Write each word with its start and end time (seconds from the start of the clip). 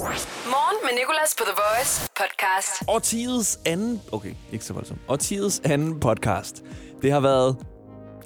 Morgen 0.00 0.76
med 0.82 0.90
Nicolas 0.98 1.34
på 1.38 1.44
The 1.44 1.54
Voice 1.56 2.08
podcast. 2.16 2.88
Årtidets 2.88 3.60
anden... 3.66 4.02
Okay, 4.12 4.34
ikke 4.52 4.64
så 4.64 4.72
voldsomt. 4.72 5.00
Årtidets 5.08 5.60
anden 5.64 6.00
podcast. 6.00 6.62
Det 7.02 7.12
har 7.12 7.20
været 7.20 7.56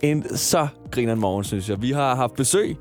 en 0.03 0.37
så 0.37 0.69
grineren 0.93 1.21
morgen, 1.21 1.45
synes 1.45 1.69
jeg. 1.69 1.83
Vi 1.83 1.91
har 1.91 2.15
haft 2.15 2.35
besøg. 2.35 2.77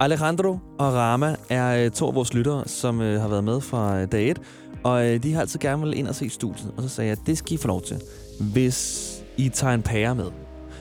Alejandro 0.00 0.58
og 0.78 0.94
Rama 0.94 1.36
er 1.50 1.84
øh, 1.84 1.90
to 1.90 2.06
af 2.06 2.14
vores 2.14 2.34
lyttere, 2.34 2.68
som 2.68 3.00
øh, 3.00 3.20
har 3.20 3.28
været 3.28 3.44
med 3.44 3.60
fra 3.60 4.00
øh, 4.00 4.12
dag 4.12 4.30
1. 4.30 4.40
Og 4.84 5.02
de 5.22 5.32
har 5.32 5.40
altid 5.40 5.60
gerne 5.60 5.82
vil 5.82 5.98
ind 5.98 6.08
og 6.08 6.14
se 6.14 6.30
studiet. 6.30 6.74
Og 6.76 6.82
så 6.82 6.88
sagde 6.88 7.10
jeg, 7.10 7.18
at 7.20 7.26
det 7.26 7.38
skal 7.38 7.52
I 7.52 7.56
få 7.56 7.68
lov 7.68 7.82
til, 7.82 8.00
hvis 8.40 9.10
I 9.36 9.48
tager 9.48 9.74
en 9.74 9.82
pære 9.82 10.14
med. 10.14 10.30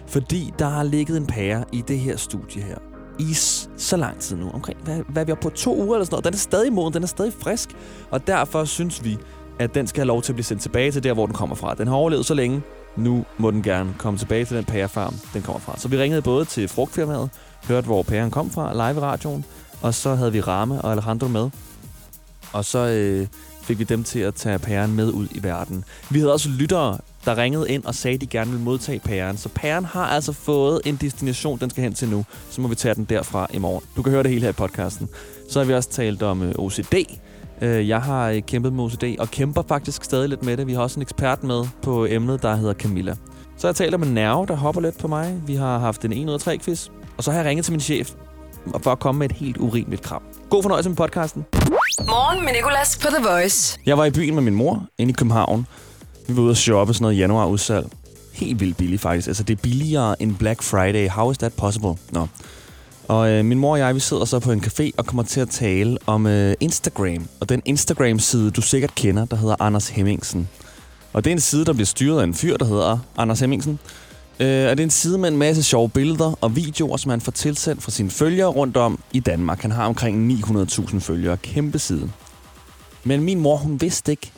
Fordi 0.07 0.54
der 0.59 0.70
har 0.70 0.84
ligget 0.84 1.18
en 1.18 1.28
pære 1.28 1.66
i 1.71 1.82
det 1.88 2.00
her 2.00 2.18
studie 2.18 2.62
her 2.62 2.91
i 3.21 3.33
så 3.77 3.97
lang 3.97 4.19
tid 4.19 4.38
nu. 4.38 4.49
Omkring, 4.53 4.79
hvad, 4.83 5.01
hvad 5.07 5.21
er 5.21 5.25
vi 5.25 5.31
oppe 5.31 5.43
på? 5.43 5.49
To 5.49 5.77
uger 5.77 5.95
eller 5.95 6.05
sådan 6.05 6.13
noget. 6.13 6.25
Den 6.25 6.33
er 6.33 6.38
stadig 6.38 6.73
moden, 6.73 6.93
den 6.93 7.03
er 7.03 7.07
stadig 7.07 7.33
frisk. 7.39 7.70
Og 8.11 8.27
derfor 8.27 8.65
synes 8.65 9.03
vi, 9.03 9.17
at 9.59 9.75
den 9.75 9.88
skal 9.88 9.99
have 9.99 10.07
lov 10.07 10.21
til 10.21 10.31
at 10.31 10.35
blive 10.35 10.45
sendt 10.45 10.62
tilbage 10.62 10.91
til 10.91 11.03
der, 11.03 11.13
hvor 11.13 11.26
den 11.26 11.35
kommer 11.35 11.55
fra. 11.55 11.73
Den 11.73 11.88
har 11.88 11.95
overlevet 11.95 12.26
så 12.26 12.34
længe. 12.34 12.62
Nu 12.95 13.26
må 13.38 13.52
den 13.52 13.63
gerne 13.63 13.93
komme 13.98 14.20
tilbage 14.20 14.45
til 14.45 14.57
den 14.57 14.65
pærefarm, 14.65 15.13
den 15.34 15.41
kommer 15.41 15.59
fra. 15.59 15.77
Så 15.77 15.88
vi 15.88 15.98
ringede 15.98 16.21
både 16.21 16.45
til 16.45 16.67
frugtfirmaet, 16.67 17.29
hørte, 17.67 17.85
hvor 17.85 18.03
pæren 18.03 18.31
kom 18.31 18.49
fra, 18.49 18.73
live 18.73 18.98
i 18.98 19.03
radioen, 19.03 19.45
og 19.81 19.93
så 19.93 20.15
havde 20.15 20.31
vi 20.31 20.41
Rame 20.41 20.81
og 20.81 20.91
Alejandro 20.91 21.27
med. 21.27 21.49
Og 22.53 22.65
så 22.65 22.79
øh, 22.79 23.27
fik 23.62 23.79
vi 23.79 23.84
dem 23.84 24.03
til 24.03 24.20
at 24.20 24.35
tage 24.35 24.59
pæren 24.59 24.95
med 24.95 25.12
ud 25.12 25.27
i 25.31 25.43
verden. 25.43 25.84
Vi 26.09 26.20
havde 26.20 26.34
også 26.34 26.49
lyttere, 26.49 26.98
der 27.25 27.38
ringede 27.38 27.70
ind 27.70 27.85
og 27.85 27.95
sagde, 27.95 28.16
at 28.16 28.21
de 28.21 28.27
gerne 28.27 28.52
ville 28.52 28.63
modtage 28.63 28.99
pæren. 28.99 29.38
Så 29.38 29.49
pæren 29.49 29.85
har 29.85 30.05
altså 30.05 30.34
fået 30.34 30.81
en 30.85 30.95
destination, 30.95 31.59
den 31.59 31.70
skal 31.70 31.84
hen 31.84 31.93
til 31.93 32.09
nu. 32.09 32.25
Så 32.49 32.62
må 32.62 32.67
vi 32.67 32.75
tage 32.75 32.95
den 32.95 33.05
derfra 33.05 33.48
i 33.53 33.57
morgen. 33.57 33.84
Du 33.95 34.02
kan 34.02 34.12
høre 34.12 34.23
det 34.23 34.31
hele 34.31 34.41
her 34.41 34.49
i 34.49 34.53
podcasten. 34.53 35.09
Så 35.49 35.59
har 35.59 35.65
vi 35.65 35.73
også 35.73 35.89
talt 35.89 36.23
om 36.23 36.43
øh, 36.43 36.53
OCD. 36.57 36.93
Øh, 37.62 37.88
jeg 37.88 38.02
har 38.02 38.29
øh, 38.29 38.41
kæmpet 38.41 38.73
med 38.73 38.84
OCD, 38.84 39.03
og 39.20 39.31
kæmper 39.31 39.63
faktisk 39.67 40.03
stadig 40.03 40.29
lidt 40.29 40.43
med 40.43 40.57
det. 40.57 40.67
Vi 40.67 40.73
har 40.73 40.81
også 40.81 40.99
en 40.99 41.02
ekspert 41.02 41.43
med 41.43 41.65
på 41.81 42.05
emnet, 42.05 42.41
der 42.41 42.55
hedder 42.55 42.73
Camilla. 42.73 43.15
Så 43.57 43.68
har 43.68 43.70
jeg 43.70 43.76
talt 43.76 43.96
om 43.96 44.03
en 44.03 44.13
nerve, 44.13 44.46
der 44.46 44.55
hopper 44.55 44.81
lidt 44.81 44.98
på 44.98 45.07
mig. 45.07 45.41
Vi 45.48 45.55
har 45.55 45.79
haft 45.79 46.05
en 46.05 46.13
1 46.13 46.27
ud 46.29 46.34
af 46.34 46.40
3 46.40 46.57
quiz. 46.57 46.87
Og 47.18 47.24
så 47.24 47.31
har 47.31 47.40
jeg 47.40 47.49
ringet 47.49 47.65
til 47.65 47.71
min 47.74 47.79
chef 47.81 48.12
for 48.84 48.91
at 48.91 48.99
komme 48.99 49.20
med 49.20 49.29
et 49.29 49.35
helt 49.35 49.57
urimeligt 49.57 50.01
krav. 50.01 50.21
God 50.49 50.63
fornøjelse 50.63 50.90
med 50.90 50.98
podcasten. 50.98 51.46
Morgen 51.99 52.46
med 52.46 52.53
Nicolas 52.53 52.99
på 53.01 53.07
The 53.07 53.29
Voice. 53.29 53.79
Jeg 53.85 53.98
var 53.98 54.05
i 54.05 54.12
byen 54.12 54.35
med 54.35 54.43
min 54.43 54.55
mor 54.55 54.85
inde 54.98 55.12
i 55.12 55.13
København. 55.13 55.68
Vi 56.27 56.36
var 56.36 56.41
ude 56.41 56.52
at 56.52 56.58
shoppe 56.58 56.94
sådan 56.94 57.04
noget 57.04 57.18
januarudsalg. 57.18 57.88
Helt 58.34 58.60
vildt 58.60 58.77
billigt 58.77 59.02
faktisk. 59.02 59.27
Altså 59.27 59.44
det 59.44 59.58
er 59.58 59.62
billigere 59.62 60.22
end 60.22 60.36
Black 60.36 60.64
Friday. 60.64 61.10
How 61.10 61.32
is 61.32 61.38
that 61.38 61.54
possible? 61.54 61.96
Nå. 62.12 62.27
Og 63.08 63.30
øh, 63.30 63.46
min 63.46 63.60
mor 63.60 63.72
og 63.72 63.80
jeg, 63.80 63.96
vi 63.96 64.00
sidder 64.00 64.25
så 64.25 64.40
på 64.40 64.52
en 64.52 64.64
café 64.66 64.90
og 64.97 65.06
kommer 65.06 65.24
til 65.24 65.42
at 65.42 65.50
tale 65.50 65.97
om 66.06 66.28
øh, 66.28 66.53
Instagram. 66.59 67.28
Og 67.40 67.50
den 67.50 67.62
Instagram-side, 67.66 68.52
du 68.52 68.62
sikkert 68.62 68.96
kender, 68.96 69.25
der 69.25 69.36
hedder 69.36 69.56
Anders 69.59 69.90
Hemmingsen. 69.90 70.50
Og 71.14 71.24
det 71.24 71.31
er 71.31 71.36
en 71.36 71.40
side, 71.40 71.66
der 71.66 71.74
bliver 71.74 71.86
styret 71.86 72.19
af 72.19 72.24
en 72.24 72.34
fyr, 72.34 72.58
der 72.58 72.66
hedder 72.66 72.97
Anders 73.18 73.40
Hemmingsen. 73.40 73.80
Øh, 74.40 74.69
og 74.69 74.78
det 74.78 74.80
er 74.80 74.84
en 74.84 74.90
side 74.90 75.18
med 75.18 75.30
en 75.30 75.38
masse 75.38 75.64
sjove 75.64 75.90
billeder 75.90 76.38
og 76.42 76.56
videoer, 76.56 76.97
som 76.97 77.09
han 77.09 77.22
får 77.22 77.31
tilsendt 77.31 77.84
fra 77.84 77.92
sine 77.92 78.09
følgere 78.09 78.47
rundt 78.47 78.78
om 78.78 79.00
i 79.14 79.19
Danmark. 79.19 79.62
Han 79.62 79.72
har 79.72 79.86
omkring 79.86 80.31
900.000 80.31 81.00
følgere. 81.00 81.38
Kæmpe 81.38 81.80
side. 81.80 82.09
Men 83.03 83.24
min 83.24 83.40
mor, 83.40 83.58
hun 83.58 83.81
vidste 83.81 84.12
ikke, 84.12 84.31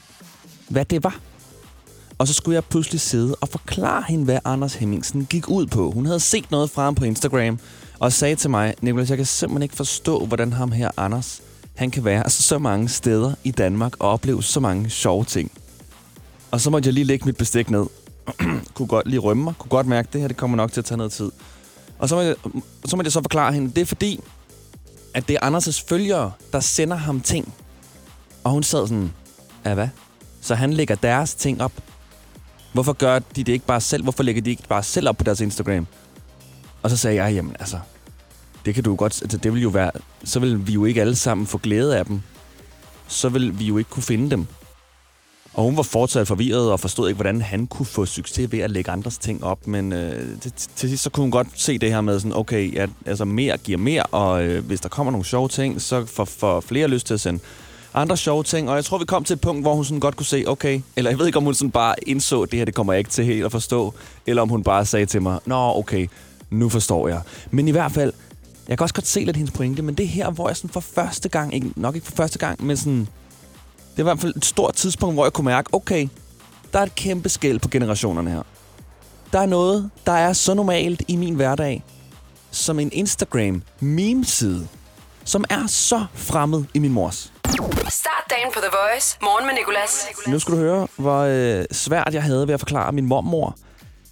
hvad 0.70 0.86
det 0.86 1.04
var. 1.04 1.20
Og 2.18 2.28
så 2.28 2.34
skulle 2.34 2.56
jeg 2.56 2.64
pludselig 2.64 3.02
sidde 3.02 3.36
og 3.42 3.50
forklare 3.50 4.04
hende, 4.08 4.24
hvad 4.26 4.40
Anders 4.46 4.74
Hemmingsen 4.74 5.26
gik 5.26 5.50
ud 5.50 5.66
på. 5.66 5.92
Hun 5.92 6.06
havde 6.06 6.20
set 6.20 6.52
noget 6.52 6.70
fra 6.70 6.84
ham 6.84 6.96
på 6.96 7.06
Instagram, 7.06 7.60
og 8.00 8.14
sagde 8.14 8.36
til 8.36 8.50
mig, 8.50 8.74
Nicolas, 8.82 9.10
jeg 9.10 9.18
kan 9.18 9.26
simpelthen 9.26 9.64
ikke 9.64 9.76
forstå, 9.76 10.26
hvordan 10.26 10.54
ham 10.54 10.72
her, 10.72 10.92
Anders, 10.98 11.42
han 11.76 11.92
kan 11.92 12.06
være 12.06 12.24
altså, 12.24 12.44
så 12.44 12.58
mange 12.58 12.90
steder 12.90 13.34
i 13.44 13.52
Danmark 13.52 13.94
og 14.00 14.10
opleve 14.10 14.44
så 14.44 14.60
mange 14.60 14.90
sjove 14.90 15.24
ting. 15.24 15.52
Og 16.52 16.62
så 16.62 16.70
måtte 16.70 16.88
jeg 16.88 16.94
lige 16.94 17.04
lægge 17.04 17.26
mit 17.26 17.38
bestik 17.38 17.70
ned. 17.70 17.86
kunne 18.74 18.88
godt 18.88 19.08
lige 19.08 19.20
rømme 19.20 19.44
mig. 19.44 19.54
Kunne 19.58 19.70
godt 19.70 19.88
mærke, 19.88 20.08
at 20.08 20.14
det 20.14 20.22
her 20.22 20.28
det 20.28 20.38
kommer 20.38 20.58
nok 20.58 20.72
til 20.72 20.82
at 20.82 20.86
tage 20.86 20.98
noget 20.98 21.12
tid. 21.12 21.32
Og 22.00 22.10
så 22.10 22.16
måtte, 22.16 22.28
jeg, 22.28 22.62
så 22.86 22.96
måtte 22.96 23.08
jeg 23.08 23.12
så 23.12 23.22
forklare 23.22 23.54
hende, 23.54 23.72
det 23.76 23.82
er 23.82 23.86
fordi, 23.86 24.20
at 25.14 25.28
det 25.28 25.38
er 25.42 25.50
Anders' 25.50 25.84
følgere, 25.88 26.32
der 26.54 26.60
sender 26.60 26.96
ham 26.96 27.22
ting. 27.22 27.54
Og 28.44 28.52
hun 28.52 28.64
sad 28.64 28.88
sådan, 28.88 29.14
ja 29.66 29.74
hvad? 29.74 29.88
Så 30.42 30.56
han 30.56 30.74
lægger 30.74 30.96
deres 30.96 31.36
ting 31.36 31.62
op. 31.62 31.72
Hvorfor 32.74 32.94
gør 32.94 33.20
de 33.20 33.44
det 33.44 33.54
ikke 33.54 33.66
bare 33.66 33.82
selv? 33.82 34.04
Hvorfor 34.04 34.24
lægger 34.24 34.42
de 34.42 34.50
ikke 34.50 34.68
bare 34.68 34.84
selv 34.84 35.10
op 35.10 35.18
på 35.18 35.24
deres 35.24 35.42
Instagram? 35.42 35.88
Og 36.84 36.90
så 36.90 36.98
sagde 36.98 37.24
jeg, 37.24 37.34
jamen 37.34 37.56
altså, 37.60 37.80
det 38.66 38.76
kan 38.76 38.84
du 38.84 38.96
godt, 38.96 39.22
altså, 39.22 39.38
det 39.38 39.54
vil 39.54 39.62
jo 39.62 39.70
være, 39.70 39.92
så 40.24 40.40
vil 40.40 40.68
vi 40.68 40.74
jo 40.74 40.86
ikke 40.86 41.02
alle 41.02 41.16
sammen 41.16 41.48
få 41.48 41.58
glæde 41.58 41.98
af 41.98 42.06
dem. 42.06 42.22
Så 43.08 43.30
vil 43.30 43.60
vi 43.60 43.66
jo 43.66 43.78
ikke 43.78 43.90
kunne 43.90 44.04
finde 44.04 44.30
dem. 44.32 44.46
Og 45.54 45.64
hun 45.64 45.78
var 45.78 45.84
fortsat 45.84 46.28
forvirret 46.28 46.72
og 46.72 46.80
forstod 46.80 47.10
ikke, 47.10 47.16
hvordan 47.16 47.42
han 47.42 47.68
kunne 47.68 47.86
få 47.86 48.06
succes 48.06 48.52
ved 48.52 48.60
at 48.60 48.72
lægge 48.72 48.92
andres 48.92 49.18
ting 49.18 49.44
op. 49.44 49.68
Men 49.68 49.94
øh, 49.94 50.40
til, 50.42 50.52
til 50.76 50.90
sidst 50.90 51.04
så 51.04 51.10
kunne 51.10 51.22
hun 51.22 51.32
godt 51.32 51.48
se 51.56 51.78
det 51.78 51.90
her 51.90 52.02
med 52.02 52.20
sådan, 52.20 52.36
okay, 52.36 52.74
ja, 52.74 52.88
altså 53.06 53.26
mere 53.26 53.58
giver 53.58 53.78
mere, 53.78 54.04
og 54.04 54.44
øh, 54.44 54.66
hvis 54.66 54.82
der 54.82 54.90
kommer 54.90 55.12
nogle 55.12 55.26
sjove 55.26 55.48
ting, 55.48 55.82
så 55.82 56.06
får, 56.06 56.26
får 56.26 56.62
flere 56.62 56.88
lyst 56.88 57.08
til 57.08 57.14
at 57.14 57.22
sende 57.22 57.40
andre 57.94 58.18
sjove 58.18 58.44
ting. 58.44 58.70
Og 58.70 58.76
jeg 58.76 58.86
tror, 58.86 58.98
vi 58.98 59.06
kom 59.06 59.24
til 59.24 59.34
et 59.34 59.42
punkt, 59.42 59.64
hvor 59.64 59.76
hun 59.76 59.86
sådan 59.86 60.00
godt 60.00 60.16
kunne 60.16 60.26
se, 60.26 60.44
okay, 60.48 60.82
eller 60.96 61.12
jeg 61.12 61.20
ved 61.20 61.26
ikke, 61.26 61.38
om 61.38 61.44
hun 61.44 61.54
sådan 61.54 61.72
bare 61.72 61.96
indså, 62.08 62.46
det 62.46 62.60
her 62.60 62.66
det 62.66 62.76
kommer 62.76 62.94
jeg 62.94 62.98
ikke 62.98 63.12
til 63.12 63.26
helt 63.26 63.46
at 63.46 63.52
forstå, 63.52 63.94
eller 64.28 64.42
om 64.42 64.50
hun 64.50 64.64
bare 64.64 64.86
sagde 64.86 65.06
til 65.06 65.22
mig, 65.22 65.40
nå 65.46 65.56
okay, 65.56 66.08
nu 66.50 66.70
forstår 66.70 67.08
jeg. 67.08 67.22
Men 67.52 67.68
i 67.68 67.72
hvert 67.72 67.92
fald, 67.92 68.14
jeg 68.68 68.78
kan 68.78 68.84
også 68.84 68.96
godt 68.96 69.08
se 69.08 69.20
lidt 69.20 69.38
hendes 69.38 69.54
pointe, 69.54 69.82
men 69.82 69.96
det 69.96 70.08
her, 70.08 70.32
hvor 70.32 70.50
jeg 70.50 70.58
sådan 70.58 70.70
for 70.70 70.80
første 70.80 71.30
gang, 71.30 71.54
ikke, 71.54 71.72
nok 71.76 71.96
ikke 71.96 72.08
for 72.08 72.16
første 72.16 72.40
gang, 72.40 72.66
men 72.66 72.78
sådan, 72.78 73.08
det 73.98 74.06
var 74.06 74.12
i 74.12 74.14
hvert 74.14 74.20
fald 74.20 74.36
et 74.36 74.46
stort 74.46 74.76
tidspunkt, 74.76 75.16
hvor 75.16 75.26
jeg 75.26 75.34
kunne 75.34 75.46
mærke, 75.46 75.74
okay, 75.74 76.08
der 76.74 76.80
er 76.80 76.84
et 76.84 76.96
kæmpe 76.96 77.30
skæld 77.30 77.60
på 77.60 77.70
generationerne 77.70 78.30
her. 78.30 78.42
Der 79.34 79.40
er 79.40 79.46
noget, 79.46 79.90
der 80.06 80.12
er 80.12 80.34
så 80.34 80.54
normalt 80.54 81.04
i 81.08 81.16
min 81.16 81.36
hverdag, 81.36 81.84
som 82.52 82.80
en 82.80 82.90
Instagram-meme-side, 82.94 84.68
som 85.26 85.46
er 85.50 85.68
så 85.68 86.06
fremmed 86.14 86.64
i 86.74 86.80
min 86.80 86.94
mors. 86.94 87.34
Start 87.90 88.24
dagen 88.30 88.50
på 88.54 88.60
The 88.60 88.70
Voice. 88.72 89.18
Morgen 89.22 89.46
med 89.46 89.54
Nicolas. 89.54 90.06
Nu 90.28 90.40
skal 90.40 90.54
du 90.54 90.60
høre, 90.60 90.88
hvor 90.98 91.20
øh, 91.20 91.66
svært 91.72 92.14
jeg 92.14 92.24
havde 92.24 92.48
ved 92.48 92.54
at 92.54 92.60
forklare 92.60 92.92
min 92.92 93.06
mormor, 93.06 93.58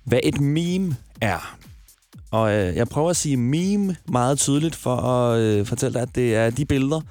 hvad 0.03 0.19
et 0.23 0.41
meme 0.41 0.95
er. 1.21 1.55
Og 2.31 2.53
øh, 2.53 2.75
jeg 2.75 2.87
prøver 2.87 3.09
at 3.09 3.15
sige 3.15 3.37
meme 3.37 3.95
meget 4.05 4.39
tydeligt 4.39 4.75
for 4.75 4.95
at 4.95 5.39
øh, 5.39 5.65
fortælle 5.65 5.93
dig, 5.93 6.01
at 6.01 6.15
det 6.15 6.35
er 6.35 6.49
de 6.49 6.65
billeder, 6.65 7.01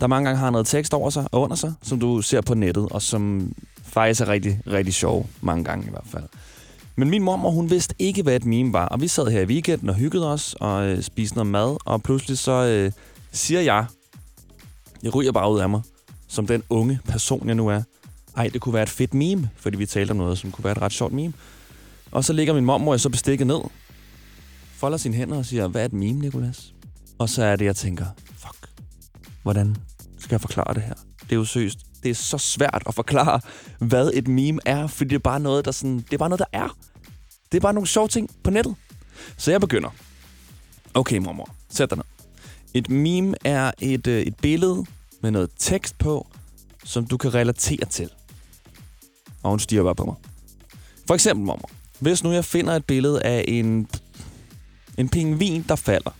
der 0.00 0.06
mange 0.06 0.28
gange 0.28 0.38
har 0.38 0.50
noget 0.50 0.66
tekst 0.66 0.94
over 0.94 1.10
sig 1.10 1.26
og 1.32 1.40
under 1.40 1.56
sig, 1.56 1.72
som 1.82 2.00
du 2.00 2.22
ser 2.22 2.40
på 2.40 2.54
nettet, 2.54 2.88
og 2.90 3.02
som 3.02 3.52
faktisk 3.82 4.20
er 4.20 4.28
rigtig, 4.28 4.60
rigtig 4.66 4.94
sjov. 4.94 5.28
Mange 5.40 5.64
gange 5.64 5.86
i 5.86 5.90
hvert 5.90 6.06
fald. 6.12 6.24
Men 6.96 7.10
min 7.10 7.22
mormor, 7.22 7.50
hun 7.50 7.70
vidste 7.70 7.94
ikke, 7.98 8.22
hvad 8.22 8.36
et 8.36 8.44
meme 8.44 8.72
var. 8.72 8.86
Og 8.86 9.00
vi 9.00 9.08
sad 9.08 9.26
her 9.26 9.40
i 9.40 9.44
weekenden 9.44 9.88
og 9.88 9.94
hyggede 9.94 10.32
os 10.32 10.56
og 10.60 10.86
øh, 10.86 11.02
spiste 11.02 11.36
noget 11.36 11.46
mad. 11.46 11.76
Og 11.84 12.02
pludselig 12.02 12.38
så 12.38 12.52
øh, 12.52 12.92
siger 13.32 13.60
jeg, 13.60 13.86
jeg 15.02 15.14
ryger 15.14 15.32
bare 15.32 15.52
ud 15.52 15.60
af 15.60 15.68
mig, 15.68 15.82
som 16.28 16.46
den 16.46 16.62
unge 16.70 17.00
person, 17.04 17.46
jeg 17.46 17.54
nu 17.54 17.68
er. 17.68 17.82
Ej, 18.36 18.48
det 18.48 18.60
kunne 18.60 18.72
være 18.72 18.82
et 18.82 18.88
fedt 18.88 19.14
meme, 19.14 19.50
fordi 19.56 19.76
vi 19.76 19.86
talte 19.86 20.10
om 20.10 20.16
noget, 20.16 20.38
som 20.38 20.52
kunne 20.52 20.64
være 20.64 20.72
et 20.72 20.82
ret 20.82 20.92
sjovt 20.92 21.12
meme. 21.12 21.32
Og 22.10 22.24
så 22.24 22.32
ligger 22.32 22.54
min 22.54 22.64
mormor 22.64 22.96
så 22.96 23.08
bestikket 23.08 23.46
ned, 23.46 23.60
folder 24.74 24.98
sine 24.98 25.14
hænder 25.14 25.38
og 25.38 25.46
siger, 25.46 25.68
hvad 25.68 25.80
er 25.80 25.84
et 25.84 25.92
meme, 25.92 26.20
Nikolas? 26.20 26.74
Og 27.18 27.28
så 27.28 27.44
er 27.44 27.56
det, 27.56 27.64
jeg 27.64 27.76
tænker, 27.76 28.06
fuck, 28.38 28.70
hvordan 29.42 29.76
skal 30.18 30.34
jeg 30.34 30.40
forklare 30.40 30.74
det 30.74 30.82
her? 30.82 30.94
Det 31.22 31.32
er 31.32 31.36
jo 31.36 31.44
seriøst. 31.44 31.78
Det 32.02 32.10
er 32.10 32.14
så 32.14 32.38
svært 32.38 32.82
at 32.86 32.94
forklare, 32.94 33.40
hvad 33.78 34.10
et 34.14 34.28
meme 34.28 34.60
er, 34.66 34.86
fordi 34.86 35.08
det 35.08 35.14
er 35.14 35.18
bare 35.18 35.40
noget, 35.40 35.64
der, 35.64 35.70
sådan, 35.70 35.96
det 35.96 36.12
er 36.12 36.18
bare 36.18 36.28
noget, 36.28 36.38
der 36.38 36.58
er. 36.58 36.76
Det 37.52 37.58
er 37.58 37.60
bare 37.60 37.74
nogle 37.74 37.86
sjove 37.86 38.08
ting 38.08 38.30
på 38.44 38.50
nettet. 38.50 38.74
Så 39.36 39.50
jeg 39.50 39.60
begynder. 39.60 39.90
Okay, 40.94 41.18
mormor, 41.18 41.54
sæt 41.70 41.90
dig 41.90 41.98
ned. 41.98 42.04
Et 42.74 42.90
meme 42.90 43.34
er 43.44 43.70
et, 43.80 44.06
øh, 44.06 44.22
et 44.22 44.36
billede 44.36 44.84
med 45.20 45.30
noget 45.30 45.50
tekst 45.58 45.98
på, 45.98 46.26
som 46.84 47.06
du 47.06 47.16
kan 47.16 47.34
relatere 47.34 47.84
til. 47.84 48.10
Og 49.42 49.50
hun 49.50 49.58
stiger 49.58 49.82
bare 49.82 49.94
på 49.94 50.04
mig. 50.04 50.14
For 51.06 51.14
eksempel, 51.14 51.46
mormor. 51.46 51.70
Hvis 51.98 52.24
nu 52.24 52.32
jeg 52.32 52.44
finder 52.44 52.76
et 52.76 52.84
billede 52.84 53.22
af 53.22 53.44
en, 53.48 53.88
en 54.98 55.08
pingvin, 55.08 55.64
der 55.68 55.76
falder, 55.76 56.10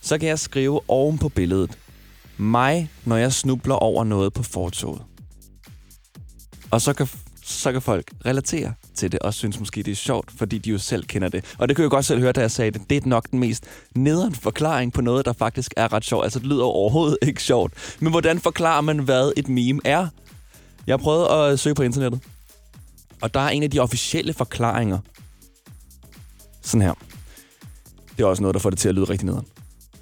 så 0.00 0.18
kan 0.18 0.28
jeg 0.28 0.38
skrive 0.38 0.80
oven 0.88 1.18
på 1.18 1.28
billedet. 1.28 1.78
Mig, 2.36 2.90
når 3.04 3.16
jeg 3.16 3.32
snubler 3.32 3.74
over 3.74 4.04
noget 4.04 4.32
på 4.32 4.42
fortoget. 4.42 5.02
Og 6.70 6.80
så 6.80 6.92
kan, 6.92 7.08
så 7.52 7.72
kan 7.72 7.82
folk 7.82 8.10
relatere 8.26 8.74
til 8.94 9.12
det, 9.12 9.20
og 9.20 9.34
synes 9.34 9.58
måske, 9.58 9.82
det 9.82 9.90
er 9.90 9.96
sjovt, 9.96 10.30
fordi 10.36 10.58
de 10.58 10.70
jo 10.70 10.78
selv 10.78 11.04
kender 11.04 11.28
det. 11.28 11.44
Og 11.58 11.68
det 11.68 11.76
kunne 11.76 11.82
jeg 11.82 11.90
godt 11.90 12.04
selv 12.04 12.20
høre, 12.20 12.32
da 12.32 12.40
jeg 12.40 12.50
sagde 12.50 12.70
det. 12.70 12.90
Det 12.90 13.04
er 13.04 13.08
nok 13.08 13.30
den 13.30 13.38
mest 13.38 13.64
nederen 13.94 14.34
forklaring 14.34 14.92
på 14.92 15.00
noget, 15.00 15.24
der 15.24 15.32
faktisk 15.32 15.74
er 15.76 15.92
ret 15.92 16.04
sjovt. 16.04 16.24
Altså, 16.24 16.38
det 16.38 16.46
lyder 16.46 16.64
overhovedet 16.64 17.18
ikke 17.22 17.42
sjovt. 17.42 17.96
Men 18.00 18.10
hvordan 18.10 18.38
forklarer 18.38 18.80
man, 18.80 18.98
hvad 18.98 19.32
et 19.36 19.48
meme 19.48 19.80
er? 19.84 20.06
Jeg 20.86 20.98
prøvede 20.98 21.30
at 21.30 21.60
søge 21.60 21.74
på 21.74 21.82
internettet. 21.82 22.20
Og 23.20 23.34
der 23.34 23.40
er 23.40 23.48
en 23.48 23.62
af 23.62 23.70
de 23.70 23.78
officielle 23.78 24.32
forklaringer. 24.32 24.98
Sådan 26.62 26.82
her. 26.82 26.94
Det 28.16 28.22
er 28.22 28.26
også 28.26 28.42
noget, 28.42 28.54
der 28.54 28.60
får 28.60 28.70
det 28.70 28.78
til 28.78 28.88
at 28.88 28.94
lyde 28.94 29.04
rigtig 29.04 29.26
nederen. 29.26 29.46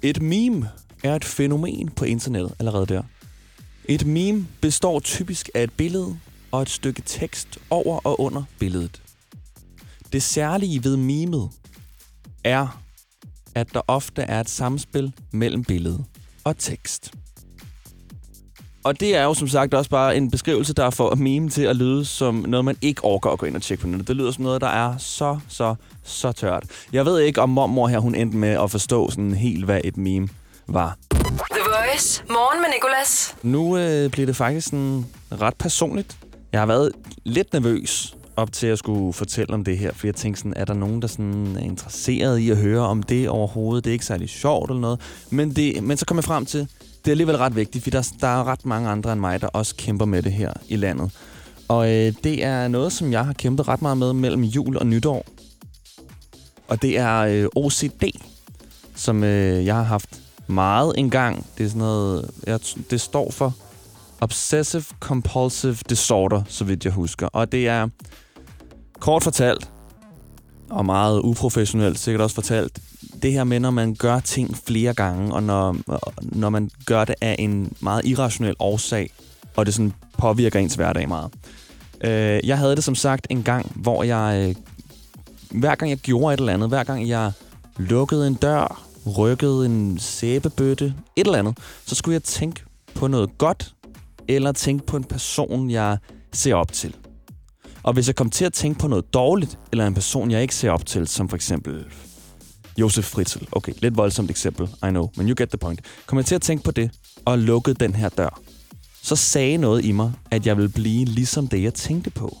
Et 0.01 0.21
meme 0.21 0.69
er 1.03 1.15
et 1.15 1.25
fænomen 1.25 1.89
på 1.89 2.05
internettet 2.05 2.53
allerede 2.59 2.85
der. 2.85 3.03
Et 3.85 4.05
meme 4.05 4.47
består 4.61 4.99
typisk 4.99 5.49
af 5.53 5.63
et 5.63 5.71
billede 5.71 6.17
og 6.51 6.61
et 6.61 6.69
stykke 6.69 7.01
tekst 7.05 7.59
over 7.69 7.99
og 8.03 8.21
under 8.21 8.43
billedet. 8.59 9.01
Det 10.13 10.23
særlige 10.23 10.83
ved 10.83 10.97
memet 10.97 11.49
er, 12.43 12.81
at 13.55 13.73
der 13.73 13.81
ofte 13.87 14.21
er 14.21 14.39
et 14.39 14.49
samspil 14.49 15.13
mellem 15.31 15.63
billede 15.63 16.03
og 16.43 16.57
tekst. 16.57 17.11
Og 18.83 18.99
det 18.99 19.15
er 19.15 19.23
jo 19.23 19.33
som 19.33 19.47
sagt 19.47 19.73
også 19.73 19.89
bare 19.89 20.17
en 20.17 20.31
beskrivelse, 20.31 20.73
der 20.73 20.89
får 20.89 21.15
meme 21.15 21.49
til 21.49 21.63
at 21.63 21.75
lyde 21.75 22.05
som 22.05 22.35
noget, 22.35 22.65
man 22.65 22.77
ikke 22.81 23.03
overgår 23.03 23.31
at 23.31 23.39
gå 23.39 23.45
ind 23.45 23.55
og 23.55 23.61
tjekke 23.61 23.81
på 23.81 23.87
nettet. 23.87 24.07
Det 24.07 24.15
lyder 24.15 24.31
som 24.31 24.43
noget, 24.43 24.61
der 24.61 24.67
er 24.67 24.97
så, 24.97 25.39
så, 25.47 25.75
så 26.03 26.31
tørt. 26.31 26.63
Jeg 26.93 27.05
ved 27.05 27.19
ikke, 27.19 27.41
om 27.41 27.49
mormor 27.49 27.87
her, 27.87 27.99
hun 27.99 28.15
endte 28.15 28.37
med 28.37 28.49
at 28.49 28.71
forstå 28.71 29.09
sådan 29.09 29.33
helt, 29.33 29.65
hvad 29.65 29.81
et 29.83 29.97
meme 29.97 30.27
var. 30.67 30.97
The 31.11 31.61
Voice. 31.65 32.23
Morgen 32.29 32.61
med 32.61 32.69
Nicolas. 32.73 33.35
Nu 33.43 33.77
øh, 33.77 34.11
bliver 34.11 34.25
det 34.25 34.35
faktisk 34.35 34.67
sådan 34.67 35.05
ret 35.31 35.55
personligt. 35.55 36.17
Jeg 36.51 36.61
har 36.61 36.65
været 36.65 36.91
lidt 37.23 37.53
nervøs 37.53 38.15
op 38.35 38.51
til 38.51 38.67
at 38.67 38.79
skulle 38.79 39.13
fortælle 39.13 39.53
om 39.53 39.63
det 39.63 39.77
her, 39.77 39.91
for 39.93 40.07
jeg 40.07 40.15
tænkte 40.15 40.39
sådan, 40.39 40.53
er 40.55 40.65
der 40.65 40.73
nogen, 40.73 41.01
der 41.01 41.07
sådan 41.07 41.55
er 41.55 41.61
interesseret 41.61 42.39
i 42.39 42.49
at 42.49 42.57
høre 42.57 42.81
om 42.81 43.03
det 43.03 43.29
overhovedet? 43.29 43.83
Det 43.83 43.89
er 43.89 43.93
ikke 43.93 44.05
særlig 44.05 44.29
sjovt 44.29 44.69
eller 44.69 44.81
noget. 44.81 44.99
Men, 45.29 45.55
det, 45.55 45.83
men 45.83 45.97
så 45.97 46.05
kom 46.05 46.17
jeg 46.17 46.23
frem 46.23 46.45
til, 46.45 46.59
det 46.59 47.07
er 47.07 47.11
alligevel 47.11 47.37
ret 47.37 47.55
vigtigt, 47.55 47.83
for 47.83 47.91
der, 47.91 48.11
der 48.21 48.27
er 48.27 48.43
ret 48.43 48.65
mange 48.65 48.89
andre 48.89 49.11
end 49.11 49.19
mig, 49.19 49.41
der 49.41 49.47
også 49.47 49.75
kæmper 49.75 50.05
med 50.05 50.23
det 50.23 50.33
her 50.33 50.53
i 50.67 50.75
landet. 50.75 51.11
Og 51.67 51.91
øh, 51.91 52.13
det 52.23 52.43
er 52.43 52.67
noget, 52.67 52.93
som 52.93 53.11
jeg 53.11 53.25
har 53.25 53.33
kæmpet 53.33 53.67
ret 53.67 53.81
meget 53.81 53.97
med 53.97 54.13
mellem 54.13 54.43
jul 54.43 54.77
og 54.77 54.87
nytår. 54.87 55.25
Og 56.67 56.81
det 56.81 56.97
er 56.97 57.17
øh, 57.17 57.47
OCD, 57.55 58.03
som 58.95 59.23
øh, 59.23 59.65
jeg 59.65 59.75
har 59.75 59.83
haft 59.83 60.21
meget 60.47 60.93
engang. 60.97 61.45
Det 61.57 61.65
er 61.65 61.67
sådan 61.67 61.79
noget, 61.79 62.31
jeg, 62.47 62.59
det 62.89 63.01
står 63.01 63.31
for 63.31 63.55
Obsessive 64.21 64.83
Compulsive 64.99 65.77
Disorder, 65.89 66.41
så 66.47 66.63
vidt 66.63 66.85
jeg 66.85 66.93
husker. 66.93 67.27
Og 67.27 67.51
det 67.51 67.67
er 67.67 67.87
kort 68.99 69.23
fortalt, 69.23 69.71
og 70.69 70.85
meget 70.85 71.19
uprofessionelt 71.19 71.99
sikkert 71.99 72.21
også 72.21 72.35
fortalt, 72.35 72.79
det 73.21 73.33
her 73.33 73.43
med, 73.43 73.59
når 73.59 73.71
man 73.71 73.95
gør 73.95 74.19
ting 74.19 74.57
flere 74.65 74.93
gange, 74.93 75.33
og 75.33 75.43
når, 75.43 75.75
når 76.21 76.49
man 76.49 76.69
gør 76.85 77.05
det 77.05 77.15
af 77.21 77.35
en 77.39 77.73
meget 77.79 78.05
irrationel 78.05 78.55
årsag, 78.59 79.11
og 79.55 79.65
det 79.65 79.73
sådan 79.73 79.93
påvirker 80.17 80.59
ens 80.59 80.75
hverdag 80.75 81.07
meget. 81.07 81.31
Øh, 82.03 82.39
jeg 82.43 82.57
havde 82.57 82.75
det 82.75 82.83
som 82.83 82.95
sagt 82.95 83.27
en 83.29 83.43
gang, 83.43 83.71
hvor 83.75 84.03
jeg, 84.03 84.49
øh, 84.49 84.55
hver 85.59 85.75
gang 85.75 85.91
jeg 85.91 85.97
gjorde 85.97 86.33
et 86.33 86.39
eller 86.39 86.53
andet, 86.53 86.69
hver 86.69 86.83
gang 86.83 87.07
jeg 87.07 87.31
lukkede 87.77 88.27
en 88.27 88.33
dør, 88.33 88.81
rykkede 89.17 89.65
en 89.65 89.99
sæbebøtte, 89.99 90.93
et 91.15 91.25
eller 91.25 91.39
andet, 91.39 91.57
så 91.85 91.95
skulle 91.95 92.13
jeg 92.13 92.23
tænke 92.23 92.63
på 92.95 93.07
noget 93.07 93.37
godt, 93.37 93.73
eller 94.35 94.51
tænke 94.51 94.85
på 94.85 94.97
en 94.97 95.03
person, 95.03 95.69
jeg 95.69 95.97
ser 96.33 96.55
op 96.55 96.71
til. 96.71 96.95
Og 97.83 97.93
hvis 97.93 98.07
jeg 98.07 98.15
kom 98.15 98.29
til 98.29 98.45
at 98.45 98.53
tænke 98.53 98.79
på 98.79 98.87
noget 98.87 99.13
dårligt, 99.13 99.59
eller 99.71 99.87
en 99.87 99.93
person, 99.93 100.31
jeg 100.31 100.41
ikke 100.41 100.55
ser 100.55 100.71
op 100.71 100.85
til, 100.85 101.07
som 101.07 101.29
for 101.29 101.35
eksempel 101.35 101.85
Josef 102.77 103.05
Fritzl. 103.05 103.43
Okay, 103.51 103.73
lidt 103.81 103.97
voldsomt 103.97 104.29
eksempel, 104.29 104.67
I 104.67 104.89
know, 104.89 105.09
men 105.15 105.29
you 105.29 105.35
get 105.37 105.49
the 105.49 105.57
point. 105.57 105.81
Kom 106.05 106.17
jeg 106.17 106.25
til 106.25 106.35
at 106.35 106.41
tænke 106.41 106.63
på 106.63 106.71
det, 106.71 106.91
og 107.25 107.39
lukkede 107.39 107.75
den 107.75 107.95
her 107.95 108.09
dør. 108.09 108.41
Så 109.03 109.15
sagde 109.15 109.57
noget 109.57 109.85
i 109.85 109.91
mig, 109.91 110.13
at 110.31 110.45
jeg 110.47 110.57
ville 110.57 110.69
blive 110.69 111.05
ligesom 111.05 111.47
det, 111.47 111.63
jeg 111.63 111.73
tænkte 111.73 112.09
på. 112.09 112.37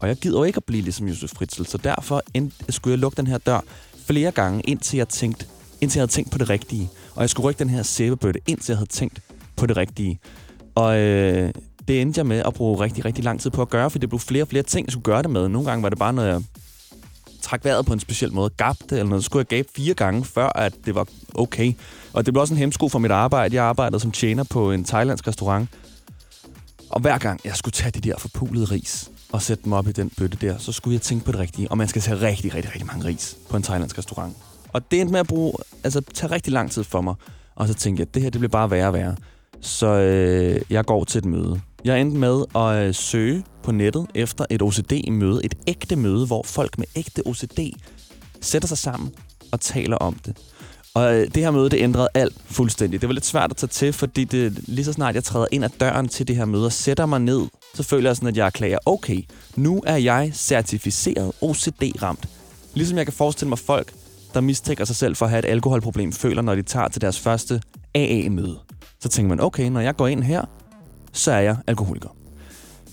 Og 0.00 0.08
jeg 0.08 0.16
gider 0.16 0.38
jo 0.38 0.44
ikke 0.44 0.56
at 0.56 0.64
blive 0.64 0.82
ligesom 0.82 1.08
Josef 1.08 1.30
Fritzl, 1.30 1.64
så 1.64 1.78
derfor 1.78 2.22
skulle 2.68 2.92
jeg 2.92 2.98
lukke 2.98 3.16
den 3.16 3.26
her 3.26 3.38
dør 3.38 3.60
flere 4.06 4.30
gange, 4.30 4.60
indtil 4.60 4.96
jeg, 4.96 5.08
tænkte, 5.08 5.46
indtil 5.80 5.98
jeg 5.98 6.02
havde 6.02 6.12
tænkt 6.12 6.30
på 6.30 6.38
det 6.38 6.50
rigtige. 6.50 6.90
Og 7.14 7.20
jeg 7.20 7.30
skulle 7.30 7.48
rykke 7.48 7.58
den 7.58 7.70
her 7.70 7.82
sæbebøtte, 7.82 8.40
indtil 8.46 8.72
jeg 8.72 8.78
havde 8.78 8.90
tænkt 8.90 9.20
på 9.56 9.66
det 9.66 9.76
rigtige. 9.76 10.20
Og 10.80 10.98
øh, 10.98 11.52
det 11.88 12.00
endte 12.00 12.18
jeg 12.18 12.26
med 12.26 12.42
at 12.46 12.54
bruge 12.54 12.80
rigtig, 12.80 13.04
rigtig 13.04 13.24
lang 13.24 13.40
tid 13.40 13.50
på 13.50 13.62
at 13.62 13.68
gøre, 13.68 13.90
for 13.90 13.98
det 13.98 14.08
blev 14.08 14.18
flere 14.18 14.42
og 14.42 14.48
flere 14.48 14.62
ting, 14.62 14.86
jeg 14.86 14.92
skulle 14.92 15.04
gøre 15.04 15.22
det 15.22 15.30
med. 15.30 15.48
Nogle 15.48 15.68
gange 15.68 15.82
var 15.82 15.88
det 15.88 15.98
bare, 15.98 16.12
når 16.12 16.22
jeg 16.22 16.42
trak 17.42 17.64
vejret 17.64 17.86
på 17.86 17.92
en 17.92 18.00
speciel 18.00 18.32
måde, 18.32 18.50
gabte 18.50 18.98
eller 18.98 19.08
noget, 19.08 19.24
så 19.24 19.26
skulle 19.26 19.40
jeg 19.40 19.46
gabe 19.46 19.68
fire 19.76 19.94
gange, 19.94 20.24
før 20.24 20.48
at 20.48 20.74
det 20.84 20.94
var 20.94 21.06
okay. 21.34 21.72
Og 22.12 22.26
det 22.26 22.34
blev 22.34 22.40
også 22.40 22.54
en 22.54 22.58
hemsko 22.58 22.88
for 22.88 22.98
mit 22.98 23.10
arbejde. 23.10 23.56
Jeg 23.56 23.64
arbejdede 23.64 24.00
som 24.00 24.10
tjener 24.10 24.44
på 24.44 24.72
en 24.72 24.84
thailandsk 24.84 25.26
restaurant. 25.26 25.68
Og 26.90 27.00
hver 27.00 27.18
gang 27.18 27.40
jeg 27.44 27.56
skulle 27.56 27.72
tage 27.72 27.90
de 27.90 28.00
der 28.00 28.18
forpulede 28.18 28.64
ris 28.64 29.10
og 29.32 29.42
sætte 29.42 29.64
dem 29.64 29.72
op 29.72 29.88
i 29.88 29.92
den 29.92 30.10
bøtte 30.18 30.38
der, 30.40 30.58
så 30.58 30.72
skulle 30.72 30.94
jeg 30.94 31.02
tænke 31.02 31.24
på 31.24 31.32
det 31.32 31.40
rigtige. 31.40 31.70
Og 31.70 31.78
man 31.78 31.88
skal 31.88 32.02
tage 32.02 32.20
rigtig, 32.20 32.54
rigtig, 32.54 32.70
rigtig 32.72 32.86
mange 32.86 33.04
ris 33.04 33.36
på 33.50 33.56
en 33.56 33.62
thailandsk 33.62 33.98
restaurant. 33.98 34.36
Og 34.72 34.90
det 34.90 35.00
endte 35.00 35.12
med 35.12 35.20
at 35.20 35.26
bruge, 35.26 35.52
altså 35.84 36.00
tage 36.14 36.32
rigtig 36.32 36.52
lang 36.52 36.70
tid 36.70 36.84
for 36.84 37.00
mig. 37.00 37.14
Og 37.54 37.68
så 37.68 37.74
tænkte 37.74 38.00
jeg, 38.00 38.08
at 38.08 38.14
det 38.14 38.22
her 38.22 38.30
det 38.30 38.38
bliver 38.40 38.50
bare 38.50 38.70
værre 38.70 38.86
og 38.86 38.94
værre. 38.94 39.16
Så 39.60 39.86
øh, 39.86 40.60
jeg 40.70 40.84
går 40.84 41.04
til 41.04 41.18
et 41.18 41.24
møde. 41.24 41.60
Jeg 41.84 42.00
endte 42.00 42.16
med 42.16 42.44
at 42.54 42.86
øh, 42.86 42.94
søge 42.94 43.44
på 43.62 43.72
nettet 43.72 44.06
efter 44.14 44.44
et 44.50 44.62
OCD-møde, 44.62 45.44
et 45.44 45.54
ægte 45.66 45.96
møde, 45.96 46.26
hvor 46.26 46.42
folk 46.42 46.78
med 46.78 46.86
ægte 46.96 47.22
OCD 47.26 47.58
sætter 48.40 48.68
sig 48.68 48.78
sammen 48.78 49.10
og 49.52 49.60
taler 49.60 49.96
om 49.96 50.14
det. 50.14 50.36
Og 50.94 51.14
øh, 51.14 51.28
det 51.34 51.36
her 51.36 51.50
møde, 51.50 51.70
det 51.70 51.80
ændrede 51.80 52.08
alt 52.14 52.36
fuldstændig. 52.44 53.00
Det 53.00 53.08
var 53.08 53.12
lidt 53.12 53.26
svært 53.26 53.50
at 53.50 53.56
tage 53.56 53.68
til, 53.68 53.92
fordi 53.92 54.24
det, 54.24 54.68
lige 54.68 54.84
så 54.84 54.92
snart 54.92 55.14
jeg 55.14 55.24
træder 55.24 55.46
ind 55.52 55.64
ad 55.64 55.70
døren 55.80 56.08
til 56.08 56.28
det 56.28 56.36
her 56.36 56.44
møde 56.44 56.66
og 56.66 56.72
sætter 56.72 57.06
mig 57.06 57.20
ned, 57.20 57.46
så 57.74 57.82
føler 57.82 58.10
jeg 58.10 58.16
sådan, 58.16 58.28
at 58.28 58.36
jeg 58.36 58.46
erklærer, 58.46 58.78
okay, 58.86 59.22
nu 59.56 59.82
er 59.86 59.96
jeg 59.96 60.30
certificeret 60.34 61.32
OCD-ramt. 61.40 62.28
Ligesom 62.74 62.98
jeg 62.98 63.06
kan 63.06 63.12
forestille 63.12 63.48
mig 63.48 63.58
folk, 63.58 63.92
der 64.34 64.40
mistænker 64.40 64.84
sig 64.84 64.96
selv 64.96 65.16
for 65.16 65.26
at 65.26 65.30
have 65.30 65.38
et 65.38 65.44
alkoholproblem, 65.44 66.12
føler, 66.12 66.42
når 66.42 66.54
de 66.54 66.62
tager 66.62 66.88
til 66.88 67.00
deres 67.00 67.18
første 67.18 67.62
AA-møde. 67.94 68.58
Så 69.00 69.08
tænker 69.08 69.28
man, 69.28 69.40
okay, 69.40 69.68
når 69.68 69.80
jeg 69.80 69.96
går 69.96 70.06
ind 70.06 70.22
her, 70.22 70.44
så 71.12 71.32
er 71.32 71.40
jeg 71.40 71.56
alkoholiker. 71.66 72.08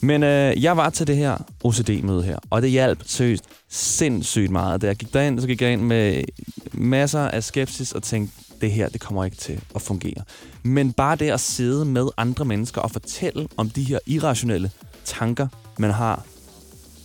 Men 0.02 0.24
øh, 0.24 0.64
jeg 0.64 0.78
var 0.78 0.90
til 0.90 1.08
det 1.08 1.18
her 1.18 1.38
OCD-møde 1.64 2.24
her, 2.24 2.38
og 2.50 2.62
det 2.62 2.72
hjalp 2.72 3.00
seriøst 3.06 3.44
sindssygt 3.70 4.52
meget. 4.52 4.82
Da 4.82 4.88
jeg 4.88 4.96
gik 4.96 5.14
derind, 5.14 5.40
så 5.40 5.48
gik 5.48 5.62
jeg 5.62 5.74
ind 5.74 5.82
med 5.82 6.24
masser 6.72 7.20
af 7.20 7.44
skepsis 7.44 7.92
og 7.92 8.04
tænkte, 8.04 8.34
det 8.62 8.72
her, 8.72 8.90
det 8.90 9.02
kommer 9.02 9.26
ikke 9.26 9.38
til 9.38 9.62
at 9.76 9.82
fungere. 9.82 10.24
Men 10.64 10.94
bare 10.94 11.16
det 11.16 11.32
at 11.32 11.40
sidde 11.40 11.86
med 11.86 12.08
andre 12.18 12.46
mennesker 12.46 12.82
og 12.82 12.92
fortælle 12.92 13.48
om 13.58 13.70
de 13.70 13.84
her 13.84 14.00
irrationelle 14.06 14.72
tanker, 15.06 15.48
man 15.78 15.92
har, 15.92 16.26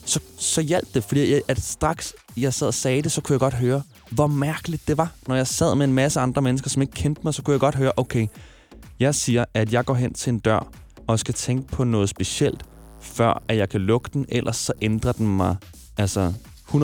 så, 0.05 0.21
så 0.39 0.61
hjalp 0.61 0.95
det, 0.95 1.05
fordi 1.05 1.33
jeg, 1.33 1.43
at 1.49 1.63
straks 1.63 2.15
jeg 2.37 2.55
sad 2.55 2.67
og 2.67 2.75
sagde 2.75 3.03
det, 3.03 3.13
så 3.13 3.21
kunne 3.21 3.35
jeg 3.35 3.41
godt 3.41 3.55
høre, 3.55 3.83
hvor 4.11 4.27
mærkeligt 4.27 4.89
det 4.89 4.99
var. 4.99 5.13
Når 5.27 5.35
jeg 5.35 5.47
sad 5.47 5.75
med 5.75 5.87
en 5.87 5.93
masse 5.93 6.21
andre 6.21 6.43
mennesker, 6.43 6.71
som 6.71 6.83
ikke 6.83 6.95
kendte 6.95 7.21
mig, 7.25 7.35
så 7.35 7.43
kunne 7.43 7.53
jeg 7.53 7.61
godt 7.61 7.75
høre, 7.75 7.93
okay, 7.97 8.27
jeg 9.03 9.15
siger, 9.15 9.45
at 9.55 9.73
jeg 9.73 9.85
går 9.85 9.95
hen 9.95 10.15
til 10.15 10.33
en 10.33 10.39
dør 10.39 10.73
og 11.07 11.19
skal 11.19 11.35
tænke 11.35 11.69
på 11.69 11.85
noget 11.85 12.09
specielt, 12.09 12.63
før 13.01 13.43
at 13.49 13.57
jeg 13.57 13.69
kan 13.69 13.81
lukke 13.81 14.11
den, 14.13 14.27
ellers 14.29 14.57
så 14.57 14.73
ændrer 14.83 15.13
den 15.13 15.37
mig 15.37 15.57
altså 15.99 16.33
100% 16.69 16.75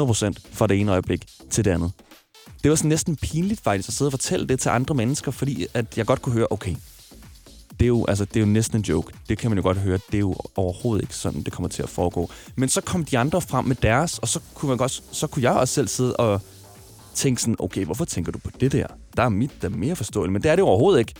fra 0.53 0.67
det 0.67 0.81
ene 0.81 0.93
øjeblik 0.93 1.27
til 1.51 1.65
det 1.65 1.71
andet. 1.71 1.93
Det 2.63 2.71
var 2.71 2.77
sådan 2.77 2.89
næsten 2.89 3.17
pinligt 3.17 3.61
faktisk 3.61 3.89
at 3.89 3.95
sidde 3.95 4.09
og 4.09 4.13
fortælle 4.13 4.47
det 4.47 4.61
til 4.61 4.69
andre 4.69 4.95
mennesker, 4.95 5.31
fordi 5.31 5.67
at 5.75 5.99
jeg 5.99 6.07
godt 6.07 6.23
kunne 6.23 6.33
høre, 6.33 6.47
okay, 6.51 6.77
det 7.71 7.85
er, 7.85 7.89
jo, 7.89 8.05
altså, 8.09 8.25
det 8.25 8.37
er 8.37 8.41
jo 8.41 8.47
næsten 8.47 8.79
en 8.79 8.83
joke. 8.83 9.13
Det 9.29 9.39
kan 9.39 9.51
man 9.51 9.59
jo 9.59 9.63
godt 9.63 9.79
høre. 9.79 9.99
Det 10.07 10.15
er 10.15 10.19
jo 10.19 10.37
overhovedet 10.57 11.03
ikke 11.03 11.15
sådan, 11.15 11.43
det 11.43 11.53
kommer 11.53 11.69
til 11.69 11.83
at 11.83 11.89
foregå. 11.89 12.31
Men 12.57 12.69
så 12.69 12.81
kom 12.81 13.05
de 13.05 13.19
andre 13.19 13.41
frem 13.41 13.65
med 13.65 13.77
deres, 13.77 14.19
og 14.19 14.29
så 14.29 14.41
kunne, 14.55 14.69
man 14.69 14.79
godt, 14.79 15.03
så 15.13 15.27
kunne 15.27 15.43
jeg 15.43 15.53
også 15.53 15.75
selv 15.75 15.89
sidde 15.89 16.17
og 16.17 16.41
tænke 17.15 17.41
sådan, 17.41 17.57
okay, 17.59 17.85
hvorfor 17.85 18.05
tænker 18.05 18.33
du 18.33 18.39
på 18.39 18.51
det 18.61 18.73
der? 18.73 18.87
Der 19.17 19.23
er 19.23 19.29
mit, 19.29 19.63
der 19.63 19.69
er 19.69 19.73
mere 19.73 19.97
forståeligt. 19.97 20.33
Men 20.33 20.43
det 20.43 20.51
er 20.51 20.57
det 20.57 20.61
jo 20.61 20.67
overhovedet 20.67 20.99
ikke. 20.99 21.15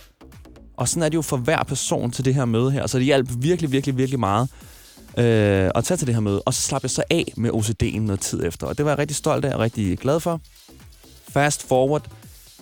Og 0.79 0.87
sådan 0.87 1.03
er 1.03 1.09
det 1.09 1.15
jo 1.15 1.21
for 1.21 1.37
hver 1.37 1.63
person 1.63 2.11
til 2.11 2.25
det 2.25 2.35
her 2.35 2.45
møde 2.45 2.71
her. 2.71 2.87
Så 2.87 2.97
det 2.97 3.05
hjalp 3.05 3.29
virkelig, 3.37 3.71
virkelig, 3.71 3.97
virkelig 3.97 4.19
meget 4.19 4.49
øh, 5.17 5.71
at 5.75 5.83
tage 5.83 5.97
til 5.97 6.07
det 6.07 6.15
her 6.15 6.21
møde. 6.21 6.41
Og 6.41 6.53
så 6.53 6.61
slap 6.61 6.83
jeg 6.83 6.89
så 6.89 7.03
af 7.09 7.33
med 7.37 7.49
OCD'en 7.49 7.99
noget 7.99 8.19
tid 8.19 8.45
efter. 8.45 8.67
Og 8.67 8.77
det 8.77 8.85
var 8.85 8.91
jeg 8.91 8.97
rigtig 8.97 9.17
stolt 9.17 9.45
af 9.45 9.53
og 9.53 9.59
rigtig 9.59 9.97
glad 9.97 10.19
for. 10.19 10.41
Fast 11.29 11.67
forward 11.67 12.07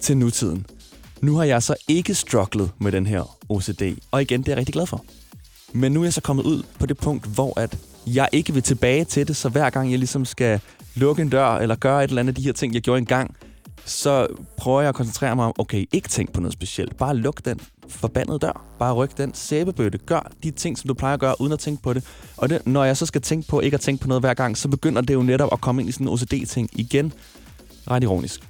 til 0.02 0.18
nutiden. 0.18 0.66
Nu 1.22 1.36
har 1.36 1.44
jeg 1.44 1.64
så 1.64 1.76
ikke 1.88 2.16
strugglet 2.16 2.72
med 2.80 2.92
den 2.92 3.06
her 3.06 3.38
OCD. 3.50 3.82
Og 4.12 4.22
igen, 4.22 4.40
det 4.40 4.48
er 4.48 4.52
jeg 4.52 4.58
rigtig 4.58 4.74
glad 4.74 4.86
for. 4.86 5.06
Men 5.74 5.92
nu 5.92 6.00
er 6.00 6.06
jeg 6.06 6.14
så 6.14 6.22
kommet 6.22 6.44
ud 6.44 6.64
på 6.80 6.86
det 6.86 6.98
punkt, 6.98 7.26
hvor 7.26 7.60
at 7.60 7.78
jeg 8.08 8.30
ikke 8.32 8.54
vil 8.54 8.64
tilbage 8.64 9.06
til 9.06 9.28
det, 9.28 9.36
så 9.36 9.50
hver 9.50 9.70
gang 9.70 9.92
jeg 9.92 10.00
ligesom 10.00 10.26
skal 10.26 10.60
lukke 10.96 11.22
en 11.22 11.30
dør, 11.30 11.58
eller 11.58 11.76
gøre 11.76 12.04
et 12.04 12.08
eller 12.08 12.20
andet 12.20 12.32
af 12.32 12.36
de 12.36 12.42
her 12.42 12.54
ting, 12.54 12.74
jeg 12.74 12.82
gjorde 12.82 12.98
engang, 12.98 13.36
så 13.86 14.28
prøver 14.58 14.82
jeg 14.82 14.90
at 14.90 14.96
koncentrere 14.96 15.36
mig 15.36 15.46
om, 15.46 15.54
okay, 15.58 15.86
ikke 15.92 16.10
tænk 16.10 16.34
på 16.34 16.42
noget 16.42 16.54
specielt. 16.54 16.98
Bare 16.98 17.16
luk 17.16 17.46
den 17.46 17.60
forbandede 17.90 18.40
dør. 18.40 18.66
Bare 18.80 18.94
ryk 18.94 19.18
den 19.18 19.34
sæbebøtte. 19.34 19.98
Gør 19.98 20.32
de 20.44 20.52
ting, 20.52 20.78
som 20.78 20.88
du 20.88 20.94
plejer 20.94 21.14
at 21.14 21.20
gøre, 21.20 21.42
uden 21.42 21.54
at 21.54 21.60
tænke 21.60 21.84
på 21.84 21.94
det. 21.94 22.04
Og 22.38 22.50
det, 22.50 22.68
når 22.68 22.84
jeg 22.84 22.98
så 22.98 23.06
skal 23.06 23.22
tænke 23.22 23.48
på 23.48 23.60
ikke 23.60 23.76
at 23.76 23.82
tænke 23.82 24.02
på 24.02 24.08
noget 24.08 24.22
hver 24.22 24.34
gang, 24.34 24.58
så 24.58 24.68
begynder 24.68 25.02
det 25.02 25.14
jo 25.14 25.22
netop 25.22 25.50
at 25.52 25.62
komme 25.62 25.82
ind 25.82 25.90
i 25.90 25.92
sådan 25.92 26.08
en 26.08 26.14
OCD-ting 26.14 26.70
igen. 26.74 27.14
Ret 27.92 28.04
ironisk. 28.04 28.42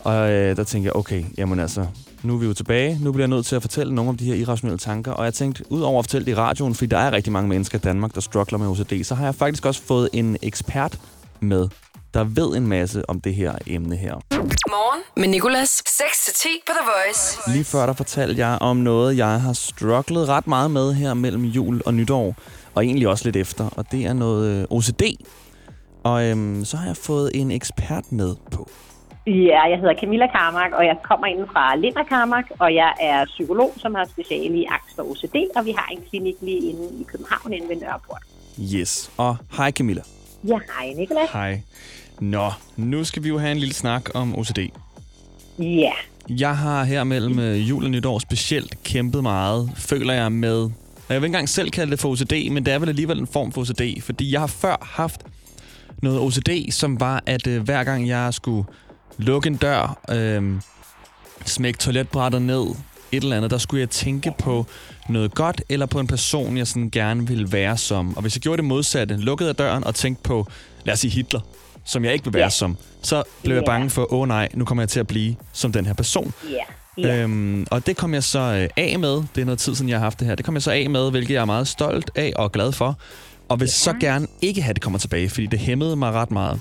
Og 0.00 0.30
øh, 0.30 0.56
der 0.56 0.64
tænker 0.64 0.86
jeg, 0.86 0.96
okay, 0.96 1.24
jamen 1.38 1.60
altså, 1.60 1.86
nu 2.22 2.34
er 2.34 2.38
vi 2.38 2.46
jo 2.46 2.54
tilbage. 2.54 2.98
Nu 3.02 3.12
bliver 3.12 3.22
jeg 3.22 3.28
nødt 3.28 3.46
til 3.46 3.56
at 3.56 3.62
fortælle 3.62 3.94
nogle 3.94 4.08
om 4.08 4.16
de 4.16 4.24
her 4.24 4.34
irrationelle 4.34 4.78
tanker. 4.78 5.12
Og 5.12 5.24
jeg 5.24 5.34
tænkte, 5.34 5.64
udover 5.72 5.98
at 5.98 6.04
fortælle 6.04 6.26
det 6.26 6.32
i 6.32 6.34
radioen, 6.34 6.74
fordi 6.74 6.86
der 6.86 6.98
er 6.98 7.12
rigtig 7.12 7.32
mange 7.32 7.48
mennesker 7.48 7.78
i 7.78 7.80
Danmark, 7.80 8.14
der 8.14 8.20
struggler 8.20 8.58
med 8.58 8.66
OCD, 8.66 9.04
så 9.04 9.14
har 9.14 9.24
jeg 9.24 9.34
faktisk 9.34 9.66
også 9.66 9.82
fået 9.82 10.08
en 10.12 10.36
ekspert 10.42 10.98
med 11.40 11.68
der 12.14 12.24
ved 12.24 12.56
en 12.56 12.66
masse 12.66 13.10
om 13.10 13.20
det 13.20 13.34
her 13.34 13.52
emne 13.66 13.96
her. 13.96 14.14
Morgen 14.68 15.02
med 15.16 15.28
Nicolas. 15.28 15.82
6-10 15.88 16.48
på 16.66 16.72
The 16.72 16.90
Voice. 16.92 17.50
Lige 17.52 17.64
før 17.64 17.86
der 17.86 17.92
fortalte 17.92 18.46
jeg 18.46 18.58
om 18.60 18.76
noget, 18.76 19.16
jeg 19.16 19.40
har 19.40 19.52
strugglet 19.52 20.28
ret 20.28 20.46
meget 20.46 20.70
med 20.70 20.94
her 20.94 21.14
mellem 21.14 21.44
jul 21.44 21.80
og 21.86 21.94
nytår, 21.94 22.34
og 22.74 22.84
egentlig 22.84 23.08
også 23.08 23.24
lidt 23.24 23.36
efter, 23.36 23.68
og 23.76 23.92
det 23.92 24.06
er 24.06 24.12
noget 24.12 24.60
øh, 24.60 24.64
OCD. 24.70 25.02
Og 26.04 26.24
øhm, 26.24 26.64
så 26.64 26.76
har 26.76 26.86
jeg 26.86 26.96
fået 26.96 27.30
en 27.34 27.50
ekspert 27.50 28.12
med 28.12 28.36
på. 28.52 28.70
Ja, 29.26 29.62
jeg 29.70 29.78
hedder 29.78 29.94
Camilla 30.00 30.26
Karmark, 30.26 30.72
og 30.72 30.84
jeg 30.84 30.96
kommer 31.02 31.26
ind 31.26 31.46
fra 31.52 31.76
Linder 31.76 32.04
Karmark, 32.04 32.44
og 32.58 32.74
jeg 32.74 32.92
er 33.00 33.24
psykolog, 33.24 33.72
som 33.76 33.94
har 33.94 34.04
speciale 34.04 34.56
i 34.56 34.64
angst 34.64 34.98
og 34.98 35.10
OCD, 35.10 35.36
og 35.56 35.64
vi 35.64 35.72
har 35.72 35.88
en 35.92 36.02
klinik 36.10 36.34
lige 36.42 36.70
inde 36.70 36.88
i 37.00 37.02
København, 37.02 37.52
inde 37.52 37.68
ved 37.68 37.76
Nørreport. 37.76 38.22
Yes. 38.74 39.10
Og 39.16 39.36
hej 39.56 39.70
Camilla. 39.70 40.02
Ja, 40.44 40.58
hej 40.78 40.92
Nicolas. 40.96 41.28
Hej. 41.32 41.60
Nå, 42.20 42.52
nu 42.76 43.04
skal 43.04 43.22
vi 43.24 43.28
jo 43.28 43.38
have 43.38 43.52
en 43.52 43.58
lille 43.58 43.74
snak 43.74 44.10
om 44.14 44.38
OCD. 44.38 44.58
Ja, 45.58 45.92
Jeg 46.28 46.56
har 46.56 46.84
her 46.84 47.04
mellem 47.04 47.38
øh, 47.38 47.68
jul 47.68 47.84
og 47.84 47.90
nytår 47.90 48.18
specielt 48.18 48.82
kæmpet 48.84 49.22
meget, 49.22 49.70
føler 49.76 50.14
jeg 50.14 50.32
med... 50.32 50.70
Jeg 51.08 51.14
vil 51.14 51.16
ikke 51.16 51.26
engang 51.26 51.48
selv 51.48 51.70
kalde 51.70 51.90
det 51.90 52.00
for 52.00 52.08
OCD, 52.08 52.50
men 52.50 52.66
det 52.66 52.74
er 52.74 52.78
vel 52.78 52.88
alligevel 52.88 53.18
en 53.18 53.26
form 53.26 53.52
for 53.52 53.60
OCD, 53.60 54.02
fordi 54.02 54.32
jeg 54.32 54.40
har 54.40 54.46
før 54.46 54.76
haft 54.82 55.20
noget 56.02 56.20
OCD, 56.20 56.70
som 56.72 57.00
var, 57.00 57.22
at 57.26 57.46
øh, 57.46 57.62
hver 57.62 57.84
gang 57.84 58.08
jeg 58.08 58.34
skulle 58.34 58.66
lukke 59.18 59.46
en 59.46 59.56
dør, 59.56 59.98
øh, 60.10 60.60
smække 61.46 61.78
toiletbrættet 61.78 62.42
ned, 62.42 62.66
et 63.12 63.22
eller 63.22 63.36
andet, 63.36 63.50
der 63.50 63.58
skulle 63.58 63.80
jeg 63.80 63.90
tænke 63.90 64.32
på 64.38 64.66
noget 65.08 65.34
godt, 65.34 65.62
eller 65.68 65.86
på 65.86 66.00
en 66.00 66.06
person, 66.06 66.56
jeg 66.56 66.66
sådan 66.66 66.90
gerne 66.90 67.28
ville 67.28 67.52
være 67.52 67.76
som. 67.76 68.16
Og 68.16 68.22
hvis 68.22 68.36
jeg 68.36 68.42
gjorde 68.42 68.56
det 68.56 68.64
modsatte, 68.64 69.16
lukkede 69.16 69.46
jeg 69.48 69.58
døren 69.58 69.84
og 69.84 69.94
tænkte 69.94 70.22
på, 70.22 70.46
lad 70.84 70.92
os 70.94 71.00
sige 71.00 71.10
Hitler, 71.10 71.40
som 71.86 72.04
jeg 72.04 72.12
ikke 72.12 72.24
vil 72.24 72.34
være 72.34 72.42
Ja. 72.42 72.48
som, 72.50 72.76
så 73.02 73.22
blev 73.42 73.54
jeg 73.54 73.62
Ja. 73.66 73.70
bange 73.72 73.90
for, 73.90 74.12
åh 74.12 74.20
oh, 74.20 74.28
nej, 74.28 74.48
nu 74.54 74.64
kommer 74.64 74.82
jeg 74.82 74.88
til 74.88 75.00
at 75.00 75.06
blive 75.06 75.36
som 75.52 75.72
den 75.72 75.86
her 75.86 75.94
person. 75.94 76.32
ja, 76.50 76.56
ja. 77.08 77.22
Øhm, 77.22 77.66
og 77.70 77.86
det 77.86 77.96
kom 77.96 78.14
jeg 78.14 78.24
så 78.24 78.38
øh, 78.38 78.68
af 78.76 78.98
med. 78.98 79.10
Det 79.34 79.40
er 79.40 79.44
noget 79.44 79.58
tid 79.58 79.74
siden, 79.74 79.88
jeg 79.88 79.98
har 79.98 80.04
haft 80.04 80.18
det 80.20 80.26
her. 80.28 80.34
Det 80.34 80.44
kom 80.44 80.54
jeg 80.54 80.62
så 80.62 80.70
af 80.70 80.90
med, 80.90 81.10
hvilket 81.10 81.34
jeg 81.34 81.40
er 81.40 81.44
meget 81.44 81.68
stolt 81.68 82.10
af 82.14 82.32
og 82.36 82.52
glad 82.52 82.72
for. 82.72 82.98
Og 83.48 83.60
vil 83.60 83.66
ja. 83.66 83.70
så 83.72 83.92
gerne 84.00 84.26
ikke 84.42 84.62
have, 84.62 84.74
det 84.74 84.82
kommer 84.82 84.98
tilbage, 84.98 85.28
fordi 85.28 85.46
det 85.46 85.58
hæmmede 85.58 85.96
mig 85.96 86.12
ret 86.12 86.30
meget. 86.30 86.60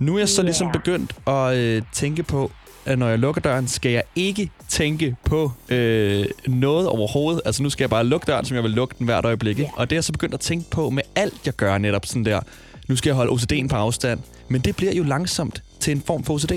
Nu 0.00 0.14
er 0.14 0.18
jeg 0.18 0.28
så 0.28 0.42
Ja. 0.42 0.46
ligesom 0.46 0.72
begyndt 0.72 1.14
at 1.26 1.56
øh, 1.56 1.82
tænke 1.92 2.22
på, 2.22 2.50
at 2.88 2.98
når 2.98 3.08
jeg 3.08 3.18
lukker 3.18 3.40
døren, 3.40 3.68
skal 3.68 3.92
jeg 3.92 4.02
ikke 4.16 4.50
tænke 4.68 5.16
på 5.24 5.52
øh, 5.68 6.26
noget 6.46 6.88
overhovedet. 6.88 7.42
Altså 7.44 7.62
nu 7.62 7.70
skal 7.70 7.82
jeg 7.82 7.90
bare 7.90 8.04
lukke 8.04 8.24
døren, 8.26 8.44
som 8.44 8.54
jeg 8.54 8.62
vil 8.64 8.70
lukke 8.70 8.94
den 8.98 9.04
hvert 9.04 9.24
øjeblik. 9.24 9.58
Ja. 9.58 9.70
Og 9.76 9.90
det 9.90 9.96
er 9.96 9.96
jeg 9.96 10.04
så 10.04 10.12
begyndt 10.12 10.34
at 10.34 10.40
tænke 10.40 10.70
på 10.70 10.90
med 10.90 11.02
alt, 11.16 11.46
jeg 11.46 11.54
gør 11.54 11.78
netop 11.78 12.06
sådan 12.06 12.24
der. 12.24 12.40
Nu 12.88 12.96
skal 12.96 13.10
jeg 13.10 13.16
holde 13.16 13.32
OCD'en 13.32 13.68
på 13.68 13.76
afstand. 13.76 14.20
Men 14.48 14.60
det 14.60 14.76
bliver 14.76 14.92
jo 14.92 15.02
langsomt 15.02 15.62
til 15.80 15.90
en 15.90 16.02
form 16.06 16.24
for 16.24 16.34
OCD. 16.34 16.52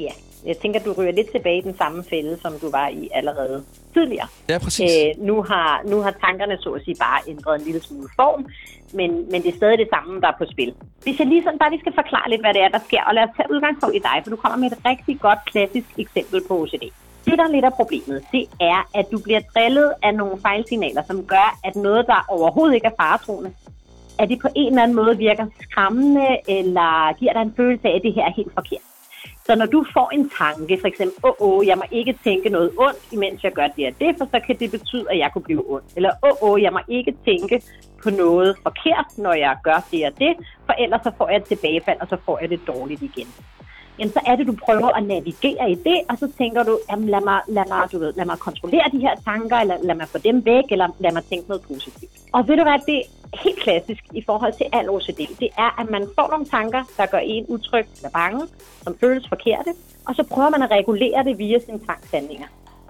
ja. 0.00 0.10
Jeg 0.46 0.56
tænker, 0.62 0.80
du 0.80 0.92
ryger 0.92 1.12
lidt 1.12 1.30
tilbage 1.32 1.58
i 1.58 1.60
den 1.60 1.76
samme 1.76 2.04
fælde, 2.10 2.38
som 2.42 2.52
du 2.62 2.70
var 2.70 2.88
i 2.88 3.08
allerede 3.14 3.64
tidligere. 3.94 4.28
Ja, 4.48 4.58
præcis. 4.58 4.90
Øh, 4.90 5.26
nu, 5.26 5.42
har, 5.42 5.82
nu 5.86 5.96
har 6.00 6.10
tankerne 6.10 6.56
så 6.58 6.70
at 6.70 6.84
sige 6.84 6.96
bare 7.00 7.20
ændret 7.28 7.54
en 7.58 7.64
lille 7.66 7.82
smule 7.82 8.08
form, 8.16 8.46
men, 8.92 9.10
men 9.30 9.42
det 9.42 9.50
er 9.52 9.56
stadig 9.56 9.78
det 9.78 9.88
samme, 9.94 10.20
der 10.20 10.28
er 10.28 10.38
på 10.38 10.46
spil. 10.50 10.74
Hvis 11.02 11.18
jeg 11.18 11.26
lige 11.26 11.42
sådan 11.42 11.58
bare 11.58 11.70
lige 11.70 11.80
skal 11.80 11.94
forklare 11.94 12.30
lidt, 12.30 12.40
hvad 12.40 12.54
det 12.54 12.62
er, 12.62 12.68
der 12.68 12.82
sker, 12.88 13.02
og 13.08 13.14
lad 13.14 13.22
os 13.22 13.34
tage 13.36 13.52
udgangspunkt 13.54 13.96
i 13.96 13.98
dig, 13.98 14.16
for 14.22 14.30
du 14.30 14.36
kommer 14.36 14.58
med 14.58 14.70
et 14.72 14.78
rigtig 14.84 15.20
godt 15.20 15.38
klassisk 15.50 15.88
eksempel 15.98 16.40
på 16.48 16.62
OCD. 16.62 16.84
Det, 17.26 17.38
der 17.38 17.44
er 17.44 17.54
lidt 17.56 17.64
af 17.64 17.72
problemet, 17.72 18.24
det 18.32 18.44
er, 18.60 18.88
at 18.94 19.06
du 19.12 19.18
bliver 19.18 19.40
drillet 19.54 19.92
af 20.02 20.14
nogle 20.14 20.40
fejlsignaler, 20.40 21.02
som 21.06 21.26
gør, 21.26 21.58
at 21.64 21.76
noget, 21.76 22.06
der 22.06 22.24
overhovedet 22.28 22.74
ikke 22.74 22.86
er 22.86 22.96
faretroende, 23.00 23.52
at 24.18 24.28
det 24.28 24.38
på 24.38 24.48
en 24.56 24.66
eller 24.72 24.82
anden 24.82 24.96
måde 24.96 25.18
virker 25.18 25.46
skræmmende, 25.60 26.28
eller 26.48 27.18
giver 27.18 27.32
dig 27.32 27.42
en 27.42 27.54
følelse 27.56 27.88
af, 27.88 27.96
at 27.96 28.02
det 28.02 28.14
her 28.14 28.24
er 28.24 28.32
helt 28.36 28.54
forkert. 28.54 28.91
Så 29.52 29.56
når 29.56 29.66
du 29.66 29.84
får 29.92 30.10
en 30.14 30.30
tanke, 30.38 30.78
for 30.80 30.88
eksempel, 30.88 31.16
åh, 31.24 31.30
oh, 31.38 31.58
oh, 31.58 31.66
jeg 31.66 31.76
må 31.76 31.82
ikke 31.90 32.18
tænke 32.24 32.48
noget 32.48 32.70
ondt, 32.78 33.12
imens 33.12 33.44
jeg 33.44 33.52
gør 33.52 33.66
det 33.76 33.86
og 33.86 33.94
det, 34.00 34.14
for 34.18 34.24
så 34.32 34.40
kan 34.46 34.56
det 34.58 34.70
betyde, 34.70 35.06
at 35.10 35.18
jeg 35.18 35.30
kunne 35.32 35.42
blive 35.42 35.70
ond. 35.74 35.82
Eller, 35.96 36.10
åh, 36.22 36.30
oh, 36.30 36.50
oh, 36.50 36.62
jeg 36.62 36.72
må 36.72 36.80
ikke 36.88 37.14
tænke 37.24 37.62
på 38.02 38.10
noget 38.10 38.56
forkert, 38.62 39.08
når 39.16 39.32
jeg 39.32 39.56
gør 39.64 39.86
det 39.90 40.06
og 40.06 40.12
det, 40.18 40.32
for 40.66 40.72
ellers 40.72 41.00
så 41.02 41.10
får 41.18 41.28
jeg 41.28 41.36
et 41.36 41.44
tilbagefald, 41.44 41.98
og 42.00 42.06
så 42.08 42.16
får 42.26 42.38
jeg 42.40 42.50
det 42.50 42.60
dårligt 42.66 43.02
igen. 43.02 43.28
Jamen, 43.98 44.12
så 44.12 44.20
er 44.26 44.36
det, 44.36 44.46
du 44.46 44.56
prøver 44.66 44.88
at 44.98 45.02
navigere 45.04 45.70
i 45.70 45.74
det, 45.74 45.98
og 46.10 46.18
så 46.18 46.28
tænker 46.38 46.62
du, 46.62 46.78
jamen, 46.90 47.08
lad 47.08 47.20
mig, 47.20 47.40
lad 47.48 47.64
mig, 47.68 47.92
du 47.92 47.98
ved, 47.98 48.12
lad 48.16 48.24
mig 48.24 48.38
kontrollere 48.38 48.86
de 48.92 48.98
her 48.98 49.14
tanker, 49.24 49.56
eller 49.56 49.76
lad 49.82 49.94
mig 49.94 50.08
få 50.08 50.18
dem 50.18 50.44
væk, 50.44 50.64
eller 50.70 50.88
lad 50.98 51.12
mig 51.12 51.24
tænke 51.24 51.48
noget 51.48 51.62
positivt. 51.62 52.12
Og 52.32 52.48
ved 52.48 52.56
du 52.56 52.62
hvad, 52.62 52.78
det 52.86 53.02
helt 53.44 53.60
klassisk 53.60 54.04
i 54.12 54.22
forhold 54.26 54.52
til 54.52 54.66
al 54.72 54.90
OCD, 54.90 55.20
det 55.40 55.48
er, 55.58 55.80
at 55.80 55.90
man 55.90 56.06
får 56.18 56.28
nogle 56.30 56.46
tanker, 56.46 56.82
der 56.96 57.06
gør 57.06 57.18
en 57.18 57.44
utryg 57.48 57.86
eller 57.96 58.10
bange, 58.10 58.46
som 58.82 58.96
føles 59.00 59.28
forkerte, 59.28 59.74
og 60.06 60.14
så 60.14 60.22
prøver 60.22 60.50
man 60.50 60.62
at 60.62 60.70
regulere 60.70 61.24
det 61.24 61.38
via 61.38 61.58
sine 61.58 61.80
tvangshandlinger. 61.84 62.46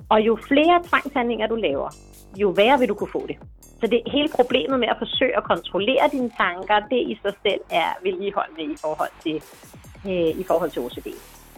Og 0.09 0.21
jo 0.21 0.39
flere 0.49 0.83
tvangshandlinger 0.89 1.47
du 1.47 1.55
laver, 1.55 1.91
jo 2.37 2.49
værre 2.49 2.79
vil 2.79 2.89
du 2.89 2.95
kunne 2.95 3.13
få 3.13 3.27
det. 3.27 3.37
Så 3.81 3.87
det 3.87 4.01
hele 4.07 4.29
problemet 4.35 4.81
med 4.81 4.89
at 4.89 4.97
forsøge 4.99 5.37
at 5.37 5.45
kontrollere 5.45 6.09
dine 6.13 6.31
tanker, 6.37 6.77
det 6.91 7.01
i 7.13 7.19
sig 7.23 7.33
selv 7.43 7.61
er 7.71 7.89
vedligeholdende 8.03 8.75
i 8.75 8.77
forhold 8.81 9.15
til, 9.23 9.37
øh, 10.07 10.41
i 10.41 10.45
forhold 10.47 10.71
til 10.71 10.83
OCD. 10.83 11.09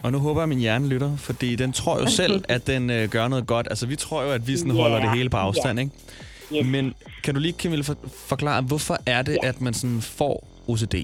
Og 0.03 0.11
nu 0.11 0.19
håber 0.19 0.41
jeg, 0.41 0.43
at 0.43 0.49
min 0.49 0.57
hjerne 0.57 0.87
lytter, 0.87 1.17
fordi 1.17 1.55
den 1.55 1.73
tror 1.73 1.99
jo 1.99 2.07
selv, 2.21 2.43
at 2.49 2.67
den 2.67 2.89
øh, 2.89 3.09
gør 3.09 3.27
noget 3.27 3.47
godt. 3.47 3.67
Altså, 3.69 3.87
vi 3.87 3.95
tror 3.95 4.23
jo, 4.23 4.31
at 4.31 4.47
vi 4.47 4.57
sådan 4.57 4.71
holder 4.71 4.99
det 4.99 5.11
hele 5.11 5.29
på 5.29 5.37
afstand, 5.37 5.79
ja. 5.79 5.83
ikke? 5.83 5.95
Yes. 6.53 6.65
Men 6.67 6.93
kan 7.23 7.33
du 7.33 7.39
lige, 7.39 7.53
Camille, 7.61 7.83
for, 7.83 7.95
forklare, 8.27 8.61
hvorfor 8.61 8.97
er 9.05 9.21
det, 9.21 9.37
Ja. 9.43 9.47
at 9.49 9.61
man 9.61 9.73
sådan 9.73 10.01
får 10.01 10.43
OCD? 10.67 10.95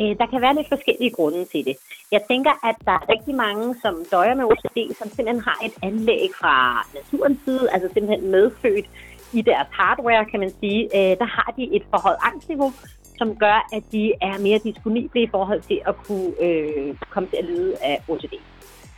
Øh, 0.00 0.12
der 0.20 0.26
kan 0.32 0.40
være 0.40 0.54
lidt 0.54 0.68
forskellige 0.68 1.10
grunde 1.10 1.44
til 1.44 1.64
det. 1.64 1.76
Jeg 2.12 2.20
tænker, 2.30 2.50
at 2.68 2.76
der 2.84 2.92
er 2.92 3.08
rigtig 3.14 3.34
mange, 3.34 3.74
som 3.82 3.94
døjer 4.10 4.34
med 4.34 4.44
OCD, 4.44 4.78
som 4.98 5.08
simpelthen 5.08 5.40
har 5.40 5.58
et 5.64 5.72
anlæg 5.82 6.28
fra 6.40 6.86
naturens 6.94 7.38
side, 7.44 7.68
altså 7.72 7.88
simpelthen 7.94 8.30
medfødt 8.30 8.86
i 9.32 9.40
deres 9.42 9.66
hardware, 9.70 10.24
kan 10.30 10.40
man 10.40 10.52
sige. 10.60 10.80
Øh, 10.84 11.18
der 11.18 11.24
har 11.24 11.54
de 11.56 11.64
et 11.76 11.82
forhøjet 11.90 12.16
angstniveau, 12.22 12.72
som 13.18 13.36
gør, 13.36 13.68
at 13.72 13.82
de 13.92 14.12
er 14.20 14.38
mere 14.38 14.60
disponible 14.64 15.22
i 15.22 15.28
forhold 15.30 15.62
til 15.62 15.80
at 15.86 15.94
kunne 16.06 16.30
øh, 16.42 16.94
komme 17.10 17.28
til 17.28 17.36
at 17.36 17.44
lide 17.44 17.76
af 17.82 18.02
OCD. 18.08 18.34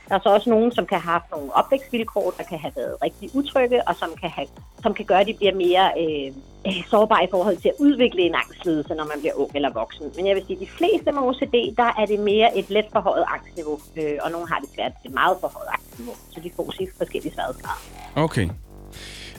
Der 0.08 0.14
er 0.14 0.20
så 0.22 0.28
også 0.28 0.50
nogen, 0.50 0.72
som 0.72 0.86
kan 0.86 1.00
have 1.00 1.12
haft 1.12 1.30
nogle 1.30 1.52
opvækstvilkår, 1.54 2.34
der 2.38 2.44
kan 2.44 2.58
have 2.58 2.72
været 2.76 2.96
rigtig 3.02 3.30
utrygge, 3.34 3.88
og 3.88 3.94
som 3.96 4.08
kan, 4.20 4.30
have, 4.30 4.48
som 4.82 4.94
kan 4.94 5.04
gøre, 5.04 5.20
at 5.20 5.26
de 5.26 5.34
bliver 5.34 5.54
mere 5.54 5.84
øh, 6.02 6.32
øh 6.66 6.84
sårbare 6.90 7.24
i 7.24 7.28
forhold 7.30 7.56
til 7.56 7.68
at 7.68 7.74
udvikle 7.78 8.22
en 8.22 8.34
angstlidelse, 8.34 8.94
når 8.94 9.04
man 9.04 9.18
bliver 9.20 9.34
ung 9.34 9.50
eller 9.54 9.72
voksen. 9.72 10.06
Men 10.16 10.26
jeg 10.26 10.34
vil 10.36 10.44
sige, 10.46 10.56
at 10.56 10.60
de 10.60 10.70
fleste 10.78 11.12
med 11.12 11.22
OCD, 11.22 11.76
der 11.76 11.90
er 12.00 12.06
det 12.06 12.20
mere 12.20 12.58
et 12.58 12.70
let 12.70 12.86
forhøjet 12.92 13.24
angstniveau, 13.34 13.78
øh, 13.96 14.16
og 14.24 14.30
nogle 14.30 14.48
har 14.48 14.58
det 14.58 14.68
svært 14.74 14.92
et 15.04 15.14
meget 15.14 15.36
forhøjet 15.40 15.68
angstniveau, 15.72 16.14
så 16.32 16.40
de 16.40 16.50
får 16.56 16.72
sig 16.76 16.88
forskellige 16.98 17.34
sværhedsgrader. 17.34 17.82
Okay. 18.16 18.48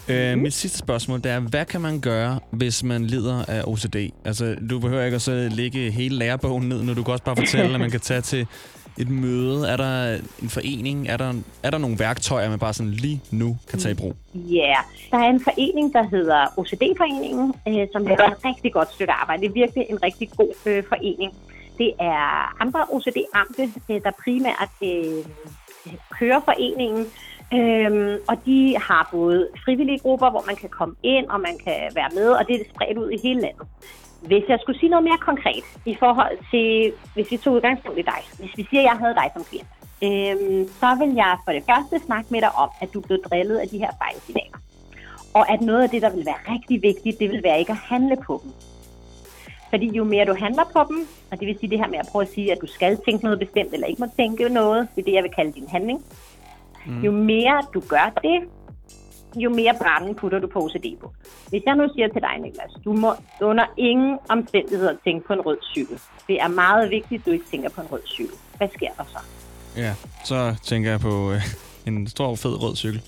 Øh, 0.08 0.38
mit 0.38 0.54
sidste 0.54 0.78
spørgsmål, 0.78 1.22
det 1.24 1.32
er, 1.32 1.40
hvad 1.40 1.66
kan 1.66 1.82
man 1.82 2.00
gøre, 2.00 2.40
hvis 2.52 2.84
man 2.84 3.06
lider 3.06 3.46
af 3.48 3.64
OCD? 3.68 3.96
Altså, 4.26 4.56
du 4.70 4.80
behøver 4.80 5.04
ikke 5.04 5.16
at 5.16 5.22
så 5.22 5.50
lægge 5.52 5.92
hele 5.92 6.16
lærebogen 6.18 6.70
ned, 6.70 6.84
når 6.84 6.94
du 6.94 7.04
kan 7.04 7.12
også 7.12 7.24
bare 7.24 7.36
fortælle, 7.36 7.74
at 7.74 7.80
man 7.80 7.92
kan 7.92 8.00
tage 8.00 8.22
til 8.22 8.48
et 8.98 9.10
møde. 9.10 9.68
Er 9.68 9.78
der 9.78 10.14
en 10.42 10.50
forening? 10.50 11.08
Er 11.08 11.18
der, 11.18 11.34
er 11.64 11.70
der 11.70 11.78
nogle 11.78 12.00
værktøjer, 12.00 12.50
man 12.50 12.60
bare 12.60 12.74
sådan 12.74 12.92
lige 12.92 13.22
nu 13.32 13.58
kan 13.70 13.80
tage 13.80 13.92
i 13.92 13.96
brug? 13.96 14.16
Ja, 14.34 14.58
yeah. 14.58 14.84
der 15.12 15.18
er 15.18 15.30
en 15.30 15.44
forening, 15.44 15.94
der 15.94 16.04
hedder 16.04 16.48
OCD-foreningen, 16.58 17.54
øh, 17.68 17.88
som 17.92 18.06
laver 18.06 18.24
et 18.24 18.46
rigtig 18.46 18.74
godt 18.74 18.94
stykke 18.94 19.14
arbejde. 19.14 19.42
Det 19.42 19.50
er 19.50 19.54
virkelig 19.54 19.86
en 19.90 20.04
rigtig 20.04 20.30
god 20.38 20.54
øh, 20.66 20.84
forening. 20.90 21.34
Det 21.78 21.94
er 22.00 22.62
andre 22.62 22.82
OCD-ramte, 22.94 23.64
øh, 23.90 24.02
der 24.04 24.12
primært 24.24 24.70
øh, 24.84 25.26
kører 26.20 26.40
foreningen, 26.46 27.06
Øhm, 27.54 28.18
og 28.28 28.38
de 28.46 28.78
har 28.78 29.10
både 29.12 29.50
frivillige 29.66 30.00
grupper, 30.00 30.30
hvor 30.30 30.44
man 30.48 30.56
kan 30.56 30.70
komme 30.70 30.96
ind, 31.04 31.26
og 31.28 31.40
man 31.40 31.58
kan 31.64 31.92
være 31.96 32.10
med, 32.16 32.30
og 32.30 32.48
det 32.48 32.56
er 32.56 32.64
spredt 32.76 32.98
ud 32.98 33.10
i 33.12 33.20
hele 33.24 33.42
landet. 33.42 33.68
Hvis 34.26 34.44
jeg 34.50 34.60
skulle 34.62 34.80
sige 34.80 34.90
noget 34.90 35.04
mere 35.04 35.18
konkret 35.18 35.66
i 35.86 35.96
forhold 36.00 36.38
til, 36.52 36.94
hvis 37.14 37.32
vi 37.32 37.38
tog 37.38 37.54
udgangspunkt 37.54 38.00
i 38.00 38.02
dig, 38.02 38.22
hvis 38.40 38.58
vi 38.58 38.68
siger, 38.70 38.82
at 38.82 38.90
jeg 38.92 38.98
havde 39.02 39.16
dig 39.16 39.28
som 39.34 39.44
klient, 39.44 39.72
øhm, 40.08 40.68
så 40.82 40.90
vil 41.00 41.12
jeg 41.16 41.38
for 41.46 41.52
det 41.52 41.64
første 41.70 42.06
snakke 42.06 42.28
med 42.32 42.42
dig 42.42 42.52
om, 42.64 42.70
at 42.82 42.94
du 42.94 43.00
blev 43.02 43.18
drillet 43.30 43.58
af 43.58 43.68
de 43.68 43.78
her 43.78 43.92
fejlsignaler. 44.02 44.58
Og 45.34 45.52
at 45.54 45.62
noget 45.62 45.84
af 45.84 45.90
det, 45.90 46.02
der 46.02 46.16
vil 46.16 46.26
være 46.26 46.54
rigtig 46.54 46.82
vigtigt, 46.82 47.20
det 47.20 47.32
vil 47.32 47.44
være 47.44 47.60
ikke 47.60 47.72
at 47.72 47.78
handle 47.78 48.18
på 48.28 48.42
dem. 48.44 48.52
Fordi 49.70 49.88
jo 49.98 50.04
mere 50.04 50.26
du 50.26 50.36
handler 50.40 50.64
på 50.74 50.82
dem, 50.90 51.08
og 51.32 51.40
det 51.40 51.48
vil 51.48 51.60
sige 51.60 51.70
det 51.70 51.80
her 51.80 51.88
med 51.88 52.00
at 52.00 52.08
prøve 52.12 52.22
at 52.22 52.32
sige, 52.32 52.52
at 52.52 52.62
du 52.62 52.68
skal 52.68 52.98
tænke 53.06 53.24
noget 53.24 53.40
bestemt, 53.40 53.74
eller 53.74 53.88
ikke 53.88 54.00
må 54.02 54.08
tænke 54.18 54.50
noget, 54.50 54.88
det 54.96 55.02
er 55.02 55.06
det, 55.06 55.14
jeg 55.14 55.24
vil 55.24 55.32
kalde 55.32 55.52
din 55.52 55.68
handling. 55.68 56.06
Mm. 56.86 57.02
Jo 57.02 57.12
mere 57.12 57.64
du 57.74 57.80
gør 57.80 58.14
det, 58.24 58.40
jo 59.44 59.50
mere 59.50 59.74
branden 59.82 60.16
putter 60.16 60.40
du 60.40 60.48
på 60.48 60.60
OCD 60.60 60.88
på. 61.02 61.14
Hvis 61.50 61.64
jeg 61.66 61.76
nu 61.76 61.88
siger 61.96 62.08
til 62.08 62.22
dig, 62.22 62.40
Niklas, 62.42 62.72
du 62.86 62.94
må 62.94 63.14
under 63.42 63.66
ingen 63.78 64.20
omstændigheder 64.30 64.96
tænke 65.04 65.28
på 65.28 65.34
en 65.34 65.42
rød 65.42 65.58
cykel. 65.74 66.00
Det 66.28 66.42
er 66.42 66.48
meget 66.48 66.90
vigtigt, 66.90 67.20
at 67.20 67.26
du 67.26 67.32
ikke 67.32 67.46
tænker 67.52 67.70
på 67.70 67.82
en 67.82 67.88
rød 67.92 68.02
cykel. 68.06 68.36
Hvad 68.58 68.68
sker 68.74 68.90
der 68.98 69.04
så? 69.04 69.20
Ja, 69.78 69.94
så 70.26 70.56
tænker 70.64 70.90
jeg 70.90 71.00
på 71.00 71.32
øh, 71.32 71.42
en 71.88 72.08
stor, 72.08 72.36
fed 72.36 72.64
rød 72.64 72.76
cykel. 72.76 73.02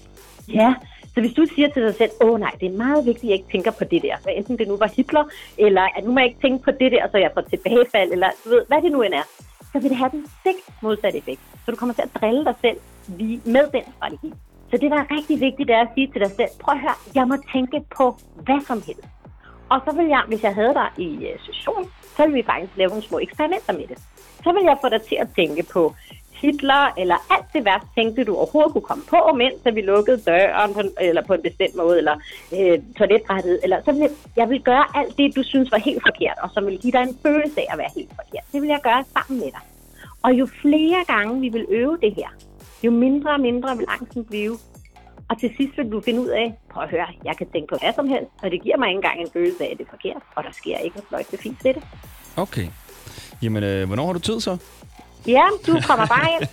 Ja, 0.53 0.74
så 1.13 1.22
hvis 1.22 1.34
du 1.34 1.46
siger 1.55 1.69
til 1.69 1.84
dig 1.84 1.96
selv, 1.96 2.12
åh 2.22 2.39
nej, 2.39 2.51
det 2.60 2.67
er 2.74 2.77
meget 2.77 3.05
vigtigt, 3.05 3.24
at 3.24 3.29
jeg 3.29 3.38
ikke 3.38 3.51
tænker 3.51 3.72
på 3.72 3.84
det 3.84 4.01
der, 4.01 4.15
hvad 4.24 4.34
enten 4.36 4.57
det 4.57 4.67
nu 4.67 4.77
var 4.77 4.91
Hitler, 4.96 5.24
eller 5.57 5.81
at 5.98 6.03
nu 6.03 6.12
må 6.12 6.19
jeg 6.19 6.27
ikke 6.27 6.41
tænke 6.41 6.63
på 6.63 6.72
det 6.72 6.91
der, 6.91 7.07
så 7.12 7.17
jeg 7.17 7.31
får 7.34 7.41
tilbagefald, 7.41 8.12
eller 8.12 8.29
du 8.43 8.50
ved, 8.50 8.62
hvad 8.67 8.81
det 8.81 8.91
nu 8.91 9.01
end 9.01 9.13
er, 9.13 9.27
så 9.72 9.79
vil 9.79 9.89
det 9.89 9.98
have 9.98 10.12
den 10.12 10.25
stik 10.39 10.55
modsatte 10.81 11.17
effekt. 11.17 11.41
Så 11.65 11.72
du 11.72 11.77
kommer 11.77 11.93
til 11.96 12.01
at 12.01 12.22
drille 12.22 12.46
dig 12.46 12.55
selv 12.62 12.77
med 13.46 13.72
den 13.72 13.84
strategi. 13.98 14.34
Så 14.70 14.78
det, 14.78 14.92
der 14.92 14.98
er 14.98 15.12
rigtig 15.18 15.40
vigtigt, 15.40 15.68
det 15.68 15.76
er 15.76 15.82
at 15.82 15.94
sige 15.96 16.08
til 16.12 16.22
dig 16.22 16.32
selv, 16.32 16.54
prøv 16.60 16.74
at 16.76 16.82
høre, 16.82 16.98
jeg 17.16 17.28
må 17.28 17.36
tænke 17.54 17.78
på 17.98 18.06
hvad 18.46 18.62
som 18.70 18.82
helst. 18.88 19.08
Og 19.70 19.80
så 19.86 19.92
vil 19.98 20.08
jeg, 20.08 20.24
hvis 20.28 20.44
jeg 20.44 20.56
havde 20.56 20.74
dig 20.74 20.90
i 20.98 21.10
øh, 21.30 21.40
session, 21.46 21.84
så 22.16 22.22
ville 22.24 22.38
vi 22.42 22.44
faktisk 22.44 22.78
lave 22.78 22.90
nogle 22.90 23.04
små 23.04 23.20
eksperimenter 23.20 23.74
med 23.74 23.88
det. 23.88 23.98
Så 24.44 24.50
vil 24.56 24.64
jeg 24.64 24.78
få 24.82 24.90
dig 24.90 25.02
til 25.02 25.18
at 25.24 25.28
tænke 25.36 25.64
på 25.74 25.94
Hitler, 26.42 26.94
eller 26.98 27.18
alt 27.36 27.46
det 27.54 27.66
værste 27.66 27.88
tænkte, 27.96 28.24
du 28.24 28.36
overhovedet 28.36 28.72
kunne 28.74 28.90
komme 28.92 29.04
på, 29.10 29.34
mens 29.36 29.76
vi 29.78 29.82
lukkede 29.82 30.18
døren 30.18 30.74
på, 30.74 30.82
eller 31.02 31.24
på 31.26 31.34
en 31.34 31.42
bestemt 31.42 31.76
måde, 31.76 31.98
eller 31.98 32.16
øh, 32.58 32.80
toiletbrættet, 32.98 33.60
eller 33.64 33.78
så 33.86 33.92
vil 33.92 34.02
jeg, 34.02 34.12
jeg 34.36 34.50
vil 34.50 34.62
gøre 34.62 34.86
alt 34.96 35.18
det, 35.18 35.36
du 35.36 35.44
synes 35.44 35.72
var 35.72 35.78
helt 35.78 36.04
forkert, 36.08 36.38
og 36.44 36.50
som 36.54 36.66
vil 36.66 36.80
give 36.80 36.92
dig 36.92 37.02
en 37.02 37.18
følelse 37.26 37.62
af 37.62 37.68
at 37.72 37.78
være 37.78 37.92
helt 37.96 38.12
forkert. 38.16 38.46
Det 38.54 38.62
vil 38.62 38.68
jeg 38.68 38.80
gøre 38.84 39.04
sammen 39.16 39.40
med 39.40 39.52
dig. 39.52 39.64
Og 40.24 40.32
jo 40.34 40.46
flere 40.62 41.02
gange 41.08 41.42
vi 41.42 41.50
vil 41.50 41.66
øve 41.70 41.98
det 42.02 42.14
her, 42.16 42.30
jo 42.84 42.91
mindre 42.91 43.31
og 43.31 43.39
mindre 43.39 43.77
vil 43.77 43.86
angsten 43.89 44.25
blive. 44.25 44.57
Og 45.29 45.39
til 45.39 45.50
sidst 45.57 45.77
vil 45.77 45.91
du 45.91 46.01
finde 46.01 46.22
ud 46.22 46.27
af, 46.27 46.53
prøv 46.72 46.84
at 46.84 46.89
høre, 46.89 47.07
jeg 47.25 47.38
kan 47.38 47.48
tænke 47.53 47.67
på 47.67 47.77
hvad 47.81 47.93
som 47.93 48.07
helst, 48.07 48.31
og 48.43 48.51
det 48.51 48.62
giver 48.63 48.77
mig 48.77 48.88
ikke 48.88 48.98
engang 48.98 49.22
en 49.22 49.27
følelse 49.34 49.63
af, 49.63 49.69
at 49.72 49.77
det 49.77 49.86
er 49.86 49.89
forkert, 49.89 50.22
og 50.36 50.43
der 50.43 50.51
sker 50.51 50.77
ikke 50.77 50.96
noget 50.96 51.07
fløjt 51.07 51.41
fint 51.43 51.63
ved 51.63 51.74
det. 51.74 51.84
Okay. 52.38 52.67
Jamen, 53.41 53.63
øh, 53.63 53.88
hvornår 53.88 54.05
har 54.05 54.13
du 54.13 54.19
tid 54.19 54.39
så? 54.39 54.57
Ja, 55.27 55.43
du 55.67 55.79
kommer 55.88 56.05
bare 56.05 56.27
ind. 56.36 56.48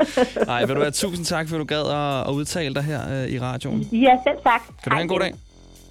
Nej, 0.46 0.64
vil 0.64 0.76
du 0.76 0.80
have 0.80 0.90
tusind 0.90 1.24
tak, 1.26 1.48
for 1.48 1.56
at 1.56 1.60
du 1.60 1.64
gad 1.64 1.80
at, 1.80 2.28
at 2.28 2.32
udtale 2.34 2.74
dig 2.74 2.82
her 2.82 3.22
øh, 3.22 3.28
i 3.28 3.40
radioen. 3.40 3.80
Ja, 3.80 4.18
selv 4.26 4.38
tak. 4.42 4.60
Kan 4.82 4.90
du 4.90 4.94
have 4.94 5.02
en 5.02 5.08
god 5.08 5.20
dag? 5.20 5.34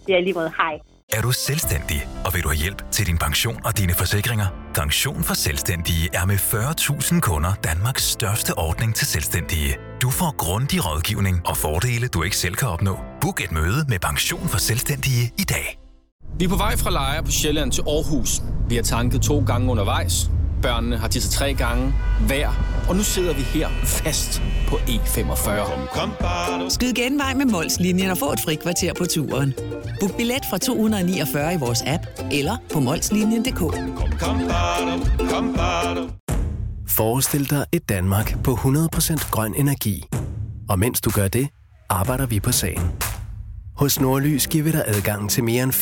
Ja, 0.10 0.20
lige 0.20 0.34
måde. 0.34 0.51
Hej. 0.58 0.79
Er 1.14 1.22
du 1.22 1.32
selvstændig, 1.32 2.08
og 2.26 2.34
vil 2.34 2.44
du 2.44 2.48
have 2.50 2.58
hjælp 2.58 2.92
til 2.92 3.06
din 3.08 3.18
pension 3.18 3.62
og 3.66 3.78
dine 3.78 3.94
forsikringer? 3.94 4.48
Pension 4.76 5.24
for 5.24 5.34
Selvstændige 5.34 6.10
er 6.14 6.26
med 6.26 6.36
40.000 6.36 7.20
kunder 7.20 7.54
Danmarks 7.54 8.04
største 8.04 8.58
ordning 8.58 8.96
til 8.96 9.08
selvstændige. 9.08 9.78
Du 10.02 10.10
får 10.10 10.36
grundig 10.38 10.86
rådgivning 10.86 11.42
og 11.46 11.58
fordele, 11.58 12.08
du 12.08 12.24
ikke 12.24 12.38
selv 12.38 12.56
kan 12.56 12.68
opnå. 12.68 13.00
Book 13.22 13.42
et 13.42 13.52
møde 13.52 13.86
med 13.88 14.00
Pension 14.00 14.48
for 14.48 14.58
Selvstændige 14.58 15.34
i 15.38 15.44
dag. 15.44 15.80
Vi 16.40 16.46
er 16.46 16.50
på 16.50 16.56
vej 16.56 16.78
fra 16.78 16.90
Lejre 16.92 17.24
på 17.24 17.32
Sjælland 17.32 17.72
til 17.72 17.82
Aarhus. 17.82 18.42
Vi 18.70 18.76
har 18.76 18.84
tanket 18.84 19.22
to 19.22 19.44
gange 19.46 19.72
undervejs. 19.72 20.32
Børnene 20.62 20.98
har 20.98 21.08
tisset 21.08 21.32
tre 21.32 21.54
gange 21.54 21.94
hver. 22.28 22.77
Og 22.89 22.96
nu 22.96 23.03
sidder 23.03 23.34
vi 23.34 23.41
her 23.41 23.70
fast 23.84 24.41
på 24.67 24.75
E45. 24.75 26.70
Skyd 26.70 26.94
genvej 26.94 27.34
med 27.34 27.46
Molslinjen 27.46 28.10
og 28.10 28.17
få 28.17 28.34
et 28.34 28.39
fri 28.46 28.56
kvarter 28.56 28.94
på 28.94 29.06
turen. 29.06 29.53
Book 30.00 30.17
billet 30.17 30.46
fra 30.50 30.58
249 30.58 31.53
i 31.53 31.58
vores 31.58 31.84
app 31.86 32.03
eller 32.32 32.58
på 32.74 32.79
molslinjen.dk. 32.79 33.60
Forestil 36.89 37.50
dig 37.50 37.65
et 37.72 37.89
Danmark 37.89 38.44
på 38.44 38.51
100% 38.53 39.32
grøn 39.32 39.53
energi. 39.58 40.03
Og 40.70 40.79
mens 40.79 41.01
du 41.01 41.10
gør 41.10 41.27
det, 41.27 41.48
arbejder 41.89 42.25
vi 42.25 42.39
på 42.39 42.51
sagen. 42.51 42.91
Hos 43.75 44.00
Nordlys 44.00 44.48
giver 44.48 44.63
vi 44.63 44.72
dig 44.72 44.84
adgang 44.88 45.29
til 45.29 45.44
mere 45.44 45.63
end 45.63 45.74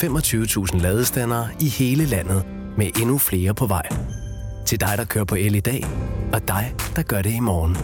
25.000 0.73 0.81
ladestandere 0.81 1.47
i 1.59 1.69
hele 1.69 2.05
landet, 2.05 2.45
med 2.77 2.87
endnu 3.01 3.17
flere 3.17 3.53
på 3.53 3.65
vej. 3.65 3.87
Til 4.65 4.79
dig, 4.81 4.93
der 4.97 5.05
kører 5.05 5.25
på 5.25 5.35
el 5.35 5.55
i 5.55 5.59
dag, 5.59 5.85
og 6.33 6.47
dig, 6.47 6.75
der 6.95 7.01
gør 7.01 7.21
det 7.21 7.33
i 7.33 7.39
morgen. 7.39 7.77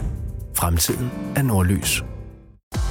Fremtiden 0.54 1.10
er 1.36 1.42
Nordlys. 1.42 2.04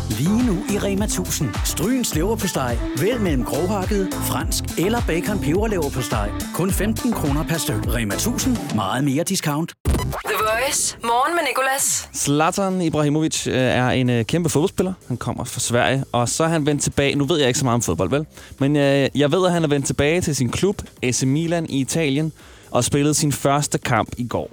Lige 0.09 0.45
nu 0.47 0.53
i 0.69 0.77
Rema 0.79 1.05
1000. 1.05 1.49
Stryens 1.65 2.15
leverpostej. 2.15 2.77
Vælg 3.01 3.21
mellem 3.21 3.43
grovhakket, 3.45 4.07
fransk 4.13 4.63
eller 4.79 5.01
bacon 5.07 5.39
peberlever 5.39 5.89
på 5.89 6.01
steg. 6.01 6.29
Kun 6.53 6.71
15 6.71 7.11
kroner 7.11 7.43
per 7.43 7.57
styk. 7.57 7.87
Rema 7.87 8.13
1000. 8.13 8.57
Meget 8.75 9.03
mere 9.03 9.23
discount. 9.23 9.73
The 9.85 10.33
Voice. 10.39 10.97
Morgen 11.03 11.35
med 11.35 11.43
Nicolas. 11.49 12.09
Zlatan 12.15 12.81
Ibrahimovic 12.81 13.47
øh, 13.47 13.53
er 13.53 13.89
en 13.89 14.09
øh, 14.09 14.25
kæmpe 14.25 14.49
fodboldspiller. 14.49 14.93
Han 15.07 15.17
kommer 15.17 15.43
fra 15.43 15.59
Sverige, 15.59 16.03
og 16.11 16.29
så 16.29 16.43
er 16.43 16.47
han 16.47 16.65
vendt 16.65 16.81
tilbage. 16.83 17.15
Nu 17.15 17.25
ved 17.25 17.37
jeg 17.39 17.47
ikke 17.47 17.59
så 17.59 17.65
meget 17.65 17.75
om 17.75 17.81
fodbold, 17.81 18.09
vel? 18.09 18.25
Men 18.59 18.75
øh, 18.75 19.09
jeg 19.15 19.31
ved, 19.31 19.45
at 19.45 19.51
han 19.51 19.63
er 19.63 19.67
vendt 19.67 19.85
tilbage 19.85 20.21
til 20.21 20.35
sin 20.35 20.49
klub, 20.49 20.81
AC 21.03 21.23
Milan 21.23 21.65
i 21.69 21.79
Italien, 21.79 22.33
og 22.71 22.83
spillede 22.83 23.13
sin 23.13 23.31
første 23.31 23.77
kamp 23.77 24.09
i 24.17 24.27
går. 24.27 24.51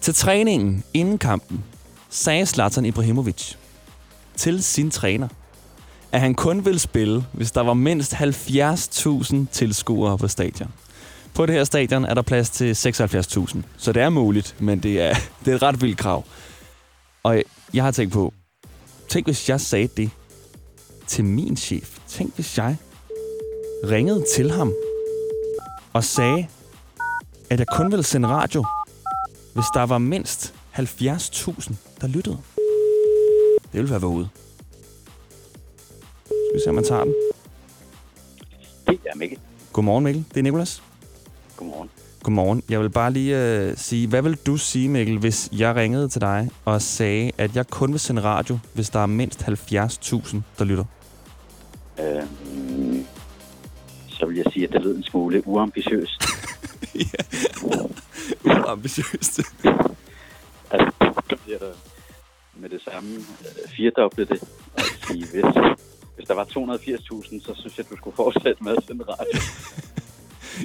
Til 0.00 0.14
træningen 0.14 0.84
inden 0.94 1.18
kampen 1.18 1.64
sagde 2.10 2.46
Zlatan 2.46 2.84
Ibrahimovic 2.84 3.54
til 4.36 4.62
sin 4.62 4.90
træner, 4.90 5.28
at 6.12 6.20
han 6.20 6.34
kun 6.34 6.64
ville 6.64 6.78
spille, 6.78 7.24
hvis 7.32 7.52
der 7.52 7.60
var 7.60 7.74
mindst 7.74 8.14
70.000 8.14 9.36
tilskuere 9.52 10.18
på 10.18 10.28
stadion. 10.28 10.72
På 11.34 11.46
det 11.46 11.54
her 11.54 11.64
stadion 11.64 12.04
er 12.04 12.14
der 12.14 12.22
plads 12.22 12.50
til 12.50 12.72
76.000, 12.72 13.58
så 13.76 13.92
det 13.92 14.02
er 14.02 14.10
muligt, 14.10 14.56
men 14.58 14.78
det 14.78 15.00
er, 15.00 15.14
det 15.44 15.50
er 15.50 15.56
et 15.56 15.62
ret 15.62 15.82
vildt 15.82 15.98
krav. 15.98 16.24
Og 17.22 17.42
jeg 17.74 17.84
har 17.84 17.90
tænkt 17.90 18.12
på, 18.12 18.32
tænk 19.08 19.26
hvis 19.26 19.48
jeg 19.48 19.60
sagde 19.60 19.88
det 19.96 20.10
til 21.06 21.24
min 21.24 21.56
chef. 21.56 21.98
Tænk 22.08 22.34
hvis 22.34 22.58
jeg 22.58 22.76
ringede 23.84 24.24
til 24.34 24.50
ham 24.50 24.72
og 25.92 26.04
sagde, 26.04 26.46
at 27.52 27.58
jeg 27.58 27.66
kun 27.66 27.90
ville 27.90 28.02
sende 28.02 28.28
radio, 28.28 28.64
hvis 29.54 29.64
der 29.74 29.82
var 29.82 29.98
mindst 29.98 30.54
70.000, 30.78 31.74
der 32.00 32.06
lyttede. 32.06 32.38
Det 33.72 33.80
ville 33.80 33.90
være 33.90 34.06
ude. 34.06 34.28
Skal 36.24 36.54
vi 36.54 36.60
se, 36.64 36.68
om 36.68 36.74
man 36.74 36.84
tager 36.84 37.04
den. 37.04 37.14
Det 38.86 38.98
er 39.06 39.16
Mikkel. 39.16 39.38
Godmorgen, 39.72 40.04
Mikkel. 40.04 40.24
Det 40.28 40.36
er 40.36 40.42
Nikolas. 40.42 40.82
Godmorgen. 41.56 41.90
Godmorgen. 42.22 42.62
Jeg 42.68 42.80
vil 42.80 42.90
bare 42.90 43.12
lige 43.12 43.38
øh, 43.38 43.76
sige, 43.76 44.08
hvad 44.08 44.22
vil 44.22 44.38
du 44.46 44.56
sige, 44.56 44.88
Mikkel, 44.88 45.18
hvis 45.18 45.48
jeg 45.52 45.76
ringede 45.76 46.08
til 46.08 46.20
dig 46.20 46.50
og 46.64 46.82
sagde, 46.82 47.32
at 47.38 47.56
jeg 47.56 47.66
kun 47.66 47.92
vil 47.92 48.00
sende 48.00 48.22
radio, 48.22 48.58
hvis 48.74 48.90
der 48.90 49.00
er 49.00 49.06
mindst 49.06 49.42
70.000, 49.42 50.36
der 50.58 50.64
lytter? 50.64 50.84
Øhm, 52.00 53.06
så 54.08 54.26
vil 54.26 54.36
jeg 54.36 54.44
sige, 54.52 54.66
at 54.66 54.72
det 54.72 54.82
lød 54.82 54.96
en 54.96 55.02
smule 55.02 55.46
uambitiøst. 55.46 56.22
Uambitiøst. 58.44 59.40
altså, 60.70 60.90
så 61.30 61.36
bliver 61.44 61.58
der 61.58 61.72
med 62.56 62.68
det 62.70 62.80
samme 62.92 63.14
øh, 63.14 63.70
firedoble 63.76 64.24
det. 64.24 64.40
Og 64.74 64.80
sige, 65.06 65.26
hvis, 65.26 65.44
hvis 66.16 66.26
der 66.28 66.34
var 66.34 66.44
280.000, 66.44 67.46
så 67.46 67.54
synes 67.60 67.78
jeg, 67.78 67.90
du 67.90 67.96
skulle 67.96 68.16
fortsætte 68.16 68.64
med 68.64 68.72
at 68.76 68.84
sende 68.88 69.04
radio. 69.04 69.40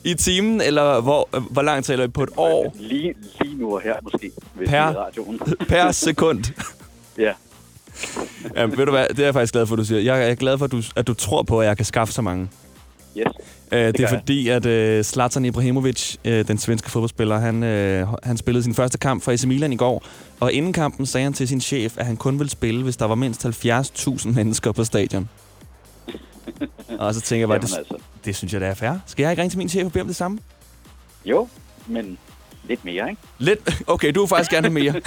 I 0.03 0.13
timen, 0.15 0.61
eller 0.61 1.01
hvor, 1.01 1.29
hvor 1.51 1.61
langt 1.61 1.85
taler 1.85 2.05
vi 2.07 2.11
på 2.11 2.23
et 2.23 2.29
år? 2.37 2.75
Lige, 2.79 3.13
lige 3.41 3.55
nu 3.57 3.75
og 3.75 3.81
her 3.81 3.95
måske, 4.03 4.31
hvis 4.53 4.69
Per- 4.69 4.75
radioen. 4.97 5.39
Per 5.69 5.91
sekund. 5.91 6.43
ja. 7.17 7.33
Jamen, 8.55 8.77
ved 8.77 8.85
du 8.85 8.91
hvad, 8.91 9.07
det 9.09 9.19
er 9.19 9.23
jeg 9.23 9.33
faktisk 9.33 9.53
glad 9.53 9.65
for, 9.67 9.75
at 9.75 9.79
du 9.79 9.85
siger. 9.85 10.01
Jeg 10.01 10.29
er 10.31 10.35
glad 10.35 10.57
for, 10.57 10.65
at 10.65 10.71
du, 10.71 10.81
at 10.95 11.07
du 11.07 11.13
tror 11.13 11.43
på, 11.43 11.61
at 11.61 11.67
jeg 11.67 11.77
kan 11.77 11.85
skaffe 11.85 12.13
så 12.13 12.21
mange. 12.21 12.49
Øh, 13.71 13.79
det, 13.87 13.97
det 13.97 14.03
er 14.03 14.07
fordi, 14.09 14.47
at 14.49 14.65
øh, 14.65 15.03
Zlatan 15.03 15.45
Ibrahimovic, 15.45 16.15
øh, 16.25 16.47
den 16.47 16.57
svenske 16.57 16.91
fodboldspiller, 16.91 17.37
han, 17.37 17.63
øh, 17.63 18.07
han 18.23 18.37
spillede 18.37 18.63
sin 18.63 18.73
første 18.73 18.97
kamp 18.97 19.23
for 19.23 19.31
AC 19.31 19.43
Milan 19.43 19.73
i 19.73 19.75
går. 19.75 20.03
Og 20.39 20.53
inden 20.53 20.73
kampen 20.73 21.05
sagde 21.05 21.23
han 21.23 21.33
til 21.33 21.47
sin 21.47 21.61
chef, 21.61 21.97
at 21.97 22.05
han 22.05 22.17
kun 22.17 22.39
ville 22.39 22.49
spille, 22.51 22.83
hvis 22.83 22.97
der 22.97 23.05
var 23.05 23.15
mindst 23.15 23.45
70.000 23.45 24.27
mennesker 24.29 24.71
på 24.71 24.83
stadion. 24.83 25.29
og 26.99 27.13
så 27.15 27.21
tænker 27.21 27.41
jeg 27.41 27.47
bare, 27.47 27.55
Jamen 27.55 27.67
det, 27.67 27.77
altså. 27.77 27.97
det 28.25 28.35
synes 28.35 28.53
jeg, 28.53 28.61
det 28.61 28.69
er 28.69 28.73
fair. 28.73 28.91
Skal 29.05 29.23
jeg 29.23 29.31
ikke 29.31 29.41
ringe 29.41 29.51
til 29.51 29.57
min 29.57 29.69
chef 29.69 29.85
og 29.85 29.91
bede 29.91 30.01
om 30.01 30.07
det 30.07 30.15
samme? 30.15 30.39
Jo, 31.25 31.47
men 31.87 32.17
lidt 32.67 32.85
mere, 32.85 33.09
ikke? 33.09 33.21
Lidt? 33.37 33.83
Okay, 33.87 34.11
du 34.11 34.19
vil 34.19 34.27
faktisk 34.27 34.51
gerne 34.51 34.69
mere. 34.69 34.93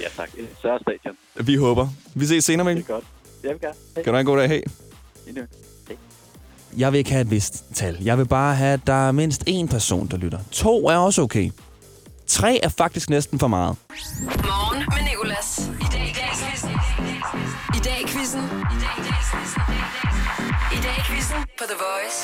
Ja 0.00 0.06
tak. 0.16 0.28
Et 0.38 0.46
større 0.58 0.78
stadion. 0.82 1.16
Vi 1.46 1.54
håber. 1.56 1.88
Vi 2.14 2.26
ses 2.26 2.44
senere, 2.44 2.68
Det 2.68 2.76
Mikkel. 2.76 2.92
er 2.92 2.94
godt. 2.94 3.04
Jeg 3.42 3.50
vil 3.50 3.60
gerne. 3.60 3.74
Hej. 3.94 4.02
Kan 4.02 4.10
du 4.12 4.16
have 4.16 4.20
en 4.20 4.26
god 4.26 4.38
dag? 4.38 4.48
Hej. 4.48 4.62
Hej. 5.34 5.42
Jeg 6.76 6.92
vil 6.92 6.98
ikke 6.98 7.10
have 7.10 7.20
et 7.20 7.30
vist 7.30 7.64
tal. 7.74 7.98
Jeg 8.04 8.18
vil 8.18 8.26
bare 8.26 8.54
have, 8.54 8.72
at 8.72 8.80
der 8.86 9.08
er 9.08 9.12
mindst 9.12 9.44
én 9.48 9.66
person, 9.66 10.06
der 10.06 10.16
lytter. 10.16 10.38
To 10.52 10.88
er 10.88 10.96
også 10.96 11.22
okay. 11.22 11.50
Tre 12.26 12.60
er 12.62 12.68
faktisk 12.68 13.10
næsten 13.10 13.38
for 13.38 13.48
meget. 13.48 13.76
Morgen 14.20 14.78
med 14.78 15.10
Nicolas. 15.10 15.70
I 15.80 15.84
dag 15.92 16.08
i 16.08 16.14
dag 16.14 16.30
i 16.32 16.46
quizzen. 16.48 16.70
I 17.76 17.80
dag 17.84 18.08
quizzen. 18.08 18.40
I 18.40 18.78
dag 18.84 18.94
i 18.98 19.08
dag 19.08 19.20
quizzen. 19.30 19.62
Dag 20.86 21.04
quizzen 21.06 21.36
på 21.58 21.64
The 21.68 21.76
Voice. 21.86 22.18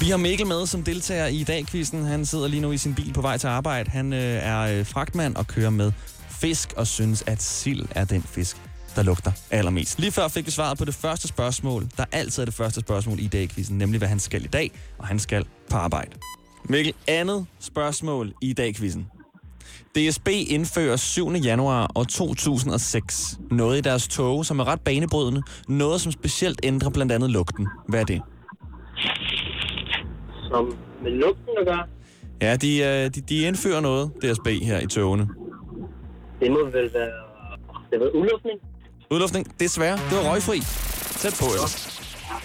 Vi 0.00 0.10
har 0.10 0.16
Mikkel 0.16 0.46
med 0.46 0.66
som 0.66 0.82
deltager 0.82 1.26
i 1.26 1.44
dag-quizzen. 1.44 2.04
Han 2.04 2.26
sidder 2.26 2.48
lige 2.48 2.60
nu 2.60 2.72
i 2.72 2.78
sin 2.78 2.94
bil 2.94 3.12
på 3.12 3.20
vej 3.20 3.38
til 3.38 3.46
arbejde. 3.46 3.90
Han 3.90 4.12
øh, 4.12 4.20
er 4.20 4.60
øh, 4.60 4.86
fragtmand 4.86 5.36
og 5.36 5.46
kører 5.46 5.70
med 5.70 5.92
fisk 6.30 6.72
og 6.76 6.86
synes, 6.86 7.24
at 7.26 7.42
sild 7.42 7.86
er 7.90 8.04
den 8.04 8.22
fisk, 8.22 8.56
der 8.96 9.02
lugter 9.02 9.32
allermest. 9.50 9.98
Lige 10.00 10.12
før 10.12 10.28
fik 10.28 10.46
vi 10.46 10.50
svaret 10.50 10.78
på 10.78 10.84
det 10.84 10.94
første 10.94 11.28
spørgsmål, 11.28 11.86
der 11.96 12.04
altid 12.12 12.42
er 12.42 12.44
det 12.44 12.54
første 12.54 12.80
spørgsmål 12.80 13.20
i 13.20 13.26
dag-quizzen, 13.26 13.78
nemlig 13.78 13.98
hvad 13.98 14.08
han 14.08 14.18
skal 14.18 14.44
i 14.44 14.48
dag, 14.48 14.70
og 14.98 15.06
han 15.06 15.18
skal 15.18 15.44
på 15.70 15.76
arbejde. 15.76 16.10
Mikkel, 16.64 16.94
andet 17.08 17.46
spørgsmål 17.60 18.32
i 18.42 18.52
dag-quizzen. 18.52 19.06
DSB 19.94 20.28
indfører 20.28 20.96
7. 20.96 21.30
januar 21.30 21.90
år 21.94 22.04
2006 22.04 23.38
noget 23.50 23.78
i 23.78 23.80
deres 23.80 24.08
tog, 24.08 24.46
som 24.46 24.58
er 24.60 24.64
ret 24.64 24.80
banebrydende. 24.80 25.42
Noget, 25.68 26.00
som 26.00 26.12
specielt 26.12 26.60
ændrer 26.62 26.90
blandt 26.90 27.12
andet 27.12 27.30
lugten. 27.30 27.68
Hvad 27.88 28.00
er 28.00 28.04
det? 28.04 28.22
Som 30.50 30.76
med 31.02 31.10
lugten 31.10 31.54
at 31.60 31.66
gøre. 31.66 31.84
Ja, 32.42 32.56
de, 32.56 32.78
øh, 32.78 33.14
de, 33.14 33.20
de 33.20 33.40
indfører 33.40 33.80
noget, 33.80 34.10
DSB, 34.22 34.46
her 34.62 34.80
i 34.80 34.86
togene. 34.86 35.28
Det 36.40 36.50
må 36.50 36.64
vel 36.64 36.90
være... 36.94 37.10
Det 37.90 38.00
var 38.00 38.06
udluftning. 38.06 38.60
Udluftning, 39.10 39.60
desværre, 39.60 39.96
det 39.96 40.16
var 40.16 40.30
røgfri. 40.32 40.60
Tæt 41.22 41.34
på, 41.40 41.46
ellers. 41.54 41.74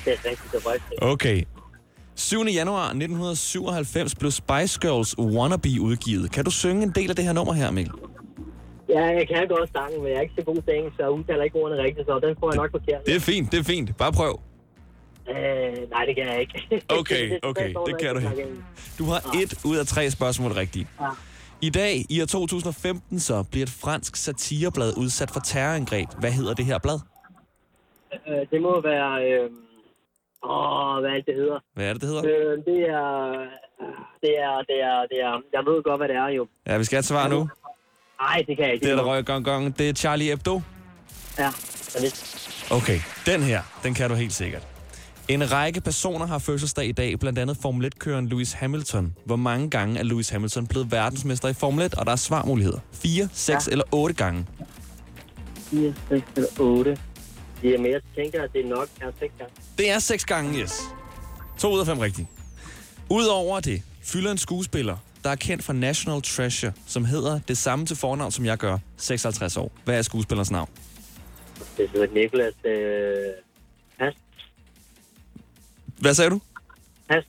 Det 0.05 0.13
er 0.13 0.29
rigtigt, 0.29 0.51
det 0.51 0.65
var 0.65 0.71
rigtigt. 0.73 1.03
Okay. 1.03 1.43
7. 2.15 2.45
januar 2.45 2.83
1997 2.83 4.15
blev 4.15 4.31
Spice 4.31 4.79
Girls 4.81 5.17
Wannabe 5.19 5.69
udgivet. 5.81 6.31
Kan 6.31 6.45
du 6.45 6.51
synge 6.51 6.83
en 6.83 6.91
del 6.91 7.09
af 7.09 7.15
det 7.15 7.25
her 7.25 7.33
nummer 7.33 7.53
her, 7.53 7.71
Mikkel? 7.71 7.93
Ja, 8.89 9.03
jeg 9.05 9.27
kan 9.27 9.47
godt 9.47 9.69
sangen, 9.75 10.01
men 10.01 10.09
jeg 10.11 10.17
er 10.17 10.21
ikke 10.21 10.33
så 10.39 10.45
god 10.45 10.55
til 10.55 10.75
engelsk, 10.75 10.97
så 10.97 11.03
jeg 11.03 11.11
udtaler 11.11 11.43
ikke 11.43 11.55
ordene 11.55 11.83
rigtigt, 11.83 12.07
så 12.07 12.19
den 12.23 12.35
får 12.39 12.51
jeg 12.51 12.57
nok 12.61 12.71
forkert. 12.71 13.05
Det 13.05 13.15
er 13.15 13.19
fint, 13.19 13.51
det 13.51 13.59
er 13.59 13.63
fint. 13.63 13.97
Bare 13.97 14.11
prøv. 14.11 14.39
Øh, 15.29 15.89
nej, 15.89 16.05
det 16.05 16.15
kan 16.15 16.25
jeg 16.27 16.39
ikke. 16.39 16.81
Okay, 16.89 17.39
okay, 17.49 17.73
det 17.87 17.99
kan 17.99 18.15
du 18.15 18.19
ikke. 18.19 18.45
Du 18.99 19.05
har 19.05 19.19
et 19.41 19.65
ud 19.65 19.77
af 19.77 19.87
tre 19.87 20.11
spørgsmål 20.11 20.51
rigtige. 20.51 20.87
Ja. 21.01 21.05
I 21.63 21.69
dag, 21.69 22.05
i 22.09 22.21
år 22.21 22.25
2015, 22.25 23.19
så 23.19 23.43
bliver 23.51 23.65
et 23.65 23.69
fransk 23.69 24.15
satireblad 24.15 24.93
udsat 24.97 25.31
for 25.31 25.39
terrorangreb. 25.39 26.09
Hvad 26.19 26.31
hedder 26.31 26.53
det 26.53 26.65
her 26.65 26.77
blad? 26.77 26.99
Øh, 28.27 28.47
det 28.51 28.61
må 28.61 28.81
være... 28.81 29.11
Øh... 29.31 29.49
Åh, 30.43 30.99
hvad 31.01 31.09
er 31.09 31.15
det, 31.15 31.25
det 31.25 31.35
hedder? 31.35 31.59
Hvad 31.73 31.85
er 31.89 31.93
det, 31.93 32.01
det 32.01 32.09
hedder? 32.09 32.23
Øh, 32.25 32.57
det 32.65 32.79
er... 32.89 33.07
Det 34.21 34.33
er, 34.47 34.55
det 34.69 34.77
er, 34.89 34.97
det 35.11 35.17
er... 35.27 35.41
Jeg 35.53 35.61
ved 35.65 35.83
godt, 35.83 35.99
hvad 35.99 36.07
det 36.07 36.15
er, 36.15 36.27
jo. 36.27 36.47
Ja, 36.67 36.77
vi 36.77 36.83
skal 36.83 36.95
have 36.95 36.99
et 36.99 37.05
svar 37.05 37.27
nu. 37.27 37.49
Nej, 38.21 38.43
det 38.47 38.57
kan 38.57 38.65
jeg 38.65 38.73
ikke. 38.73 38.85
Det 38.85 38.91
er 38.91 38.95
der 38.95 39.03
røg 39.03 39.25
gong 39.25 39.45
gong. 39.45 39.77
Det 39.77 39.89
er 39.89 39.93
Charlie 39.93 40.29
Hebdo. 40.29 40.61
Ja, 41.37 41.49
jeg 41.93 42.01
vidste. 42.01 42.73
Okay, 42.73 42.99
den 43.25 43.41
her, 43.41 43.61
den 43.83 43.93
kan 43.93 44.09
du 44.09 44.15
helt 44.15 44.33
sikkert. 44.33 44.67
En 45.27 45.51
række 45.51 45.81
personer 45.81 46.25
har 46.25 46.39
fødselsdag 46.39 46.85
i 46.85 46.91
dag, 46.91 47.19
blandt 47.19 47.39
andet 47.39 47.57
Formel 47.61 47.91
1-køren 47.95 48.27
Lewis 48.27 48.53
Hamilton. 48.53 49.15
Hvor 49.25 49.35
mange 49.35 49.69
gange 49.69 49.99
er 49.99 50.03
Lewis 50.03 50.29
Hamilton 50.29 50.67
blevet 50.67 50.91
verdensmester 50.91 51.49
i 51.49 51.53
Formel 51.53 51.85
1? 51.85 51.93
Og 51.93 52.05
der 52.05 52.11
er 52.11 52.15
svarmuligheder. 52.15 52.79
4, 52.91 53.29
6 53.33 53.67
ja. 53.67 53.71
eller 53.71 53.83
8 53.91 54.15
gange. 54.15 54.45
4, 55.55 55.93
6 56.09 56.25
eller 56.35 56.49
8. 56.59 56.97
Ja, 57.63 57.77
men 57.77 57.91
jeg 57.91 58.01
tænker, 58.15 58.43
at 58.43 58.53
det 58.53 58.65
er 58.65 58.69
nok 58.69 58.87
er 59.01 59.11
6 59.19 59.33
gange. 59.37 59.53
Det 59.77 59.91
er 59.91 59.99
6 59.99 60.25
gange, 60.25 60.59
yes. 60.59 60.81
2 61.57 61.71
ud 61.73 61.79
af 61.79 61.85
5 61.85 61.99
rigtigt. 61.99 62.27
Udover 63.09 63.59
det, 63.59 63.81
fylder 64.03 64.31
en 64.31 64.37
skuespiller, 64.37 64.97
der 65.23 65.29
er 65.29 65.35
kendt 65.35 65.63
for 65.63 65.73
National 65.73 66.21
Treasure, 66.21 66.73
som 66.87 67.05
hedder 67.05 67.39
det 67.47 67.57
samme 67.57 67.85
til 67.85 67.97
fornavn, 67.97 68.31
som 68.31 68.45
jeg 68.45 68.57
gør, 68.57 68.77
56 68.97 69.57
år. 69.57 69.71
Hvad 69.85 69.97
er 69.97 70.01
skuespillerens 70.01 70.51
navn? 70.51 70.69
Det 71.77 71.89
hedder 71.89 72.07
Nicolas... 72.13 72.53
Øh... 72.65 73.50
Hvad 76.01 76.13
sagde 76.13 76.29
du? 76.31 76.39
Pas. 77.09 77.23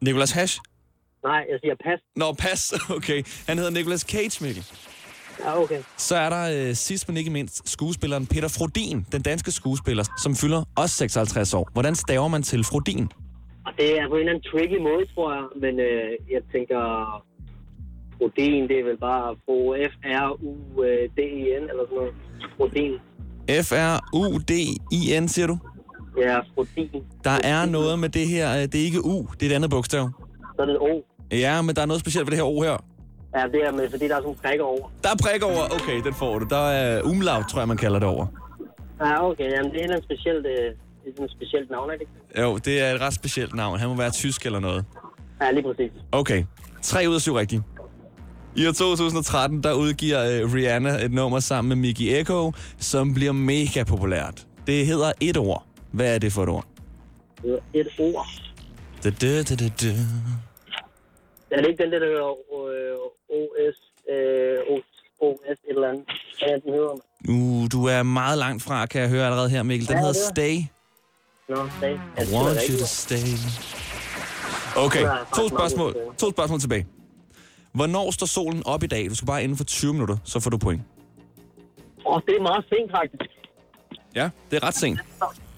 Nicolas 0.00 0.30
Hash? 0.30 0.60
Nej, 1.24 1.46
jeg 1.50 1.58
siger 1.62 1.74
pas. 1.84 2.00
Nå, 2.16 2.32
pas. 2.32 2.72
Okay. 2.96 3.22
Han 3.48 3.58
hedder 3.58 3.70
Nicolas 3.70 4.00
Cage, 4.00 4.44
Mikkel. 4.44 4.64
Ja, 5.44 5.62
okay. 5.62 5.82
Så 5.96 6.16
er 6.16 6.30
der 6.30 6.68
øh, 6.68 6.74
sidst 6.74 7.08
men 7.08 7.16
ikke 7.16 7.30
mindst 7.30 7.68
skuespilleren 7.68 8.26
Peter 8.26 8.48
Frodin, 8.48 9.06
den 9.12 9.22
danske 9.22 9.50
skuespiller, 9.50 10.04
som 10.22 10.34
fylder 10.36 10.64
også 10.76 10.96
56 10.96 11.54
år. 11.54 11.68
Hvordan 11.72 11.94
staver 11.94 12.28
man 12.28 12.42
til 12.42 12.64
Frodin? 12.64 13.08
Det 13.78 13.98
er 13.98 14.08
på 14.08 14.14
en 14.14 14.20
eller 14.20 14.32
anden 14.32 14.44
tricky 14.50 14.78
måde, 14.82 15.06
tror 15.14 15.32
jeg. 15.34 15.44
Men 15.60 15.80
øh, 15.80 16.10
jeg 16.30 16.42
tænker... 16.52 16.80
Protein, 18.18 18.68
det 18.68 18.78
er 18.80 18.84
vel 18.84 18.96
bare 18.98 19.36
få 19.46 19.76
F-R-U-D-I-N 19.92 21.62
eller 21.70 21.84
sådan 21.88 21.96
noget. 21.96 22.14
Protein. 22.56 22.92
F-R-U-D-I-N, 23.66 25.28
siger 25.28 25.46
du? 25.46 25.58
Ja, 26.18 26.38
protein. 26.54 27.02
Der 27.24 27.38
er 27.44 27.66
noget 27.66 27.98
med 27.98 28.08
det 28.08 28.28
her, 28.28 28.52
øh, 28.56 28.62
det 28.62 28.74
er 28.74 28.84
ikke 28.84 29.04
U, 29.04 29.26
det 29.40 29.46
er 29.46 29.50
et 29.50 29.54
andet 29.54 29.70
bogstav. 29.70 30.10
Så 30.56 30.62
er 30.62 30.66
det 30.66 30.72
et 30.74 30.80
O. 30.80 31.02
Ja, 31.32 31.62
men 31.62 31.76
der 31.76 31.82
er 31.82 31.86
noget 31.86 32.00
specielt 32.00 32.26
ved 32.26 32.30
det 32.30 32.38
her 32.38 32.44
O 32.50 32.60
her. 32.62 32.76
Ja, 33.36 33.42
det 33.52 33.60
er 33.68 33.72
med, 33.72 33.90
fordi 33.90 34.08
der 34.08 34.16
er 34.16 34.20
sådan 34.20 34.34
prikker 34.44 34.64
over. 34.64 34.90
Der 35.02 35.08
er 35.10 35.16
prik 35.22 35.42
over, 35.42 35.62
okay, 35.74 36.02
den 36.04 36.14
får 36.14 36.38
du. 36.38 36.46
Der 36.50 36.66
er 36.68 37.02
umlaut, 37.02 37.44
tror 37.48 37.60
jeg, 37.60 37.68
man 37.68 37.76
kalder 37.76 37.98
det 37.98 38.08
over. 38.08 38.26
Ja, 39.00 39.26
okay. 39.30 39.50
Jamen, 39.52 39.72
det 39.72 39.84
er 39.84 39.96
et 39.96 40.04
specielt, 40.04 40.46
øh, 40.46 40.52
det 41.04 41.18
er 41.18 41.24
et 41.24 41.30
specielt 41.30 41.70
navn, 41.70 41.90
er 41.90 41.94
det 41.94 42.00
ikke? 42.00 42.42
Jo, 42.42 42.56
det 42.58 42.80
er 42.80 42.94
et 42.94 43.00
ret 43.00 43.14
specielt 43.14 43.54
navn. 43.54 43.78
Han 43.78 43.88
må 43.88 43.94
være 43.96 44.10
tysk 44.10 44.46
eller 44.46 44.60
noget. 44.60 44.84
Ja, 45.42 45.50
lige 45.50 45.62
præcis. 45.62 45.90
Okay, 46.12 46.44
3 46.82 47.08
ud 47.08 47.14
af 47.14 47.20
7 47.20 47.34
rigtige. 47.34 47.62
I 48.56 48.66
år 48.66 48.72
2013, 48.72 49.62
der 49.62 49.72
udgiver 49.72 50.24
øh, 50.24 50.54
Rihanna 50.54 51.04
et 51.04 51.12
nummer 51.12 51.40
sammen 51.40 51.68
med 51.68 51.76
Mickey 51.76 52.20
Echo, 52.20 52.52
som 52.78 53.14
bliver 53.14 53.32
mega 53.32 53.84
populært. 53.84 54.46
Det 54.66 54.86
hedder 54.86 55.12
et 55.20 55.36
ord. 55.36 55.66
Hvad 55.92 56.14
er 56.14 56.18
det 56.18 56.32
for 56.32 56.42
et 56.42 56.48
ord? 56.48 56.64
Det 57.42 57.60
er 57.74 57.80
et 57.80 57.88
ord. 57.98 58.26
Da, 59.04 59.10
da, 59.10 59.42
da, 59.42 59.54
da, 59.56 59.68
da. 59.80 59.90
Er 61.50 61.56
det 61.60 61.68
ikke 61.68 61.82
den 61.84 61.92
der, 61.92 61.98
der 61.98 62.06
hedder 62.06 62.30
øh, 62.66 62.96
OS, 63.38 63.76
øh, 64.12 64.58
OS, 64.76 64.84
OS 65.20 65.38
et 65.50 65.58
eller 65.68 65.88
andet? 65.88 66.04
Hvad 66.38 66.48
er 66.48 66.58
den 66.58 66.72
hedder? 66.72 66.96
Uh, 67.28 67.66
du 67.72 67.84
er 67.84 68.02
meget 68.02 68.38
langt 68.38 68.62
fra, 68.62 68.86
kan 68.86 69.00
jeg 69.00 69.08
høre 69.10 69.24
allerede 69.26 69.50
her, 69.50 69.62
Mikkel. 69.62 69.88
Den 69.88 69.96
Ja, 69.96 70.00
hedder 70.00 70.20
er. 70.20 70.32
Stay. 70.34 70.56
Nå, 71.48 71.68
sag. 71.80 71.92
I 71.92 72.34
want 72.34 72.58
you 72.68 72.78
to 72.78 72.86
stay. 72.86 73.28
Okay, 74.76 75.04
to 75.36 75.48
spørgsmål, 75.48 75.96
to 76.18 76.30
spørgsmål 76.30 76.60
tilbage. 76.60 76.86
Hvornår 77.72 78.10
står 78.10 78.26
solen 78.26 78.62
op 78.66 78.82
i 78.82 78.86
dag? 78.86 79.10
Du 79.10 79.14
skal 79.14 79.26
bare 79.26 79.42
inden 79.42 79.56
for 79.56 79.64
20 79.64 79.92
minutter, 79.92 80.16
så 80.24 80.40
får 80.40 80.50
du 80.50 80.58
point. 80.58 80.82
Åh, 82.06 82.14
oh, 82.16 82.20
det 82.26 82.36
er 82.36 82.42
meget 82.42 82.64
sent, 82.68 82.90
faktisk. 82.90 83.30
Ja, 84.14 84.30
det 84.50 84.56
er 84.56 84.66
ret 84.66 84.74
sent. 84.74 85.00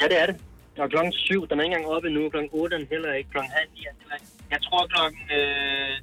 Ja, 0.03 0.09
det 0.09 0.19
er 0.23 0.27
det. 0.27 0.37
Og 0.79 0.91
klokken 0.91 1.13
7, 1.13 1.49
den 1.49 1.59
er 1.61 1.63
ikke 1.65 1.77
engang 1.77 1.95
oppe 1.95 2.09
endnu. 2.09 2.29
Klokken 2.31 2.51
8 2.53 2.75
er 2.77 2.79
den 2.79 2.89
heller 2.91 3.13
ikke. 3.13 3.31
Klokken 3.31 3.53
halv 3.53 3.69
9 3.75 3.81
er 3.89 3.93
den 3.93 4.01
heller 4.01 4.15
ikke. 4.15 4.27
Jeg 4.51 4.61
tror 4.67 4.87
klokken... 4.95 5.21
Øh, 5.39 5.95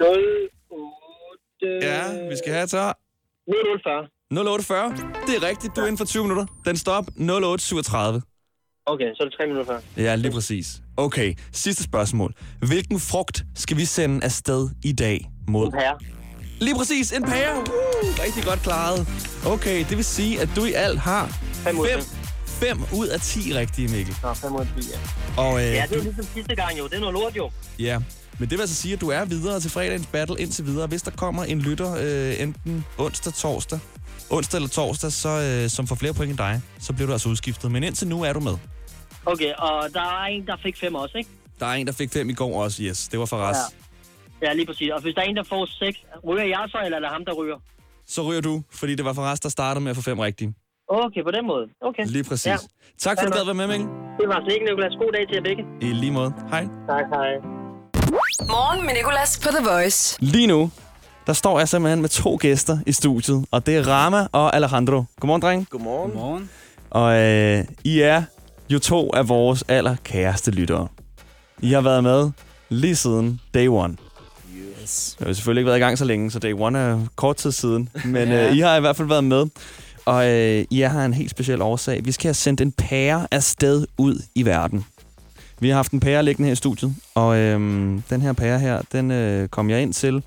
08... 0.00 1.86
Ja, 1.88 2.28
vi 2.28 2.36
skal 2.36 2.52
have 2.52 2.68
svar. 2.68 2.98
0840. 3.46 4.08
0840. 4.30 4.90
Det 5.26 5.34
er 5.42 5.48
rigtigt, 5.48 5.76
du 5.76 5.80
er 5.80 5.84
inden 5.84 5.98
for 5.98 6.04
20 6.04 6.22
minutter. 6.22 6.46
Den 6.64 6.76
står 6.76 6.92
op 6.92 7.04
0837. 7.18 8.22
Okay, 8.86 9.14
så 9.14 9.22
er 9.22 9.28
det 9.28 9.34
3 9.38 9.46
minutter 9.46 9.72
før. 9.72 10.02
Ja, 10.02 10.14
lige 10.14 10.32
præcis. 10.32 10.66
Okay, 10.96 11.34
sidste 11.52 11.82
spørgsmål. 11.82 12.32
Hvilken 12.68 13.00
frugt 13.00 13.44
skal 13.54 13.76
vi 13.76 13.84
sende 13.84 14.24
afsted 14.24 14.68
i 14.84 14.92
dag 14.92 15.30
mod? 15.48 15.70
Pære. 15.70 15.98
Lige 16.64 16.76
præcis, 16.76 17.12
en 17.12 17.22
pære. 17.22 17.56
Uh, 17.58 18.24
rigtig 18.24 18.44
godt 18.44 18.62
klaret. 18.62 19.08
Okay, 19.46 19.84
det 19.88 19.96
vil 19.96 20.04
sige, 20.04 20.40
at 20.40 20.48
du 20.56 20.64
i 20.64 20.72
alt 20.72 20.98
har 20.98 21.26
5 21.52 21.78
ud 21.78 21.86
af 21.88 22.02
5 22.46 22.82
ud 22.92 23.06
af 23.06 23.20
10 23.20 23.54
rigtige, 23.54 23.88
Mikkel. 23.88 24.16
Nå, 24.22 24.34
5 24.34 24.54
ud 24.54 24.60
af 24.60 24.66
10, 24.82 24.88
ja. 24.90 25.42
Og, 25.42 25.60
øh, 25.60 25.66
Ja, 25.66 25.82
det 25.90 25.92
er 25.92 25.96
du, 25.98 26.02
ligesom 26.04 26.26
sidste 26.34 26.54
gang 26.54 26.78
jo. 26.78 26.84
Det 26.86 26.94
er 26.94 27.00
noget 27.00 27.12
lort 27.14 27.36
jo. 27.36 27.50
ja, 27.78 27.98
men 28.38 28.48
det 28.50 28.58
vil 28.58 28.60
altså 28.62 28.74
sige, 28.76 28.94
at 28.94 29.00
du 29.00 29.08
er 29.10 29.24
videre 29.24 29.60
til 29.60 29.70
fredagens 29.70 30.06
battle 30.06 30.36
indtil 30.40 30.66
videre. 30.66 30.86
Hvis 30.86 31.02
der 31.02 31.10
kommer 31.10 31.44
en 31.44 31.60
lytter 31.60 31.96
øh, 32.00 32.42
enten 32.42 32.84
onsdag, 32.98 33.32
torsdag, 33.34 33.78
onsdag 34.30 34.58
eller 34.58 34.68
torsdag, 34.68 35.12
så, 35.12 35.28
øh, 35.28 35.70
som 35.70 35.86
får 35.86 35.94
flere 35.94 36.14
point 36.14 36.30
end 36.30 36.38
dig, 36.38 36.60
så 36.80 36.92
bliver 36.92 37.06
du 37.06 37.12
altså 37.12 37.28
udskiftet. 37.28 37.70
Men 37.72 37.82
indtil 37.84 38.08
nu 38.08 38.22
er 38.22 38.32
du 38.32 38.40
med. 38.40 38.54
Okay, 39.26 39.52
og 39.58 39.88
der 39.94 40.00
er 40.00 40.24
en, 40.24 40.46
der 40.46 40.56
fik 40.62 40.76
5 40.80 40.94
også, 40.94 41.18
ikke? 41.18 41.30
Der 41.60 41.66
er 41.66 41.72
en, 41.72 41.86
der 41.86 41.92
fik 41.92 42.12
5 42.12 42.30
i 42.30 42.32
går 42.34 42.62
også, 42.62 42.82
yes. 42.82 43.08
Det 43.08 43.18
var 43.18 43.26
for. 43.26 43.46
Ja. 43.46 43.52
Ja, 44.44 44.52
lige 44.52 44.66
præcis. 44.66 44.90
Og 44.90 45.00
hvis 45.02 45.14
der 45.14 45.20
er 45.22 45.26
en, 45.26 45.36
der 45.36 45.42
får 45.52 45.66
6, 45.66 45.98
ryger 46.28 46.44
jeg 46.44 46.64
så, 46.68 46.78
eller 46.84 46.96
er 46.98 47.02
det 47.04 47.10
ham, 47.16 47.24
der 47.24 47.32
ryger? 47.32 47.58
Så 48.06 48.20
ryger 48.28 48.40
du, 48.40 48.62
fordi 48.80 48.94
det 48.94 49.04
var 49.04 49.12
for 49.12 49.22
rest, 49.30 49.42
der 49.42 49.48
startede 49.48 49.82
med 49.84 49.90
at 49.90 49.96
få 49.96 50.02
5 50.02 50.18
rigtige. 50.18 50.54
Okay, 50.88 51.22
på 51.28 51.30
den 51.30 51.46
måde. 51.46 51.64
Okay. 51.80 52.04
Lige 52.06 52.24
præcis. 52.24 52.46
Ja. 52.46 52.56
Tak 52.98 53.16
for, 53.18 53.26
at 53.26 53.32
du 53.32 53.36
gad 53.38 53.44
være 53.44 53.54
med, 53.54 53.66
Mikkel. 53.66 53.86
Det 54.20 54.28
var 54.32 54.40
så 54.46 54.50
ikke, 54.54 54.66
Nicolas. 54.66 54.92
God 55.02 55.12
dag 55.12 55.26
til 55.28 55.34
jer 55.34 55.42
begge. 55.42 55.62
I 55.80 55.84
lige 56.02 56.12
måde. 56.12 56.32
Hej. 56.50 56.64
Tak, 56.88 57.04
hej. 57.14 57.30
Morgen 58.54 58.86
med 58.86 58.94
Nicolas 58.94 59.40
på 59.42 59.48
The 59.56 59.64
Voice. 59.70 60.18
Lige 60.24 60.46
nu, 60.46 60.70
der 61.26 61.32
står 61.32 61.58
jeg 61.58 61.68
simpelthen 61.68 62.00
med 62.00 62.08
to 62.08 62.36
gæster 62.40 62.78
i 62.86 62.92
studiet, 62.92 63.46
og 63.50 63.66
det 63.66 63.76
er 63.76 63.88
Rama 63.88 64.26
og 64.32 64.56
Alejandro. 64.56 65.04
Godmorgen, 65.20 65.42
dreng. 65.42 65.68
Godmorgen. 65.70 66.10
Godmorgen. 66.10 66.50
Og 66.90 67.16
øh, 67.20 67.64
I 67.84 68.00
er 68.00 68.22
jo 68.70 68.78
to 68.78 69.10
af 69.14 69.28
vores 69.28 69.64
allerkæreste 69.68 70.50
lyttere. 70.50 70.88
I 71.62 71.72
har 71.72 71.80
været 71.80 72.02
med 72.02 72.30
lige 72.68 72.96
siden 72.96 73.40
day 73.54 73.68
one. 73.68 73.96
Yes. 74.84 75.16
Jeg 75.20 75.26
har 75.26 75.32
selvfølgelig 75.32 75.60
ikke 75.60 75.66
været 75.66 75.78
i 75.78 75.80
gang 75.80 75.98
så 75.98 76.04
længe, 76.04 76.30
så 76.30 76.38
day 76.38 76.52
one 76.58 76.78
er 76.78 77.06
kort 77.16 77.36
tid 77.36 77.52
siden. 77.52 77.88
Men 78.04 78.32
øh, 78.32 78.56
I 78.56 78.60
har 78.60 78.76
i 78.76 78.80
hvert 78.80 78.96
fald 78.96 79.08
været 79.08 79.24
med. 79.24 79.46
Og 80.04 80.30
øh, 80.30 80.64
I 80.70 80.80
har 80.80 81.04
en 81.04 81.14
helt 81.14 81.30
speciel 81.30 81.62
årsag. 81.62 82.04
Vi 82.04 82.12
skal 82.12 82.28
have 82.28 82.34
sendt 82.34 82.60
en 82.60 82.72
pære 82.72 83.26
afsted 83.30 83.86
ud 83.98 84.22
i 84.34 84.44
verden. 84.44 84.84
Vi 85.60 85.68
har 85.68 85.76
haft 85.76 85.92
en 85.92 86.00
pære 86.00 86.22
liggende 86.22 86.46
her 86.46 86.52
i 86.52 86.56
studiet, 86.56 86.94
og 87.14 87.36
øh, 87.36 87.60
den 88.10 88.20
her 88.22 88.32
pære 88.32 88.58
her, 88.58 88.82
den 88.92 89.10
øh, 89.10 89.48
kom 89.48 89.70
jeg 89.70 89.82
ind 89.82 89.92
til 89.92 90.22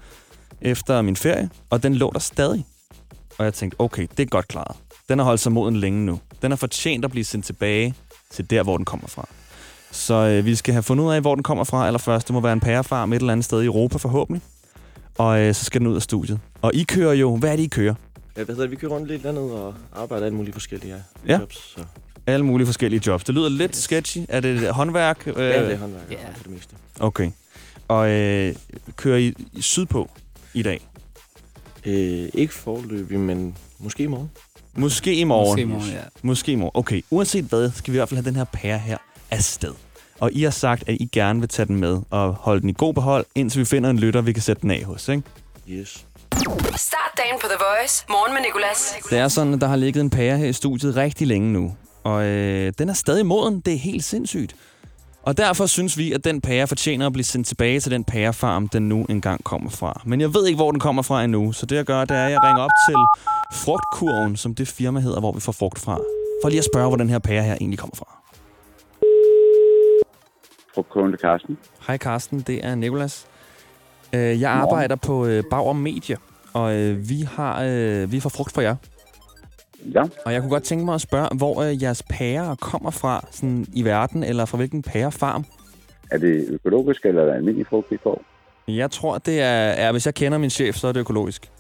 efter 0.62 1.02
min 1.02 1.15
ferie, 1.15 1.50
og 1.70 1.84
den 1.84 1.96
lå 1.96 2.12
der 2.13 2.20
stadig. 2.20 2.65
Og 3.38 3.46
jeg 3.46 3.54
tænkte, 3.54 3.82
okay, 3.82 4.08
det 4.17 4.24
er 4.24 4.28
godt 4.28 4.48
klaret. 4.48 4.78
Den 5.10 5.20
har 5.20 5.26
holdt 5.26 5.41
sig 5.41 5.52
moden 5.52 5.78
længe 5.78 6.06
nu. 6.06 6.20
Den 6.41 6.52
har 6.52 6.56
fortjent 6.56 7.06
at 7.06 7.12
blive 7.12 7.24
sendt 7.24 7.46
tilbage 7.46 7.93
til 8.32 8.50
der, 8.50 8.63
hvor 8.63 8.78
den 8.78 8.86
kommer 8.86 9.08
fra. 9.08 9.28
Så 9.91 10.13
øh, 10.13 10.45
vi 10.45 10.56
skal 10.56 10.73
have 10.73 10.84
fundet 10.84 11.04
ud 11.06 11.12
af, 11.13 11.21
hvor 11.21 11.36
den 11.36 11.43
kommer 11.43 11.63
fra 11.63 11.88
allerførst. 11.88 12.28
Det 12.28 12.34
må 12.34 12.39
være 12.39 12.54
en 12.54 12.60
pærefarm 12.60 13.13
et 13.13 13.19
eller 13.19 13.32
andet 13.34 13.45
sted 13.45 13.62
i 13.62 13.65
Europa 13.65 13.97
forhåbentlig. 13.97 14.41
Og 15.17 15.39
øh, 15.39 15.56
så 15.56 15.65
skal 15.65 15.82
den 15.82 15.88
ud 15.88 15.95
af 15.95 16.02
studiet. 16.02 16.39
Og 16.62 16.71
I 16.76 16.84
kører 16.84 17.13
jo... 17.13 17.38
Hvad 17.38 17.52
er 17.52 17.56
det, 17.56 17.63
I 17.63 17.67
kører? 17.67 17.93
Ja, 18.38 18.43
hvad 18.43 18.56
hedder 18.56 18.62
det? 18.67 18.71
Vi 18.71 18.76
kører 18.76 18.91
rundt 18.91 19.08
lidt 19.08 19.23
dernede 19.23 19.65
og 19.65 19.73
arbejder 19.95 20.26
alle 20.26 20.36
mulige 20.38 20.54
forskellige 20.54 20.95
ja, 21.28 21.39
jobs. 21.39 21.56
Så. 21.76 21.84
Alle 22.28 22.45
mulige 22.45 22.65
forskellige 22.67 23.02
jobs. 23.08 23.23
Det 23.23 23.36
lyder 23.36 23.50
lidt 23.50 23.76
sketchy. 23.76 24.19
Er 24.30 24.39
det 24.39 24.69
håndværk? 24.73 25.28
Øh, 25.28 25.34
Ja, 25.38 25.65
det 25.65 25.73
er 25.73 25.78
håndværk 25.78 26.12
Ja. 26.12 26.17
for 26.36 26.43
det 26.43 26.52
meste. 26.52 26.76
Okay. 27.00 27.32
Og 27.88 28.10
øh, 28.10 28.56
kører 28.95 29.17
I 29.17 29.34
i 29.54 29.62
sydpå 29.62 30.10
i 30.54 30.62
dag? 30.63 30.88
Øh, 31.86 32.30
ikke 32.34 32.54
forløbig, 32.54 33.19
men 33.19 33.56
måske 33.80 34.04
i 34.04 34.08
morgen. 34.08 34.32
Måske 34.76 35.15
i 35.15 35.23
morgen. 35.23 35.50
Måske 35.50 35.62
i 35.62 35.65
morgen, 35.65 35.89
ja. 35.91 36.00
Måske 36.21 36.52
i 36.52 36.56
morgen. 36.56 36.71
Okay, 36.73 37.02
uanset 37.10 37.45
hvad, 37.45 37.71
skal 37.71 37.91
vi 37.93 37.97
i 37.97 38.00
hvert 38.00 38.10
fald 38.10 38.17
have 38.17 38.26
den 38.26 38.36
her 38.36 38.43
pære 38.43 38.78
her 38.78 38.97
afsted. 39.31 39.73
Og 40.19 40.33
I 40.33 40.43
har 40.43 40.49
sagt, 40.49 40.83
at 40.89 40.95
I 40.99 41.09
gerne 41.11 41.39
vil 41.39 41.49
tage 41.49 41.65
den 41.65 41.75
med 41.75 42.01
og 42.09 42.33
holde 42.33 42.61
den 42.61 42.69
i 42.69 42.73
god 42.77 42.93
behold, 42.93 43.25
indtil 43.35 43.59
vi 43.59 43.65
finder 43.65 43.89
en 43.89 43.99
lytter, 43.99 44.21
vi 44.21 44.33
kan 44.33 44.43
sætte 44.43 44.61
den 44.61 44.71
af 44.71 44.83
hos, 44.83 45.09
ikke? 45.09 45.23
Yes. 45.69 46.05
Start 46.75 47.11
dagen 47.17 47.39
på 47.41 47.47
The 47.47 47.57
Voice. 47.59 48.05
Morgen 48.09 48.33
med 48.33 48.41
Nicolas. 48.41 48.95
Det 49.09 49.17
er 49.17 49.27
sådan, 49.27 49.53
at 49.53 49.61
der 49.61 49.67
har 49.67 49.75
ligget 49.75 50.01
en 50.01 50.09
pære 50.09 50.37
her 50.37 50.47
i 50.47 50.53
studiet 50.53 50.95
rigtig 50.95 51.27
længe 51.27 51.53
nu. 51.53 51.75
Og 52.03 52.23
øh, 52.25 52.73
den 52.77 52.89
er 52.89 52.93
stadig 52.93 53.25
moden. 53.25 53.59
Det 53.59 53.73
er 53.73 53.77
helt 53.77 54.03
sindssygt. 54.03 54.55
Og 55.23 55.37
derfor 55.37 55.65
synes 55.65 55.97
vi, 55.97 56.13
at 56.13 56.23
den 56.23 56.41
pære 56.41 56.67
fortjener 56.67 57.05
at 57.05 57.13
blive 57.13 57.25
sendt 57.25 57.47
tilbage 57.47 57.79
til 57.79 57.91
den 57.91 58.03
pærefarm, 58.03 58.67
den 58.67 58.89
nu 58.89 59.05
engang 59.09 59.43
kommer 59.43 59.69
fra. 59.69 60.01
Men 60.05 60.21
jeg 60.21 60.33
ved 60.33 60.45
ikke, 60.47 60.55
hvor 60.55 60.71
den 60.71 60.79
kommer 60.79 61.01
fra 61.01 61.23
endnu. 61.23 61.51
Så 61.51 61.65
det 61.65 61.75
jeg 61.75 61.85
gør, 61.85 62.05
det 62.05 62.17
er, 62.17 62.25
at 62.25 62.31
jeg 62.31 62.43
ringer 62.43 62.61
op 62.61 62.69
til 62.89 62.95
Frugtkurven, 63.53 64.37
som 64.37 64.55
det 64.55 64.67
firma 64.67 64.99
hedder, 64.99 65.19
hvor 65.19 65.31
vi 65.31 65.39
får 65.39 65.51
frugt 65.51 65.79
fra. 65.79 65.97
For 66.43 66.49
lige 66.49 66.59
at 66.59 66.65
spørge, 66.73 66.87
hvor 66.87 66.97
den 66.97 67.09
her 67.09 67.19
pære 67.19 67.43
her 67.43 67.55
egentlig 67.61 67.79
kommer 67.79 67.95
fra. 67.95 68.16
Frugtkurven 70.77 71.11
til 71.11 71.19
Karsten. 71.19 71.57
Hej 71.87 71.97
Karsten, 71.97 72.39
det 72.39 72.65
er 72.65 72.75
Nikolas. 72.75 73.27
Øh, 74.15 74.41
Jeg 74.41 74.51
arbejder 74.51 74.95
på 74.95 75.25
øh, 75.25 75.43
Bauer 75.49 75.73
Media, 75.73 76.15
og 76.53 76.75
øh, 76.75 77.09
vi 77.09 77.21
har 77.21 77.65
vi 78.05 78.19
får 78.19 78.29
frugt 78.29 78.51
for 78.53 78.61
jer. 78.61 78.75
Ja. 79.93 80.03
Og 80.25 80.33
jeg 80.33 80.41
kunne 80.41 80.49
godt 80.49 80.63
tænke 80.63 80.85
mig 80.85 80.95
at 80.95 81.01
spørge, 81.01 81.37
hvor 81.37 81.63
jeres 81.63 82.03
pærer 82.09 82.55
kommer 82.55 82.91
fra 82.91 83.27
sådan 83.31 83.65
i 83.73 83.83
verden, 83.85 84.23
eller 84.23 84.45
fra 84.45 84.57
hvilken 84.57 84.81
pærefarm? 84.81 85.45
Er 86.11 86.17
det 86.17 86.47
økologisk, 86.51 87.05
eller 87.05 87.21
er 87.21 87.25
det 87.25 87.33
almindelig 87.33 87.67
frugt, 87.67 87.91
vi 87.91 87.97
får? 88.03 88.21
Jeg 88.67 88.91
tror, 88.91 89.17
det 89.17 89.41
er, 89.41 89.45
er, 89.83 89.91
hvis 89.91 90.05
jeg 90.05 90.13
kender 90.13 90.37
min 90.37 90.49
chef, 90.49 90.75
så 90.75 90.87
er 90.87 90.91
det 90.91 90.99
økologisk. 90.99 91.51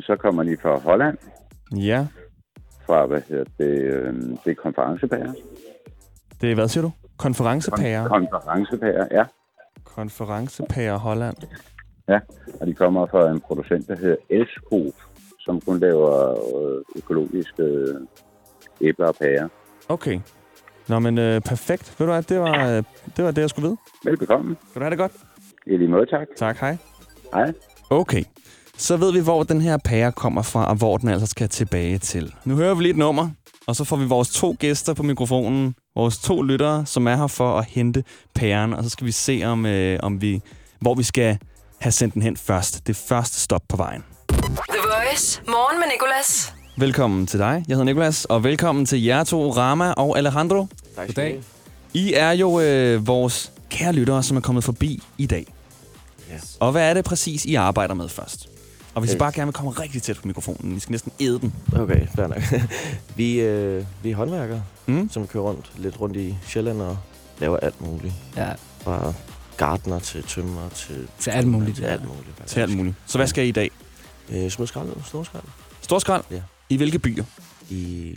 så 0.00 0.16
kommer 0.20 0.42
de 0.42 0.56
fra 0.62 0.78
Holland, 0.78 1.18
Ja, 1.76 2.06
fra, 2.86 3.06
hvad 3.06 3.20
hedder 3.28 3.44
det, 3.58 3.66
øh, 3.80 4.14
det 4.44 4.50
er 4.50 4.54
konferencepærer. 4.54 5.32
det 6.40 6.50
er, 6.50 6.54
hvad 6.54 6.68
siger 6.68 6.82
du? 6.82 6.90
Konferencepærer. 7.16 8.08
Konferencepærer, 8.08 9.06
ja. 9.10 9.24
Konferencepærer 9.84 10.98
Holland. 10.98 11.36
Ja, 12.08 12.18
og 12.60 12.66
de 12.66 12.74
kommer 12.74 13.06
fra 13.06 13.30
en 13.30 13.40
producent, 13.40 13.88
der 13.88 13.96
hedder 13.96 14.16
Elskov, 14.30 14.92
som 15.38 15.60
kun 15.60 15.78
laver 15.78 16.30
øh, 16.30 16.82
økologiske 16.96 17.62
øh, 17.62 17.94
æbler 18.80 19.06
og 19.06 19.14
pærer. 19.20 19.48
Okay. 19.88 20.20
Nå, 20.88 20.98
men 20.98 21.18
øh, 21.18 21.40
perfekt. 21.40 21.94
Ved 21.98 22.06
du 22.06 22.12
hvad, 22.12 22.22
det 22.22 22.40
var, 22.40 22.68
øh, 22.68 22.82
det 23.16 23.24
var 23.24 23.30
det, 23.30 23.40
jeg 23.42 23.50
skulle 23.50 23.68
vide. 23.68 23.76
Velbekomme. 24.04 24.56
Kan 24.72 24.74
du 24.74 24.80
have 24.80 24.90
det 24.90 24.98
godt? 24.98 25.12
I 25.66 25.76
lige 25.76 25.88
måde, 25.88 26.06
tak. 26.06 26.26
Tak, 26.36 26.56
hej. 26.56 26.76
Hej. 27.34 27.52
Okay. 27.90 28.24
Så 28.78 28.96
ved 28.96 29.12
vi, 29.12 29.20
hvor 29.20 29.42
den 29.42 29.60
her 29.60 29.78
pære 29.84 30.12
kommer 30.12 30.42
fra, 30.42 30.68
og 30.70 30.76
hvor 30.76 30.96
den 30.96 31.08
altså 31.08 31.26
skal 31.26 31.48
tilbage 31.48 31.98
til. 31.98 32.34
Nu 32.44 32.56
hører 32.56 32.74
vi 32.74 32.82
lige 32.82 32.90
et 32.90 32.96
nummer, 32.98 33.28
og 33.66 33.76
så 33.76 33.84
får 33.84 33.96
vi 33.96 34.04
vores 34.04 34.28
to 34.28 34.56
gæster 34.58 34.94
på 34.94 35.02
mikrofonen. 35.02 35.74
Vores 35.96 36.18
to 36.18 36.42
lyttere, 36.42 36.86
som 36.86 37.06
er 37.06 37.16
her 37.16 37.26
for 37.26 37.58
at 37.58 37.64
hente 37.68 38.04
pæren, 38.34 38.72
og 38.72 38.84
så 38.84 38.90
skal 38.90 39.06
vi 39.06 39.12
se, 39.12 39.42
om, 39.44 39.66
øh, 39.66 39.98
om 40.02 40.20
vi, 40.20 40.40
hvor 40.80 40.94
vi 40.94 41.02
skal 41.02 41.38
have 41.80 41.92
sendt 41.92 42.14
den 42.14 42.22
hen 42.22 42.36
først. 42.36 42.86
Det 42.86 42.96
første 42.96 43.40
stop 43.40 43.62
på 43.68 43.76
vejen. 43.76 44.04
The 44.28 44.38
Voice. 44.82 45.40
Morgen 45.46 45.80
med 45.80 45.86
Nicolas. 45.92 46.52
Velkommen 46.76 47.26
til 47.26 47.38
dig. 47.38 47.64
Jeg 47.68 47.74
hedder 47.74 47.84
Nikolas, 47.84 48.24
og 48.24 48.44
velkommen 48.44 48.86
til 48.86 49.04
jer 49.04 49.24
to, 49.24 49.50
Rama 49.52 49.92
og 49.92 50.18
Alejandro. 50.18 50.66
Tak 50.96 51.06
Goddag. 51.06 51.40
I 51.94 52.12
er 52.12 52.30
jo 52.30 52.60
øh, 52.60 53.06
vores 53.06 53.52
kære 53.70 53.92
lyttere, 53.92 54.22
som 54.22 54.36
er 54.36 54.40
kommet 54.40 54.64
forbi 54.64 55.02
i 55.18 55.26
dag. 55.26 55.46
Yes. 56.34 56.56
Og 56.60 56.72
hvad 56.72 56.90
er 56.90 56.94
det 56.94 57.04
præcis, 57.04 57.44
I 57.44 57.54
arbejder 57.54 57.94
med 57.94 58.08
først? 58.08 58.55
Og 58.96 59.02
hvis 59.02 59.14
I 59.14 59.16
bare 59.18 59.32
gerne 59.32 59.46
vil 59.46 59.52
komme 59.54 59.70
rigtig 59.70 60.02
tæt 60.02 60.16
på 60.16 60.26
mikrofonen, 60.28 60.76
I 60.76 60.80
skal 60.80 60.90
næsten 60.92 61.12
æde 61.20 61.38
den. 61.40 61.54
Okay, 61.72 62.06
fair 62.16 62.26
nok. 62.26 62.42
vi, 63.16 63.40
øh, 63.40 63.84
vi 64.02 64.10
er 64.10 64.16
håndværkere, 64.16 64.62
Mm. 64.86 65.08
som 65.12 65.26
kører 65.26 65.44
rundt 65.44 65.72
lidt 65.78 66.00
rundt 66.00 66.16
i 66.16 66.36
Sjælland 66.46 66.80
og 66.82 66.98
laver 67.38 67.56
alt 67.56 67.80
muligt. 67.80 68.14
Ja, 68.36 68.48
Fra 68.80 69.12
gartner 69.56 69.98
til 69.98 70.22
tømmer 70.22 70.68
til... 70.74 71.08
til 71.18 71.30
alt 71.30 71.46
muligt. 71.48 71.76
Til 71.76 71.84
alt 71.84 72.02
muligt. 72.08 72.36
faktisk. 72.36 72.54
Til 72.54 72.60
alt 72.60 72.76
muligt. 72.76 72.96
Så 73.06 73.18
hvad 73.18 73.26
skal 73.26 73.44
I 73.44 73.48
i 73.48 73.52
dag? 73.52 73.70
Øh, 74.30 74.50
smid 74.50 74.66
skrald, 74.66 74.88
stor 75.06 75.22
skrald. 75.22 75.44
Storskrald? 75.80 76.22
Ja. 76.30 76.40
I 76.68 76.76
hvilke 76.76 76.98
byer? 76.98 77.24
I 77.70 78.16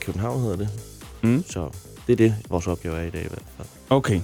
København 0.00 0.40
hedder 0.40 0.56
det. 0.56 0.68
Mm. 1.22 1.44
Så 1.50 1.68
det 2.06 2.12
er 2.12 2.16
det, 2.16 2.34
vores 2.50 2.66
opgave 2.66 2.96
er 2.98 3.02
i 3.02 3.10
dag 3.10 3.20
i 3.24 3.28
hvert 3.28 3.42
fald. 3.56 3.68
Okay. 3.90 4.20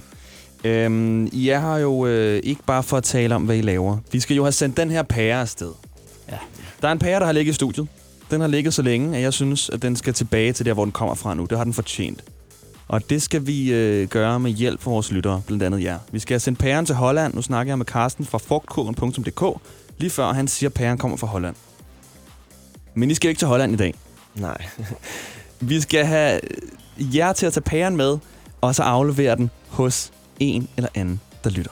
Øhm, 0.63 1.25
I 1.31 1.49
er 1.49 1.59
her 1.59 1.75
jo 1.77 2.05
øh, 2.05 2.39
ikke 2.43 2.63
bare 2.63 2.83
for 2.83 2.97
at 2.97 3.03
tale 3.03 3.35
om, 3.35 3.43
hvad 3.43 3.55
I 3.57 3.61
laver. 3.61 3.97
Vi 4.11 4.19
skal 4.19 4.35
jo 4.35 4.43
have 4.43 4.51
sendt 4.51 4.77
den 4.77 4.91
her 4.91 5.03
pære 5.03 5.41
afsted. 5.41 5.71
Ja. 6.31 6.37
Der 6.81 6.87
er 6.87 6.91
en 6.91 6.99
pære, 6.99 7.19
der 7.19 7.25
har 7.25 7.33
ligget 7.33 7.53
i 7.53 7.55
studiet. 7.55 7.87
Den 8.31 8.41
har 8.41 8.47
ligget 8.47 8.73
så 8.73 8.81
længe, 8.81 9.17
at 9.17 9.23
jeg 9.23 9.33
synes, 9.33 9.69
at 9.69 9.81
den 9.81 9.95
skal 9.95 10.13
tilbage 10.13 10.53
til 10.53 10.65
der, 10.65 10.73
hvor 10.73 10.85
den 10.85 10.91
kommer 10.91 11.15
fra 11.15 11.33
nu. 11.33 11.45
Det 11.45 11.57
har 11.57 11.63
den 11.63 11.73
fortjent. 11.73 12.23
Og 12.87 13.09
det 13.09 13.21
skal 13.21 13.47
vi 13.47 13.73
øh, 13.73 14.07
gøre 14.07 14.39
med 14.39 14.51
hjælp 14.51 14.81
fra 14.81 14.91
vores 14.91 15.11
lyttere, 15.11 15.41
blandt 15.47 15.63
andet 15.63 15.83
jer. 15.83 15.99
Vi 16.11 16.19
skal 16.19 16.41
sendt 16.41 16.59
pæren 16.59 16.85
til 16.85 16.95
Holland. 16.95 17.33
Nu 17.33 17.41
snakker 17.41 17.71
jeg 17.71 17.77
med 17.77 17.85
Carsten 17.85 18.25
fra 18.25 18.37
frugtkurven.dk. 18.37 19.61
Lige 19.97 20.09
før 20.09 20.33
han 20.33 20.47
siger, 20.47 20.69
at 20.69 20.73
pæren 20.73 20.97
kommer 20.97 21.17
fra 21.17 21.27
Holland. 21.27 21.55
Men 22.93 23.11
I 23.11 23.15
skal 23.15 23.29
ikke 23.29 23.39
til 23.39 23.47
Holland 23.47 23.73
i 23.73 23.75
dag. 23.75 23.93
Nej. 24.35 24.65
Vi 25.59 25.81
skal 25.81 26.05
have 26.05 26.39
øh, 26.43 27.15
jer 27.15 27.33
til 27.33 27.45
at 27.45 27.53
tage 27.53 27.61
pæren 27.61 27.97
med, 27.97 28.17
og 28.61 28.75
så 28.75 28.83
aflevere 28.83 29.35
den 29.35 29.49
hos 29.67 30.11
en 30.39 30.69
eller 30.77 30.89
anden, 30.95 31.21
der 31.43 31.49
lytter. 31.49 31.71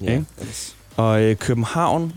Ja. 0.00 0.12
Ikke? 0.12 0.24
Og 0.96 1.22
øh, 1.22 1.36
København 1.36 2.12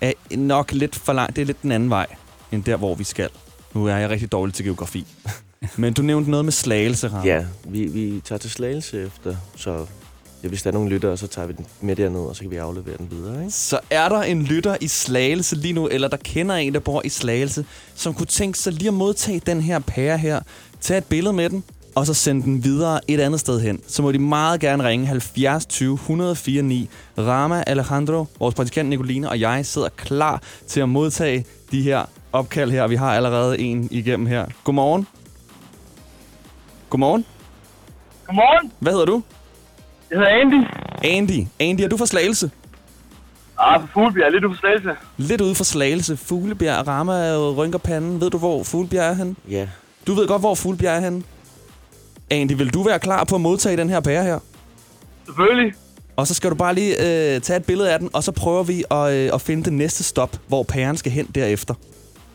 er 0.00 0.12
nok 0.36 0.72
lidt 0.72 0.96
for 0.96 1.12
langt. 1.12 1.36
Det 1.36 1.42
er 1.42 1.46
lidt 1.46 1.62
den 1.62 1.72
anden 1.72 1.90
vej, 1.90 2.06
end 2.52 2.64
der, 2.64 2.76
hvor 2.76 2.94
vi 2.94 3.04
skal. 3.04 3.28
Nu 3.74 3.86
er 3.86 3.96
jeg 3.96 4.10
rigtig 4.10 4.32
dårlig 4.32 4.54
til 4.54 4.64
geografi. 4.64 5.06
Men 5.76 5.92
du 5.92 6.02
nævnte 6.02 6.30
noget 6.30 6.44
med 6.44 6.52
slagelse, 6.52 7.08
Ram. 7.08 7.26
Ja, 7.26 7.44
vi, 7.64 7.86
vi 7.86 8.20
tager 8.24 8.38
til 8.38 8.50
Slagelse 8.50 9.02
efter, 9.02 9.36
så 9.56 9.86
ja, 10.42 10.48
hvis 10.48 10.62
der 10.62 10.70
er 10.70 10.74
nogle 10.74 10.90
lyttere, 10.90 11.16
så 11.16 11.26
tager 11.26 11.46
vi 11.46 11.52
den 11.52 11.66
med 11.80 11.96
derned, 11.96 12.20
og 12.20 12.36
så 12.36 12.42
kan 12.42 12.50
vi 12.50 12.56
aflevere 12.56 12.96
den 12.96 13.10
videre, 13.10 13.40
ikke? 13.40 13.50
Så 13.50 13.80
er 13.90 14.08
der 14.08 14.22
en 14.22 14.42
lytter 14.42 14.76
i 14.80 14.88
Slagelse 14.88 15.56
lige 15.56 15.74
nu, 15.74 15.88
eller 15.88 16.08
der 16.08 16.16
kender 16.16 16.54
en, 16.54 16.74
der 16.74 16.80
bor 16.80 17.02
i 17.04 17.08
Slagelse, 17.08 17.64
som 17.94 18.14
kunne 18.14 18.26
tænke 18.26 18.58
sig 18.58 18.72
lige 18.72 18.88
at 18.88 18.94
modtage 18.94 19.40
den 19.46 19.60
her 19.60 19.78
pære 19.78 20.18
her, 20.18 20.40
tage 20.80 20.98
et 20.98 21.04
billede 21.04 21.32
med 21.32 21.50
den, 21.50 21.64
og 21.98 22.06
så 22.06 22.14
sende 22.14 22.42
den 22.42 22.64
videre 22.64 23.00
et 23.08 23.20
andet 23.20 23.40
sted 23.40 23.60
hen, 23.60 23.80
så 23.86 24.02
må 24.02 24.12
de 24.12 24.18
meget 24.18 24.60
gerne 24.60 24.84
ringe 24.84 25.06
70 25.06 25.66
20 25.66 25.94
104 25.94 26.62
9. 26.62 26.88
Rama, 27.18 27.64
Alejandro, 27.66 28.26
vores 28.38 28.54
praktikant 28.54 28.88
Nicoline 28.88 29.28
og 29.28 29.40
jeg 29.40 29.66
sidder 29.66 29.88
klar 29.96 30.42
til 30.66 30.80
at 30.80 30.88
modtage 30.88 31.46
de 31.72 31.82
her 31.82 32.04
opkald 32.32 32.70
her. 32.70 32.86
Vi 32.86 32.94
har 32.96 33.14
allerede 33.14 33.58
en 33.58 33.88
igennem 33.90 34.26
her. 34.26 34.46
Godmorgen. 34.64 35.06
Godmorgen. 36.90 37.24
Godmorgen. 38.26 38.72
Hvad 38.78 38.92
hedder 38.92 39.06
du? 39.06 39.22
Jeg 40.10 40.18
hedder 40.18 40.30
Andy. 40.30 40.66
Andy. 41.04 41.46
Andy, 41.60 41.80
er 41.80 41.88
du 41.88 41.96
fra 41.96 42.06
Slagelse? 42.06 42.50
Ah, 43.58 43.80
for 43.80 43.88
Fuglebjerg, 43.92 44.32
lidt 44.32 44.44
uforståelse. 44.44 44.90
Lidt 45.16 45.40
ude 45.40 45.54
for 45.54 45.64
Slagelse. 45.64 46.16
Fuglebjerg, 46.16 46.88
Rama 46.88 47.36
rynker 47.36 47.78
panden. 47.78 48.20
Ved 48.20 48.30
du, 48.30 48.38
hvor 48.38 48.62
Fuglebjerg 48.62 49.10
er 49.10 49.14
henne? 49.14 49.34
Ja. 49.50 49.68
Du 50.06 50.14
ved 50.14 50.28
godt, 50.28 50.42
hvor 50.42 50.54
Fuglebjerg 50.54 50.96
er 50.96 51.00
henne. 51.00 51.22
Andy, 52.30 52.52
vil 52.52 52.74
du 52.74 52.82
være 52.82 52.98
klar 52.98 53.24
på 53.24 53.34
at 53.34 53.40
modtage 53.40 53.76
den 53.76 53.90
her 53.90 54.00
pære 54.00 54.24
her? 54.24 54.38
Selvfølgelig. 55.26 55.72
Og 56.16 56.26
så 56.26 56.34
skal 56.34 56.50
du 56.50 56.54
bare 56.54 56.74
lige 56.74 56.94
øh, 57.34 57.40
tage 57.40 57.56
et 57.56 57.64
billede 57.64 57.92
af 57.92 57.98
den, 57.98 58.10
og 58.12 58.24
så 58.24 58.32
prøver 58.32 58.62
vi 58.62 58.84
at, 58.90 59.12
øh, 59.12 59.30
at 59.34 59.40
finde 59.40 59.64
det 59.64 59.72
næste 59.72 60.04
stop, 60.04 60.36
hvor 60.48 60.62
pæren 60.62 60.96
skal 60.96 61.12
hen 61.12 61.26
derefter. 61.34 61.74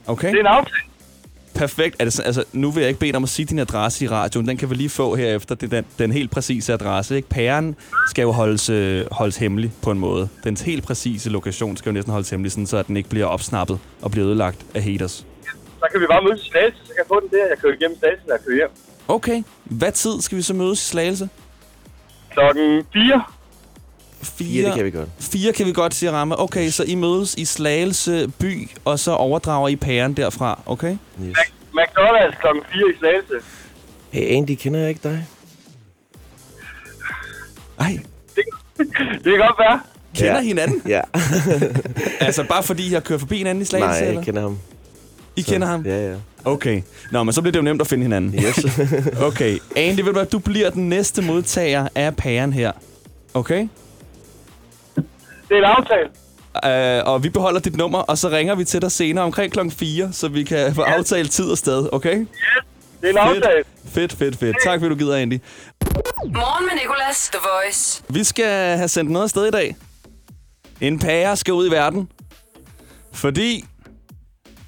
Okay? 0.07 0.27
Det 0.29 0.35
er 0.35 0.39
en 0.39 0.45
aftale. 0.45 0.75
Perfekt. 1.55 1.95
Er 1.99 2.03
det, 2.03 2.13
så- 2.13 2.21
altså, 2.23 2.43
nu 2.53 2.71
vil 2.71 2.81
jeg 2.81 2.87
ikke 2.87 2.99
bede 2.99 3.11
dig 3.11 3.17
om 3.17 3.23
at 3.23 3.29
sige 3.29 3.45
din 3.45 3.59
adresse 3.59 4.05
i 4.05 4.07
radioen. 4.07 4.47
Den 4.47 4.57
kan 4.57 4.69
vi 4.69 4.75
lige 4.75 4.89
få 4.89 5.15
herefter. 5.15 5.55
Det 5.55 5.73
er 5.73 5.81
den, 5.81 5.85
den 5.99 6.11
helt 6.11 6.31
præcise 6.31 6.73
adresse. 6.73 7.15
Ikke? 7.15 7.29
Pæren 7.29 7.75
skal 8.09 8.21
jo 8.21 8.31
holdes, 8.31 8.69
øh, 8.69 9.05
holdes 9.11 9.37
hemmelig 9.37 9.71
på 9.81 9.91
en 9.91 9.99
måde. 9.99 10.29
Dens 10.43 10.61
helt 10.61 10.83
præcise 10.83 11.29
lokation 11.29 11.77
skal 11.77 11.89
jo 11.89 11.93
næsten 11.93 12.11
holdes 12.11 12.29
hemmelig, 12.29 12.51
sådan, 12.51 12.65
så 12.67 12.77
at 12.77 12.87
den 12.87 12.97
ikke 12.97 13.09
bliver 13.09 13.25
opsnappet 13.25 13.79
og 14.01 14.11
bliver 14.11 14.27
ødelagt 14.27 14.57
af 14.75 14.83
haters. 14.83 15.25
Så 15.79 15.85
kan 15.91 16.01
vi 16.01 16.05
bare 16.09 16.23
mødes 16.23 16.45
i 16.45 16.49
Slagelse, 16.49 16.77
så 16.83 16.87
kan 16.87 16.97
jeg 16.97 17.05
få 17.07 17.19
den 17.19 17.29
der. 17.31 17.47
Jeg 17.49 17.57
kører 17.61 17.73
igennem 17.73 17.97
Slagelse, 17.99 18.23
når 18.27 18.33
jeg 18.35 18.41
kører 18.45 18.55
hjem. 18.55 18.69
Okay. 19.13 19.43
Hvad 19.63 19.91
tid 19.91 20.21
skal 20.21 20.37
vi 20.37 20.41
så 20.41 20.53
mødes 20.53 20.81
i 20.85 20.87
Slagelse? 20.89 21.29
Klokken 22.31 22.83
4. 22.93 23.23
Fire, 24.23 24.65
det 24.65 24.73
kan 24.75 24.85
vi 24.85 24.91
godt. 24.91 25.09
Fire 25.19 25.53
kan 25.53 25.65
vi 25.65 25.73
godt, 25.73 25.93
siger 25.93 26.11
Ramme. 26.11 26.39
Okay, 26.39 26.69
så 26.69 26.83
I 26.83 26.95
mødes 26.95 27.35
i 27.35 27.45
Slagelse 27.45 28.27
by, 28.39 28.69
og 28.85 28.99
så 28.99 29.11
overdrager 29.11 29.67
I 29.69 29.75
pæren 29.75 30.13
derfra, 30.13 30.59
okay? 30.65 30.97
Yes. 31.23 31.37
McDonald's 31.77 32.41
klokken 32.41 32.63
4 32.73 32.81
i 32.95 32.97
Slagelse. 32.99 33.33
Hey, 34.11 34.35
Andy, 34.37 34.55
kender 34.55 34.79
jeg 34.79 34.89
ikke 34.89 35.01
dig? 35.09 35.25
Ej, 37.79 37.97
Det 38.77 39.23
kan 39.25 39.37
godt 39.37 39.59
være. 39.59 39.79
kender 40.15 40.35
Ja. 40.35 40.41
hinanden? 40.41 40.81
Ja. 40.87 41.01
altså 42.27 42.43
bare 42.49 42.63
fordi 42.63 42.87
I 42.87 42.93
har 42.93 42.99
kørt 42.99 43.19
forbi 43.19 43.37
hinanden 43.37 43.61
i 43.61 43.65
Slagelse, 43.65 43.89
Nej, 43.89 43.99
eller? 44.07 44.13
jeg 44.19 44.25
kender 44.25 44.41
ham. 44.41 44.59
I 45.35 45.41
Så- 45.41 45.51
kender 45.51 45.67
ham? 45.67 45.85
Ja, 45.85 46.09
ja. 46.11 46.15
Okay. 46.45 46.81
Nå, 47.11 47.23
men 47.23 47.33
så 47.33 47.41
bliver 47.41 47.51
det 47.51 47.59
jo 47.59 47.63
nemt 47.63 47.81
at 47.81 47.87
finde 47.87 48.03
hinanden. 48.03 48.43
Yes. 48.43 48.79
okay. 49.29 49.57
Andy, 49.75 49.99
ved 49.99 50.05
du 50.05 50.11
hvad, 50.11 50.25
du 50.25 50.39
bliver 50.39 50.69
den 50.69 50.89
næste 50.89 51.21
modtager 51.21 51.87
af 51.95 52.15
pæren 52.15 52.53
her. 52.53 52.71
Okay? 53.33 53.67
Det 55.49 55.51
er 55.51 55.57
en 55.57 55.63
aftale. 55.63 56.09
Uh, 56.65 57.13
og 57.13 57.23
vi 57.23 57.29
beholder 57.29 57.59
dit 57.59 57.75
nummer, 57.75 57.99
og 57.99 58.17
så 58.17 58.29
ringer 58.29 58.55
vi 58.55 58.63
til 58.63 58.81
dig 58.81 58.91
senere 58.91 59.25
omkring 59.25 59.53
klokken 59.53 59.71
4, 59.71 60.13
så 60.13 60.27
vi 60.27 60.43
kan 60.43 60.75
få 60.75 60.81
aftalt 60.81 61.31
tid 61.31 61.45
og 61.45 61.57
sted, 61.57 61.89
okay? 61.91 62.17
Det 63.01 63.07
er 63.07 63.09
en 63.09 63.17
aftale. 63.17 63.63
Fedt, 63.85 64.13
fedt, 64.13 64.37
fedt. 64.37 64.57
Tak 64.63 64.79
fordi 64.79 64.89
du 64.89 64.95
gider, 64.95 65.15
Andy. 65.15 65.39
Morgen 66.25 66.65
med 66.65 66.81
Nicolas, 66.81 67.29
The 67.29 67.39
Voice. 67.53 68.03
Vi 68.09 68.23
skal 68.23 68.77
have 68.77 68.87
sendt 68.87 69.11
noget 69.11 69.23
afsted 69.23 69.47
i 69.47 69.51
dag. 69.51 69.75
En 70.81 70.99
pære 70.99 71.35
skal 71.35 71.53
ud 71.53 71.67
i 71.67 71.71
verden. 71.71 72.09
Fordi 73.13 73.65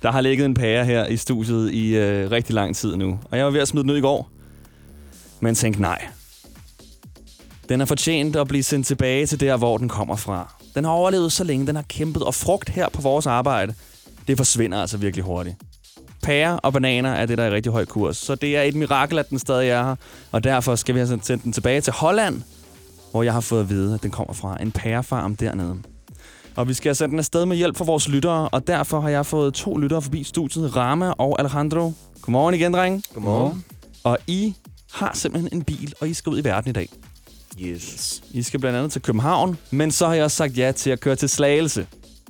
der 0.06 0.12
har 0.12 0.22
ligget 0.22 0.46
en 0.46 0.54
pære 0.54 0.86
her 0.86 1.06
i 1.06 1.18
studiet 1.18 1.74
i 1.74 1.96
øh, 1.96 2.32
rigtig 2.32 2.56
lang 2.56 2.76
tid 2.76 2.96
nu. 2.96 3.20
Og 3.32 3.38
jeg 3.38 3.46
var 3.46 3.52
ved 3.52 3.60
at 3.60 3.68
smide 3.68 3.84
den 3.84 3.92
ud 3.92 3.98
i 3.98 4.02
går. 4.02 4.30
Men 5.40 5.56
tænkte 5.56 5.82
nej. 5.82 6.08
Den 7.70 7.82
er 7.82 7.86
fortjent 7.86 8.36
at 8.36 8.48
blive 8.48 8.64
sendt 8.64 8.88
tilbage 8.88 9.26
til 9.26 9.40
der, 9.40 9.58
hvor 9.58 9.78
den 9.78 9.90
kommer 9.90 10.16
fra. 10.16 10.54
Den 10.76 10.84
har 10.84 10.92
overlevet 10.92 11.32
så 11.32 11.44
længe, 11.44 11.68
den 11.68 11.76
har 11.76 11.84
kæmpet, 11.90 12.24
og 12.24 12.34
frugt 12.34 12.70
her 12.70 12.90
på 12.90 13.02
vores 13.02 13.28
arbejde, 13.28 13.74
det 14.28 14.38
forsvinder 14.38 14.82
altså 14.82 14.98
virkelig 14.98 15.26
hurtigt. 15.26 15.56
Pære 16.24 16.60
og 16.60 16.74
bananer 16.74 17.10
er 17.12 17.26
det, 17.26 17.38
der 17.38 17.44
er 17.44 17.48
i 17.48 17.54
rigtig 17.54 17.72
høj 17.72 17.86
kurs. 17.86 18.18
Så 18.18 18.36
det 18.36 18.58
er 18.58 18.62
et 18.62 18.76
mirakel, 18.76 19.20
at 19.20 19.30
den 19.30 19.40
stadig 19.40 19.70
er 19.70 19.84
her. 19.84 19.96
Og 20.32 20.44
derfor 20.44 20.76
skal 20.76 20.96
vi 20.96 21.00
have 21.00 21.20
sendt 21.24 21.44
den 21.44 21.54
tilbage 21.54 21.82
til 21.82 21.94
Holland, 21.94 22.42
hvor 23.12 23.24
jeg 23.24 23.34
har 23.34 23.42
fået 23.42 23.62
at 23.62 23.70
vide, 23.70 23.94
at 23.94 24.04
den 24.04 24.12
kommer 24.12 24.34
fra 24.34 24.58
en 24.62 24.72
pærefarm 24.72 25.36
dernede. 25.36 25.78
Og 26.56 26.68
vi 26.68 26.74
skal 26.74 26.90
have 26.90 26.96
sendt 26.96 27.12
den 27.12 27.20
afsted 27.20 27.46
med 27.46 27.58
hjælp 27.58 27.78
fra 27.78 27.86
vores 27.86 28.08
lyttere, 28.08 28.50
og 28.50 28.68
derfor 28.68 29.00
har 29.00 29.10
jeg 29.10 29.26
fået 29.26 29.54
to 29.54 29.78
lyttere 29.78 30.02
forbi 30.02 30.24
studiet, 30.24 30.76
Rama 30.76 31.12
og 31.12 31.40
Alejandro. 31.40 31.94
Godmorgen 32.22 32.56
igen, 32.56 32.74
drenge. 32.74 33.04
Godmorgen. 33.14 33.66
Og 34.04 34.18
I 34.28 34.54
har 34.92 35.12
simpelthen 35.14 35.50
en 35.54 35.64
bil, 35.64 35.94
og 36.00 36.10
I 36.10 36.14
skal 36.14 36.30
ud 36.30 36.40
i 36.40 36.44
verden 36.44 36.70
i 36.70 36.74
dag. 36.74 36.90
Yes. 37.62 38.24
I 38.32 38.44
skal 38.44 38.60
blandt 38.60 38.78
andet 38.78 38.92
til 38.92 39.02
København, 39.02 39.58
men 39.72 39.92
så 39.92 40.08
har 40.08 40.14
jeg 40.14 40.24
også 40.24 40.38
sagt 40.38 40.58
ja 40.58 40.72
til 40.72 40.90
at 40.90 41.00
køre 41.00 41.16
til 41.16 41.30
Slagelse. 41.30 41.88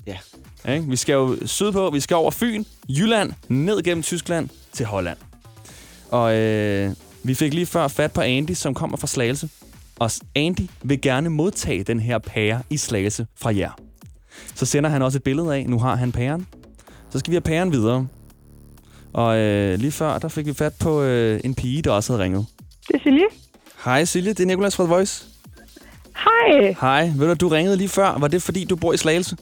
Ja. 0.07 0.17
Ikke? 0.73 0.85
Vi 0.89 0.95
skal 0.95 1.13
jo 1.13 1.37
sydpå, 1.45 1.89
vi 1.89 1.99
skal 1.99 2.17
over 2.17 2.31
Fyn, 2.31 2.63
Jylland, 2.89 3.33
ned 3.47 3.83
gennem 3.83 4.03
Tyskland 4.03 4.49
til 4.73 4.85
Holland. 4.85 5.17
Og 6.11 6.35
øh, 6.35 6.91
vi 7.23 7.33
fik 7.33 7.53
lige 7.53 7.65
før 7.65 7.87
fat 7.87 8.11
på 8.11 8.21
Andy, 8.21 8.51
som 8.51 8.73
kommer 8.73 8.97
fra 8.97 9.07
Slagelse. 9.07 9.49
Og 9.99 10.11
Andy 10.35 10.69
vil 10.83 11.01
gerne 11.01 11.29
modtage 11.29 11.83
den 11.83 11.99
her 11.99 12.17
pære 12.17 12.61
i 12.69 12.77
Slagelse 12.77 13.27
fra 13.35 13.55
jer. 13.55 13.71
Så 14.55 14.65
sender 14.65 14.89
han 14.89 15.01
også 15.01 15.17
et 15.17 15.23
billede 15.23 15.55
af, 15.55 15.65
nu 15.67 15.79
har 15.79 15.95
han 15.95 16.11
pæren. 16.11 16.47
Så 17.09 17.19
skal 17.19 17.31
vi 17.31 17.35
have 17.35 17.41
pæren 17.41 17.71
videre. 17.71 18.07
Og 19.13 19.37
øh, 19.37 19.79
lige 19.79 19.91
før, 19.91 20.17
der 20.17 20.27
fik 20.27 20.45
vi 20.45 20.53
fat 20.53 20.73
på 20.79 21.01
øh, 21.01 21.39
en 21.43 21.55
pige, 21.55 21.81
der 21.81 21.91
også 21.91 22.13
havde 22.13 22.23
ringet. 22.23 22.45
Det 22.87 22.95
er 22.95 22.99
Silje. 23.03 23.25
Hej 23.85 24.05
Silje, 24.05 24.29
det 24.33 24.39
er 24.39 24.45
Nicolas 24.47 24.75
fra 24.75 24.83
The 24.83 24.93
Voice. 24.93 25.25
Hej. 26.15 26.75
Hej, 26.81 27.11
ved 27.15 27.27
du, 27.27 27.33
du 27.33 27.47
ringede 27.47 27.77
lige 27.77 27.89
før. 27.89 28.17
Var 28.19 28.27
det 28.27 28.41
fordi, 28.43 28.63
du 28.65 28.75
bor 28.75 28.93
i 28.93 28.97
Slagelse? 28.97 29.37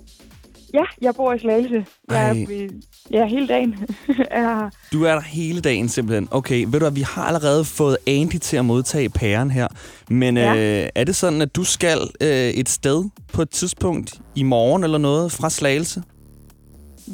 Ja, 0.73 0.83
jeg 1.01 1.15
bor 1.15 1.33
i 1.33 1.39
Slagelse. 1.39 1.85
Jeg 2.09 2.29
er, 2.29 2.33
ved- 2.33 2.81
ja, 3.11 3.25
hele 3.25 3.47
dagen. 3.47 3.75
er, 4.31 4.69
Du 4.93 5.03
er 5.03 5.13
der 5.13 5.21
hele 5.21 5.61
dagen 5.61 5.89
simpelthen. 5.89 6.27
Okay, 6.31 6.65
ved 6.67 6.79
du 6.79 6.85
at 6.85 6.95
vi 6.95 7.01
har 7.01 7.23
allerede 7.23 7.65
fået 7.65 7.97
Andy 8.07 8.37
til 8.37 8.57
at 8.57 8.65
modtage 8.65 9.09
pæren 9.09 9.51
her. 9.51 9.67
Men 10.09 10.37
Ja. 10.37 10.55
øh, 10.83 10.89
er 10.95 11.03
det 11.03 11.15
sådan, 11.15 11.41
at 11.41 11.55
du 11.55 11.63
skal 11.63 11.99
øh, 12.21 12.29
et 12.49 12.69
sted 12.69 13.09
på 13.33 13.41
et 13.41 13.49
tidspunkt 13.49 14.21
i 14.35 14.43
morgen 14.43 14.83
eller 14.83 14.97
noget 14.97 15.31
fra 15.31 15.49
Slagelse? 15.49 16.03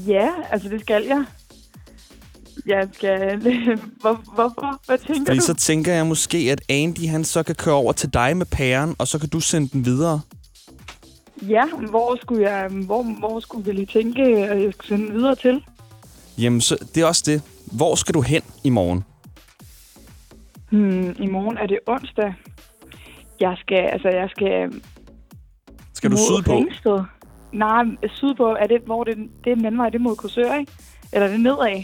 ja, 0.08 0.28
altså 0.52 0.70
det 0.70 0.82
skal 0.82 1.04
jeg. 1.04 1.24
Jeg 2.66 2.88
skal... 2.94 3.20
Hvor, 4.02 4.22
hvorfor? 4.34 4.82
Hvad 4.86 4.98
tænker 4.98 5.26
Fordi 5.26 5.40
du? 5.40 5.46
så 5.46 5.54
tænker 5.54 5.94
jeg 5.94 6.06
måske, 6.06 6.38
at 6.52 6.62
Andy 6.70 7.08
han 7.08 7.24
så 7.24 7.44
kan 7.44 7.56
køre 7.56 7.76
over 7.76 7.94
til 7.94 8.14
dig 8.14 8.38
med 8.38 8.46
pæren, 8.46 8.96
og 8.98 9.08
så 9.08 9.20
kan 9.20 9.30
du 9.30 9.40
sende 9.40 9.70
den 9.74 9.86
videre. 9.86 10.22
Ja, 11.42 11.66
hvor 11.90 12.18
skulle 12.22 12.50
jeg... 12.50 12.70
Hvor, 12.70 13.04
hvor 13.20 13.40
skulle 13.40 13.66
vi 13.66 13.72
lige 13.72 13.86
tænke, 13.86 14.22
at 14.22 14.64
jeg 14.64 14.74
skal 14.74 14.88
sende 14.88 15.12
videre 15.12 15.36
til? 15.36 15.64
Jamen, 16.38 16.62
så, 16.62 16.86
det 16.96 17.04
er 17.04 17.08
også 17.08 17.24
det. 17.26 17.42
Hvor 17.72 17.96
skal 17.96 18.14
du 18.14 18.22
hen 18.22 18.42
i 18.64 18.70
morgen? 18.70 19.04
Hmm, 20.70 21.16
I 21.20 21.28
morgen 21.28 21.58
er 21.58 21.68
det 21.68 21.80
onsdag. 21.88 22.34
Jeg 23.40 23.56
skal... 23.60 23.78
Altså, 23.78 24.10
jeg 24.10 24.30
skal... 24.30 24.82
Skal 25.94 26.12
du 26.12 26.18
sydpå? 26.18 26.52
Ringsted. 26.52 27.00
Nej, 27.52 27.84
sydpå 28.08 28.56
er 28.60 28.68
det, 28.68 28.82
hvor 28.86 29.04
det, 29.04 29.18
det 29.44 29.52
er 29.52 29.56
den 29.56 29.66
anden 29.66 29.80
vej, 29.80 29.90
det 29.90 29.96
er 29.96 30.04
mod 30.04 30.16
Korsør, 30.16 30.54
ikke? 30.54 30.72
Eller 31.14 31.28
er 31.28 31.32
det 31.32 31.40
nedad? 31.40 31.84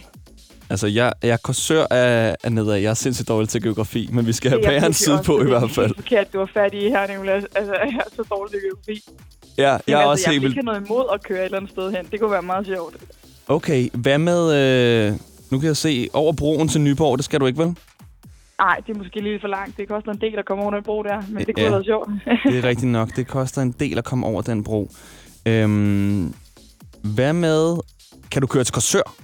Altså, 0.69 0.87
jeg, 0.87 1.13
jeg 1.23 1.29
er 1.29 1.37
kursør 1.37 1.85
af, 1.91 2.35
af 2.43 2.51
nedad. 2.51 2.75
Jeg 2.75 2.89
er 2.89 2.93
sindssygt 2.93 3.27
dårlig 3.27 3.49
til 3.49 3.61
geografi, 3.63 4.09
men 4.13 4.27
vi 4.27 4.33
skal 4.33 4.51
have 4.51 4.59
Det 4.61 4.67
er 4.67 4.71
jeg 4.71 4.81
virkelig 4.81 4.89
også, 5.17 5.23
sydpå 5.23 5.41
i 5.41 5.43
hvert 5.45 5.61
Det 5.61 5.71
fald. 5.71 5.85
er 5.85 5.87
helt 5.87 5.97
forkert, 5.97 6.33
du 6.33 6.37
var 6.39 6.49
færdig 6.53 6.81
her, 6.81 7.07
Nicolas. 7.07 7.43
Altså, 7.55 7.73
jeg 7.91 8.01
er 8.05 8.09
så 8.15 8.23
dårlig 8.29 8.51
til 8.51 8.59
geografi. 8.61 9.01
Ja, 9.57 9.71
Men 9.71 9.81
jeg 9.87 9.93
er 9.93 9.97
altså, 9.97 10.09
også 10.11 10.23
jeg 10.25 10.31
helt 10.31 10.41
vil 10.41 10.47
vildt 10.47 10.57
ikke 10.57 10.67
have 10.69 10.79
noget 10.79 10.87
imod 10.89 11.05
at 11.13 11.23
køre 11.23 11.39
et 11.39 11.45
eller 11.45 11.57
andet 11.57 11.71
sted 11.71 11.91
hen. 11.91 12.05
Det 12.11 12.19
kunne 12.19 12.31
være 12.31 12.41
meget 12.41 12.65
sjovt. 12.65 12.95
Okay, 13.47 13.89
hvad 13.93 14.17
med... 14.17 14.41
Øh, 14.55 15.13
nu 15.51 15.59
kan 15.59 15.67
jeg 15.67 15.77
se, 15.77 16.09
over 16.13 16.33
broen 16.33 16.67
til 16.67 16.81
Nyborg, 16.81 17.17
det 17.17 17.25
skal 17.25 17.39
du 17.39 17.45
ikke, 17.45 17.59
vel? 17.59 17.75
Nej, 18.59 18.77
det 18.87 18.93
er 18.93 18.97
måske 18.97 19.19
lidt 19.21 19.41
for 19.41 19.47
langt. 19.47 19.77
Det 19.77 19.87
koster 19.87 20.11
en 20.11 20.21
del 20.21 20.39
at 20.39 20.45
komme 20.45 20.63
under 20.63 20.77
en 20.79 20.83
bro 20.85 21.03
der, 21.03 21.21
men 21.29 21.45
det 21.45 21.55
kunne 21.55 21.63
Ja. 21.63 21.69
været 21.69 21.85
sjovt. 21.85 22.09
Det 22.51 22.57
er 22.57 22.63
rigtigt 22.63 22.91
nok. 22.91 23.15
Det 23.15 23.27
koster 23.27 23.61
en 23.61 23.71
del 23.79 23.97
at 23.97 24.03
komme 24.03 24.25
over 24.27 24.41
den 24.41 24.63
bro. 24.63 24.91
Øhm, 25.45 26.33
hvad 27.03 27.33
med... 27.33 27.75
Kan 28.31 28.41
du 28.41 28.47
køre 28.47 28.63
til 28.63 28.73
Korsør? 28.73 29.15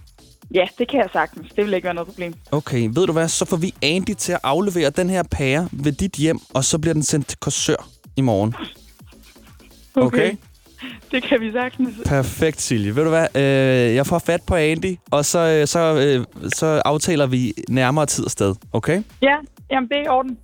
Ja, 0.54 0.68
det 0.78 0.88
kan 0.88 1.00
jeg 1.00 1.10
sagtens. 1.14 1.50
Det 1.56 1.66
vil 1.66 1.74
ikke 1.74 1.86
være 1.86 1.94
noget 1.94 2.08
problem. 2.08 2.34
Okay, 2.52 2.90
ved 2.94 3.06
du 3.08 3.14
hvad? 3.14 3.28
Så 3.28 3.46
får 3.46 3.58
vi 3.58 3.74
Andy 3.82 4.14
til 4.18 4.32
at 4.32 4.40
aflevere 4.44 4.90
den 4.90 5.10
her 5.10 5.24
pære 5.32 5.70
ved 5.72 5.92
dit 5.92 6.14
hjem, 6.14 6.40
og 6.54 6.64
så 6.64 6.80
bliver 6.80 6.94
den 6.94 7.04
sendt 7.04 7.28
til 7.28 7.38
Korsør 7.40 7.88
i 8.16 8.22
morgen. 8.22 8.56
Okay? 9.96 10.36
Det 11.12 11.24
kan 11.24 11.42
vi 11.42 11.52
sagtens. 11.52 11.90
Perfekt, 12.06 12.62
Silje. 12.62 12.96
Ved 12.96 13.04
du 13.04 13.10
hvad? 13.10 13.28
Øh, 13.36 13.96
jeg 13.96 14.08
får 14.08 14.20
fat 14.20 14.42
på 14.48 14.56
Andy, 14.56 14.96
og 15.12 15.26
så, 15.26 15.40
øh, 15.40 15.68
så, 15.68 15.80
øh, 15.80 16.50
så 16.54 16.82
aftaler 16.86 17.28
vi 17.28 17.54
nærmere 17.70 18.06
tid 18.06 18.26
og 18.26 18.32
sted. 18.32 18.56
Okay? 18.74 19.04
Ja, 19.22 19.36
jamen 19.72 19.90
det 19.90 19.98
er 19.98 20.04
i 20.04 20.08
orden. 20.08 20.38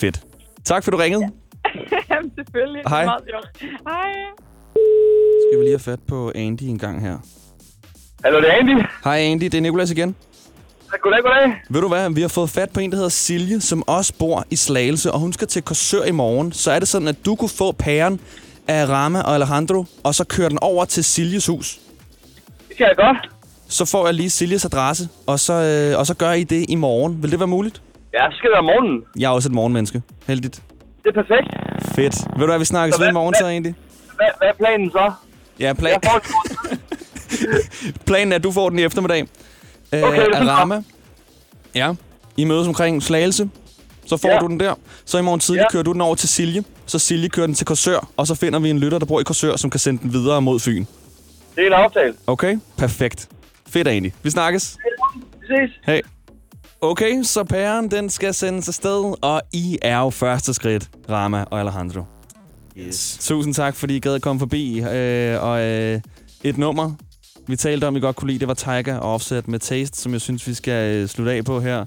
Fedt. 0.00 0.22
Tak 0.64 0.84
for, 0.84 0.90
du 0.90 0.96
ringede. 0.96 1.22
jamen 2.10 2.32
selvfølgelig. 2.38 2.82
Det 2.84 2.86
er 2.86 2.88
Hej. 2.88 3.04
meget. 3.04 3.22
Hej. 3.62 4.12
Skal 5.48 5.58
vi 5.58 5.64
lige 5.64 5.72
have 5.72 5.78
fat 5.78 6.00
på 6.08 6.32
Andy 6.34 6.62
en 6.62 6.78
gang 6.78 7.00
her. 7.00 7.18
Hallo, 8.24 8.40
det 8.40 8.48
er 8.50 8.52
Andy. 8.52 8.84
Hej 9.04 9.18
Andy, 9.18 9.44
det 9.44 9.54
er 9.54 9.60
Nikolas 9.60 9.90
igen. 9.90 10.16
Goddag, 11.02 11.22
goddag. 11.22 11.62
Ved 11.70 11.80
du 11.80 11.88
hvad, 11.88 12.10
vi 12.14 12.20
har 12.20 12.28
fået 12.28 12.50
fat 12.50 12.70
på 12.70 12.80
en, 12.80 12.90
der 12.90 12.96
hedder 12.96 13.08
Silje, 13.10 13.60
som 13.60 13.88
også 13.88 14.12
bor 14.18 14.44
i 14.50 14.56
Slagelse, 14.56 15.12
og 15.12 15.18
hun 15.20 15.32
skal 15.32 15.48
til 15.48 15.62
Korsør 15.62 16.04
i 16.04 16.10
morgen. 16.10 16.52
Så 16.52 16.70
er 16.70 16.78
det 16.78 16.88
sådan, 16.88 17.08
at 17.08 17.16
du 17.26 17.34
kunne 17.34 17.48
få 17.48 17.72
pæren 17.72 18.20
af 18.68 18.86
Rama 18.88 19.20
og 19.22 19.34
Alejandro, 19.34 19.84
og 20.04 20.14
så 20.14 20.24
køre 20.24 20.48
den 20.48 20.58
over 20.62 20.84
til 20.84 21.04
Siljes 21.04 21.46
hus. 21.46 21.78
Det 22.68 22.76
kan 22.76 22.86
jeg 22.86 22.96
godt. 22.96 23.30
Så 23.68 23.84
får 23.84 24.06
jeg 24.06 24.14
lige 24.14 24.30
Siljes 24.30 24.64
adresse, 24.64 25.08
og 25.26 25.40
så, 25.40 25.52
øh, 25.52 25.98
og 25.98 26.06
så 26.06 26.14
gør 26.14 26.32
I 26.32 26.44
det 26.44 26.66
i 26.68 26.74
morgen. 26.74 27.22
Vil 27.22 27.30
det 27.30 27.38
være 27.40 27.46
muligt? 27.48 27.82
Ja, 28.14 28.30
så 28.30 28.36
skal 28.36 28.50
det 28.50 28.54
være 28.54 28.62
morgenen. 28.62 29.02
Jeg 29.18 29.26
er 29.26 29.30
også 29.30 29.48
et 29.48 29.52
morgenmenneske. 29.54 30.02
Heldigt. 30.26 30.62
Det 31.04 31.16
er 31.16 31.22
perfekt. 31.22 31.48
Fedt. 31.94 32.14
Ved 32.36 32.40
du 32.40 32.46
hvad, 32.46 32.58
vi 32.58 32.64
snakkes 32.64 32.94
Så 32.96 33.02
ved 33.02 33.08
i 33.08 33.12
morgen 33.12 33.34
hvad- 33.34 33.40
så 33.40 33.48
egentlig? 33.48 33.74
Hvad, 34.16 34.26
hvad 34.38 34.48
er 34.48 34.52
planen 34.52 34.90
så? 34.90 35.12
Ja, 35.60 35.72
plan... 35.72 35.92
Jeg 35.92 36.00
får 36.12 36.20
planen 38.06 38.32
er, 38.32 38.36
at 38.36 38.44
du 38.44 38.52
får 38.52 38.70
den 38.70 38.78
i 38.78 38.82
eftermiddag. 38.82 39.28
Øh, 39.92 40.02
Okay, 40.02 40.26
af. 40.34 40.46
Rama. 40.46 40.82
Ja. 41.74 41.92
I 42.36 42.44
mødes 42.44 42.68
omkring 42.68 43.02
Slagelse. 43.02 43.50
Så 44.06 44.16
får 44.16 44.28
Ja. 44.28 44.38
du 44.38 44.46
den 44.46 44.60
der. 44.60 44.74
Så 45.04 45.18
i 45.18 45.22
morgen 45.22 45.40
tidlig 45.40 45.60
Ja. 45.60 45.70
kører 45.72 45.82
du 45.82 45.92
den 45.92 46.00
over 46.00 46.14
til 46.14 46.28
Silje. 46.28 46.64
Så 46.86 46.98
Silje 46.98 47.28
kører 47.28 47.46
den 47.46 47.54
til 47.54 47.66
Korsør. 47.66 48.08
Og 48.16 48.26
så 48.26 48.34
finder 48.34 48.58
vi 48.58 48.70
en 48.70 48.78
lytter, 48.78 48.98
der 48.98 49.06
bor 49.06 49.20
i 49.20 49.24
Korsør, 49.24 49.56
som 49.56 49.70
kan 49.70 49.80
sende 49.80 50.02
den 50.02 50.12
videre 50.12 50.42
mod 50.42 50.60
Fyn. 50.60 50.84
Det 51.56 51.62
er 51.62 51.66
en 51.66 51.72
aftale. 51.72 52.14
Okay? 52.26 52.58
Perfekt. 52.76 53.28
Fedt 53.68 53.88
egentlig. 53.88 54.14
Vi 54.22 54.30
snakkes. 54.30 54.76
Vi 55.40 55.46
ses. 55.46 55.70
Hej. 55.86 56.00
Okay, 56.80 57.22
så 57.22 57.44
pæren, 57.44 57.90
den 57.90 58.10
skal 58.10 58.34
sendes 58.34 58.68
afsted, 58.68 59.14
og 59.22 59.42
I 59.52 59.78
er 59.82 59.98
jo 59.98 60.10
første 60.10 60.54
skridt, 60.54 60.88
Rama 61.10 61.44
og 61.50 61.60
Alejandro. 61.60 62.02
Yes. 62.76 63.18
Tusind 63.20 63.54
tak, 63.54 63.76
fordi 63.76 63.96
I 63.96 64.00
gad 64.00 64.14
at 64.14 64.22
komme 64.22 64.38
forbi. 64.40 64.80
Øh, 64.80 65.42
og 65.42 65.60
øh, 65.60 66.00
et 66.44 66.58
nummer, 66.58 66.92
vi 67.50 67.56
talte 67.56 67.86
om, 67.86 67.96
I 67.96 68.00
godt 68.00 68.16
kunne 68.16 68.28
lide, 68.28 68.38
det 68.38 68.48
var 68.48 68.54
Tiger 68.54 68.96
og 68.96 69.14
Offset 69.14 69.48
med 69.48 69.58
Taste, 69.58 70.00
som 70.00 70.12
jeg 70.12 70.20
synes, 70.20 70.46
vi 70.46 70.54
skal 70.54 70.94
øh, 70.94 71.08
slutte 71.08 71.32
af 71.32 71.44
på 71.44 71.60
her. 71.60 71.84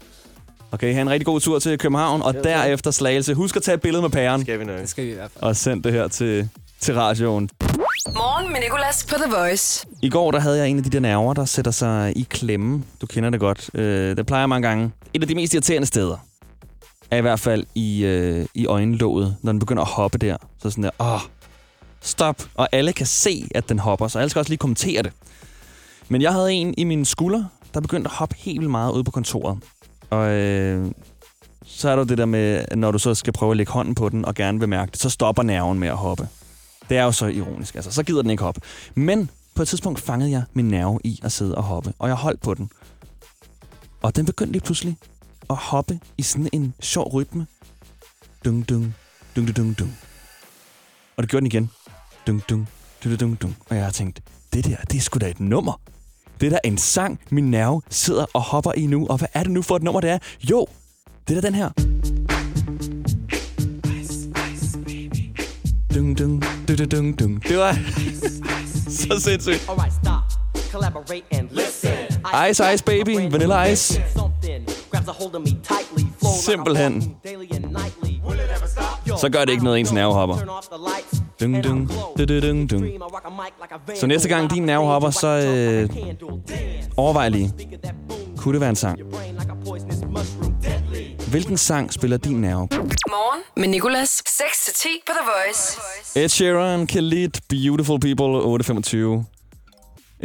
Okay, 0.71 0.93
have 0.93 1.01
en 1.01 1.09
rigtig 1.09 1.25
god 1.25 1.39
tur 1.39 1.59
til 1.59 1.77
København, 1.77 2.21
og 2.21 2.33
derefter 2.33 2.91
Slagelse. 2.91 3.33
Husk 3.33 3.55
at 3.55 3.63
tage 3.63 3.75
et 3.75 3.81
billede 3.81 4.01
med 4.01 4.09
pæren. 4.09 4.41
Skal 4.41 4.59
vi 4.59 4.65
nok. 4.65 4.79
Det 4.79 4.89
skal 4.89 5.05
vi 5.05 5.11
i 5.11 5.13
hvert 5.13 5.31
fald. 5.31 5.43
Og 5.43 5.55
send 5.55 5.83
det 5.83 5.93
her 5.93 6.07
til, 6.07 6.49
til 6.79 6.95
radioen. 6.95 7.49
Morgen 8.07 8.51
med 8.51 8.59
Nicolas 8.61 9.05
på 9.09 9.15
The 9.15 9.35
Voice. 9.35 9.85
I 10.01 10.09
går 10.09 10.31
der 10.31 10.39
havde 10.39 10.57
jeg 10.57 10.67
en 10.69 10.77
af 10.77 10.83
de 10.83 10.89
der 10.89 10.99
nerver, 10.99 11.33
der 11.33 11.45
sætter 11.45 11.71
sig 11.71 12.13
i 12.17 12.27
klemme. 12.29 12.83
Du 13.01 13.05
kender 13.05 13.29
det 13.29 13.39
godt. 13.39 13.69
Øh, 13.73 14.17
det 14.17 14.25
plejer 14.25 14.47
mange 14.47 14.67
gange. 14.67 14.91
Et 15.13 15.21
af 15.21 15.27
de 15.27 15.35
mest 15.35 15.53
irriterende 15.53 15.87
steder 15.87 16.17
er 17.11 17.17
i 17.17 17.21
hvert 17.21 17.39
fald 17.39 17.65
i, 17.75 18.03
øh, 18.05 18.45
i 18.53 18.65
øjenlåget, 18.65 19.35
når 19.41 19.51
den 19.51 19.59
begynder 19.59 19.81
at 19.81 19.89
hoppe 19.89 20.17
der. 20.17 20.37
Så 20.61 20.69
sådan 20.69 20.83
der, 20.83 20.89
åh, 20.99 21.21
stop. 22.01 22.43
Og 22.55 22.67
alle 22.71 22.93
kan 22.93 23.05
se, 23.05 23.47
at 23.55 23.69
den 23.69 23.79
hopper, 23.79 24.07
så 24.07 24.19
alle 24.19 24.29
skal 24.29 24.39
også 24.39 24.51
lige 24.51 24.57
kommentere 24.57 25.03
det. 25.03 25.11
Men 26.09 26.21
jeg 26.21 26.33
havde 26.33 26.53
en 26.53 26.73
i 26.77 26.83
min 26.83 27.05
skulder, 27.05 27.43
der 27.73 27.79
begyndte 27.79 28.09
at 28.09 28.15
hoppe 28.15 28.35
helt 28.37 28.59
vildt 28.59 28.71
meget 28.71 28.91
ude 28.91 29.03
på 29.03 29.11
kontoret. 29.11 29.59
Og 30.09 30.31
øh, 30.31 30.91
så 31.65 31.89
er 31.89 31.95
der 31.95 32.03
det 32.03 32.17
der 32.17 32.25
med, 32.25 32.65
når 32.75 32.91
du 32.91 32.99
så 32.99 33.15
skal 33.15 33.33
prøve 33.33 33.51
at 33.51 33.57
lægge 33.57 33.71
hånden 33.71 33.95
på 33.95 34.09
den 34.09 34.25
og 34.25 34.35
gerne 34.35 34.59
vil 34.59 34.69
mærke 34.69 34.91
det, 34.91 35.01
så 35.01 35.09
stopper 35.09 35.43
nerven 35.43 35.79
med 35.79 35.87
at 35.87 35.97
hoppe. 35.97 36.27
Det 36.89 36.97
er 36.97 37.03
jo 37.03 37.11
så 37.11 37.25
ironisk, 37.25 37.75
altså. 37.75 37.91
Så 37.91 38.03
gider 38.03 38.21
den 38.21 38.31
ikke 38.31 38.43
hoppe. 38.43 38.61
Men 38.95 39.29
på 39.55 39.61
et 39.61 39.67
tidspunkt 39.67 39.99
fangede 39.99 40.31
jeg 40.31 40.43
min 40.53 40.67
nerve 40.67 40.99
i 41.03 41.19
at 41.23 41.31
sidde 41.31 41.55
og 41.55 41.63
hoppe, 41.63 41.93
og 41.99 42.07
jeg 42.07 42.15
holdt 42.15 42.41
på 42.41 42.53
den. 42.53 42.69
Og 44.01 44.15
den 44.15 44.25
begyndte 44.25 44.51
lige 44.51 44.61
pludselig 44.61 44.97
at 45.49 45.55
hoppe 45.55 45.99
i 46.17 46.21
sådan 46.21 46.49
en 46.53 46.73
sjov 46.79 47.13
rytme. 47.13 47.47
Dung, 48.45 48.69
dung, 48.69 48.95
dung, 49.35 49.47
dung, 49.47 49.55
dung, 49.57 49.79
dung. 49.79 49.97
Og 51.17 51.23
det 51.23 51.29
gjorde 51.29 51.41
den 51.41 51.47
igen. 51.47 51.69
Dung, 52.27 52.43
dung, 52.49 52.69
dung, 53.03 53.19
dung, 53.19 53.41
dung. 53.41 53.55
Og 53.69 53.75
jeg 53.75 53.83
har 53.83 53.91
tænkt, 53.91 54.21
det 54.53 54.65
der, 54.65 54.75
det 54.75 54.97
er 54.97 55.01
sgu 55.01 55.19
da 55.19 55.29
et 55.29 55.39
nummer. 55.39 55.79
Det 56.41 56.45
er 56.45 56.49
da 56.49 56.59
en 56.63 56.77
sang, 56.77 57.19
min 57.29 57.51
nerve 57.51 57.81
sidder 57.89 58.25
og 58.33 58.41
hopper 58.41 58.71
i 58.77 58.85
nu. 58.85 59.07
Og 59.09 59.17
hvad 59.17 59.27
er 59.33 59.43
det 59.43 59.51
nu 59.51 59.61
for 59.61 59.75
et 59.75 59.83
nummer, 59.83 60.01
det 60.01 60.09
er? 60.09 60.17
Jo, 60.49 60.67
det 61.27 61.37
er 61.37 61.41
da 61.41 61.47
den 61.47 61.55
her. 61.55 61.69
Dung, 65.95 66.17
dung, 66.19 66.43
dung, 66.67 66.77
dung, 66.77 66.91
dung, 66.91 67.19
dung. 67.19 67.43
Det 67.43 67.57
var 67.57 67.73
så 68.99 69.19
sindssygt. 69.19 69.65
Alright, 69.69 69.93
stop. 69.93 70.23
Collaborate 70.71 71.23
and 71.31 71.49
listen. 71.51 71.91
Ice 72.49 72.73
Ice 72.73 72.83
Baby, 72.83 73.31
Vanilla 73.31 73.63
Ice. 73.63 74.01
Simpelthen. 76.45 77.15
Så 79.17 79.29
gør 79.31 79.45
det 79.45 79.49
ikke 79.51 79.63
noget, 79.63 79.79
ens 79.79 79.91
nerve 79.91 80.13
hopper. 80.13 80.35
Dung, 81.43 81.63
dung, 81.63 81.89
dung, 82.17 82.41
dung, 82.41 82.69
dung. 82.71 82.85
Så 83.95 84.07
næste 84.07 84.29
gang 84.29 84.51
din 84.51 84.63
nerve 84.63 84.85
hopper, 84.85 85.09
så 85.09 85.27
øh, 85.27 85.89
overvej 86.97 87.29
lige. 87.29 87.53
Kunne 88.37 88.53
det 88.53 88.61
være 88.61 88.69
en 88.69 88.75
sang? 88.75 88.99
Hvilken 91.31 91.57
sang 91.57 91.93
spiller 91.93 92.17
din 92.17 92.41
nerve? 92.41 92.67
Morgen 93.09 93.41
med 93.57 93.67
Nicolas. 93.67 94.23
6-10 94.27 94.87
på 95.07 95.11
The 95.19 95.29
Voice. 95.31 95.79
Ed 96.15 96.29
Sheeran, 96.29 96.87
Khalid, 96.87 97.29
Beautiful 97.49 97.99
People, 97.99 98.25
825. 98.25 99.25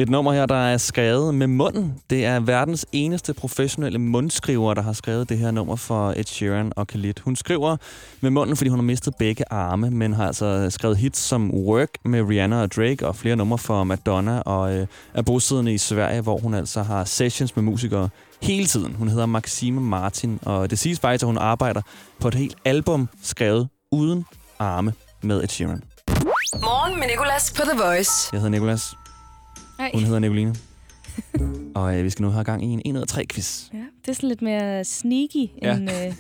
Et 0.00 0.08
nummer 0.08 0.32
her, 0.32 0.46
der 0.46 0.54
er 0.54 0.76
skrevet 0.76 1.34
med 1.34 1.46
munden. 1.46 1.94
Det 2.10 2.24
er 2.24 2.40
verdens 2.40 2.86
eneste 2.92 3.34
professionelle 3.34 3.98
mundskriver, 3.98 4.74
der 4.74 4.82
har 4.82 4.92
skrevet 4.92 5.28
det 5.28 5.38
her 5.38 5.50
nummer 5.50 5.76
for 5.76 6.14
Ed 6.16 6.24
Sheeran 6.24 6.72
og 6.76 6.86
Khalid. 6.86 7.14
Hun 7.24 7.36
skriver 7.36 7.76
med 8.20 8.30
munden, 8.30 8.56
fordi 8.56 8.70
hun 8.70 8.78
har 8.78 8.84
mistet 8.84 9.14
begge 9.18 9.44
arme, 9.50 9.90
men 9.90 10.12
har 10.12 10.26
altså 10.26 10.70
skrevet 10.70 10.96
hits 10.96 11.20
som 11.20 11.50
Work 11.54 11.88
med 12.04 12.22
Rihanna 12.22 12.62
og 12.62 12.72
Drake 12.72 13.06
og 13.06 13.16
flere 13.16 13.36
numre 13.36 13.58
for 13.58 13.84
Madonna 13.84 14.40
og 14.40 14.76
øh, 14.76 14.86
er 15.14 15.22
bosiddende 15.22 15.74
i 15.74 15.78
Sverige, 15.78 16.20
hvor 16.20 16.38
hun 16.38 16.54
altså 16.54 16.82
har 16.82 17.04
sessions 17.04 17.56
med 17.56 17.64
musikere 17.64 18.08
hele 18.42 18.66
tiden. 18.66 18.94
Hun 18.94 19.08
hedder 19.08 19.26
Maxime 19.26 19.80
Martin, 19.80 20.38
og 20.42 20.70
det 20.70 20.78
siges 20.78 21.00
faktisk, 21.00 21.22
at 21.22 21.26
hun 21.26 21.38
arbejder 21.38 21.82
på 22.20 22.28
et 22.28 22.34
helt 22.34 22.56
album 22.64 23.08
skrevet 23.22 23.68
uden 23.92 24.24
arme 24.58 24.92
med 25.22 25.42
Ed 25.42 25.48
Sheeran. 25.48 25.82
Morgen 26.54 27.00
med 27.00 27.06
Nicolas 27.08 27.52
på 27.56 27.62
The 27.62 27.82
Voice. 27.82 28.10
Jeg 28.32 28.40
hedder 28.40 28.50
Nikolas. 28.50 28.94
Hej. 29.78 29.90
Hun 29.94 30.02
hedder 30.04 30.18
Nicoline. 30.18 30.54
og 31.74 31.98
øh, 31.98 32.04
vi 32.04 32.10
skal 32.10 32.22
nu 32.22 32.28
have 32.30 32.44
gang 32.44 32.64
i 32.64 32.66
en 32.66 32.82
1 32.84 32.96
ud 32.96 33.00
af 33.00 33.06
3 33.08 33.24
quiz. 33.32 33.68
Ja, 33.72 33.78
det 33.78 34.08
er 34.08 34.12
sådan 34.12 34.28
lidt 34.28 34.42
mere 34.42 34.84
sneaky, 34.84 35.46
Ja. 35.62 35.76
end, 35.76 35.90
øh, 35.90 36.14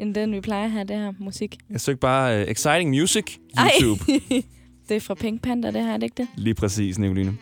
end 0.00 0.14
den, 0.14 0.32
vi 0.32 0.40
plejer 0.40 0.64
at 0.64 0.70
have, 0.70 0.84
det 0.84 0.96
her 0.96 1.12
musik. 1.18 1.56
Jeg 1.70 1.80
søgte 1.80 2.00
bare 2.00 2.42
uh, 2.42 2.50
Exciting 2.50 2.90
Music 2.90 3.24
Ej. 3.56 3.70
YouTube. 3.82 4.04
det 4.88 4.96
er 4.96 5.00
fra 5.00 5.14
Pink 5.14 5.42
Panther, 5.42 5.70
det 5.70 5.82
her, 5.82 5.92
er 5.92 5.96
det 5.96 6.02
ikke 6.02 6.16
det? 6.16 6.28
Lige 6.36 6.54
præcis, 6.54 6.98
Nicoline. 6.98 7.36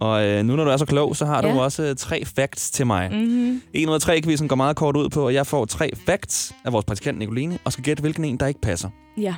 Og 0.00 0.26
øh, 0.26 0.44
nu 0.44 0.56
når 0.56 0.64
du 0.64 0.70
er 0.70 0.76
så 0.76 0.86
klog, 0.86 1.16
så 1.16 1.24
har 1.26 1.46
Ja. 1.46 1.52
du 1.54 1.60
også 1.60 1.82
øh, 1.82 1.96
tre 1.96 2.24
facts 2.24 2.70
til 2.70 2.86
mig. 2.86 3.10
Mhm. 3.12 3.62
En 3.74 3.88
ud 3.88 3.94
af 3.94 4.00
tre 4.00 4.22
quizzen 4.22 4.48
går 4.48 4.56
meget 4.56 4.76
kort 4.76 4.96
ud 4.96 5.08
på, 5.08 5.28
at 5.28 5.34
jeg 5.34 5.46
får 5.46 5.64
tre 5.64 5.90
facts 6.06 6.54
af 6.64 6.72
vores 6.72 6.84
praktikant 6.84 7.18
Nicoline, 7.18 7.58
og 7.64 7.72
skal 7.72 7.84
gætte, 7.84 8.00
hvilken 8.00 8.24
en, 8.24 8.36
der 8.36 8.46
ikke 8.46 8.60
passer. 8.60 8.90
Ja, 9.16 9.34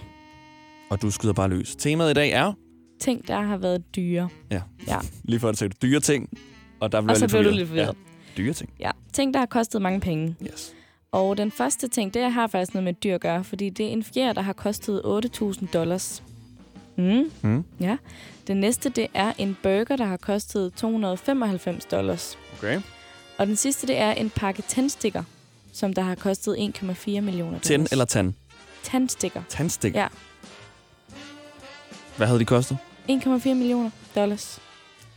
Og 0.90 1.02
du 1.02 1.10
skyder 1.10 1.32
bare 1.32 1.48
løs. 1.48 1.76
Temaet 1.78 2.10
i 2.10 2.14
dag 2.14 2.30
er... 2.30 2.52
ting, 3.00 3.28
der 3.28 3.40
har 3.40 3.56
været 3.56 3.96
dyre. 3.96 4.28
Ja, 4.50 4.60
Ja, 4.86 4.96
lige 5.24 5.40
før 5.40 5.50
du 5.50 5.56
sagde 5.56 5.74
dyre 5.82 6.00
ting, 6.00 6.38
og 6.80 6.92
der 6.92 7.00
blev 7.00 7.10
og 7.10 7.16
så 7.16 7.24
lidt 7.24 7.32
blev 7.32 7.44
du 7.44 7.50
lidt 7.50 7.68
forvirret. 7.68 7.86
Ja, 7.86 8.42
dyre 8.42 8.52
ting. 8.52 8.70
Ja, 8.80 8.90
ting, 9.12 9.34
der 9.34 9.40
har 9.40 9.46
kostet 9.46 9.82
mange 9.82 10.00
penge. 10.00 10.36
Yes. 10.52 10.72
Og 11.12 11.36
den 11.36 11.50
første 11.50 11.88
ting, 11.88 12.14
det 12.14 12.32
har 12.32 12.46
faktisk 12.46 12.74
noget 12.74 12.84
med 12.84 12.92
dyr 12.94 13.14
at 13.14 13.20
gøre, 13.20 13.44
fordi 13.44 13.70
det 13.70 13.86
er 13.86 13.90
en 13.90 14.04
fjer, 14.04 14.32
der 14.32 14.42
har 14.42 14.52
kostet 14.52 15.02
8.000 15.40 15.66
dollars. 15.72 16.22
Mm. 16.96 17.30
Mm. 17.42 17.64
Ja. 17.80 17.96
Det 18.46 18.56
næste, 18.56 18.88
det 18.88 19.06
er 19.14 19.32
en 19.38 19.56
burger, 19.62 19.96
der 19.96 20.04
har 20.04 20.16
kostet 20.16 20.72
295 20.76 21.84
dollars. 21.84 22.38
Okay. 22.58 22.80
Og 23.38 23.46
den 23.46 23.56
sidste, 23.56 23.86
det 23.86 23.98
er 23.98 24.12
en 24.12 24.30
pakke 24.30 24.62
tændstikker, 24.62 25.22
som 25.72 25.92
der 25.94 26.02
har 26.02 26.14
kostet 26.14 26.56
1,4 26.56 27.20
millioner 27.20 27.44
dollars. 27.44 27.62
Tænd 27.62 27.88
eller 27.92 28.04
tand? 28.04 28.34
Tandstikker. 28.82 29.42
Tandstik. 29.48 29.94
Ja, 29.94 30.06
Hvad 32.16 32.26
havde 32.26 32.40
de 32.40 32.44
kostet? 32.44 32.78
1,4 33.08 33.54
millioner 33.54 33.90
dollars. 34.14 34.58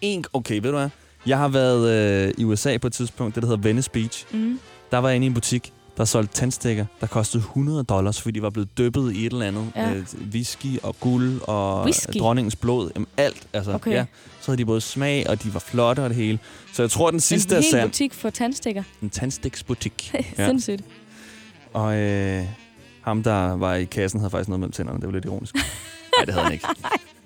En, 0.02 0.26
okay, 0.34 0.56
ved 0.56 0.72
du 0.72 0.78
hvad? 0.78 0.90
Jeg 1.26 1.38
har 1.38 1.48
været 1.48 1.90
øh, 2.28 2.34
i 2.38 2.44
USA 2.44 2.78
på 2.78 2.88
et 2.88 2.94
tidspunkt, 2.94 3.36
det 3.36 3.44
der 3.44 3.50
hedder 3.50 3.62
Venice 3.64 3.90
Beach. 3.92 4.26
Mm. 4.32 4.60
Der 4.92 4.98
var 4.98 5.10
jeg 5.10 5.16
inde 5.16 5.26
i 5.26 5.28
en 5.28 5.34
butik, 5.34 5.74
der 5.98 6.06
solgte 6.06 6.34
tandstikker, 6.36 6.86
der 7.02 7.08
kostede 7.08 7.42
100 7.44 7.84
dollars, 7.84 8.22
fordi 8.22 8.38
de 8.40 8.42
var 8.42 8.50
blevet 8.50 8.78
dyppet 8.78 9.14
i 9.16 9.26
et 9.26 9.34
eller 9.34 9.46
andet. 9.46 9.72
Ja. 9.76 9.94
Øh, 9.94 10.06
whisky 10.32 10.80
og 10.84 10.96
guld 11.00 11.42
og 11.42 11.84
Whisky? 11.84 12.20
dronningens 12.20 12.56
blod. 12.56 12.92
Jamen, 12.96 13.08
alt. 13.18 13.48
Altså, 13.54 13.72
Okay. 13.74 13.92
ja. 13.92 14.06
Så 14.42 14.48
havde 14.52 14.58
de 14.58 14.66
både 14.66 14.82
smag, 14.82 15.30
og 15.30 15.44
de 15.44 15.54
var 15.54 15.60
flotte 15.60 16.00
og 16.04 16.10
det 16.10 16.18
hele. 16.18 16.40
Så 16.74 16.84
jeg 16.84 16.92
tror, 16.92 17.12
den 17.12 17.20
sidste 17.20 17.52
en 17.56 17.58
er 17.58 17.62
hel 17.62 17.72
sand. 17.72 17.90
butik 17.90 18.14
for 18.14 18.30
tandstikker. 18.30 18.84
En 19.02 19.10
tandstiksbutik. 19.10 20.14
Ja. 20.38 20.48
Sindssygt. 20.48 20.84
Og 21.74 21.96
øh, 21.96 22.44
ham, 23.02 23.24
der 23.24 23.56
var 23.58 23.74
i 23.76 23.84
kassen, 23.86 24.20
havde 24.20 24.32
faktisk 24.32 24.50
noget 24.50 24.60
mellem 24.60 24.72
tænderne. 24.72 25.00
Det 25.00 25.08
var 25.08 25.14
lidt 25.14 25.26
ironisk. 25.26 25.56
Nej, 26.18 26.26
det 26.26 26.34
havde 26.34 26.44
han 26.44 26.54
ikke. 26.54 26.68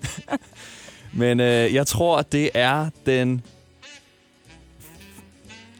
Men 1.12 1.40
øh, 1.40 1.74
jeg 1.74 1.86
tror, 1.86 2.22
det 2.22 2.50
er 2.54 2.90
den... 3.06 3.42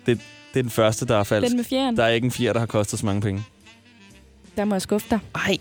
Det, 0.07 0.21
det 0.55 0.59
er 0.59 0.62
den 0.62 0.71
første, 0.71 1.07
der 1.07 1.16
er 1.16 1.25
falsk. 1.25 1.49
Den 1.49 1.57
med 1.57 1.64
fjeren. 1.64 1.97
Der 1.97 2.05
er 2.05 2.09
ikke 2.09 2.25
en 2.25 2.31
fjer, 2.31 2.53
der 2.53 2.61
har 2.61 2.66
kostet 2.66 2.99
så 2.99 3.07
mange 3.07 3.21
penge. 3.21 3.45
Der 4.57 4.64
må 4.64 4.75
jeg 4.75 4.83
skuffe 4.83 5.07
dig. 5.11 5.19
Ej. 5.35 5.59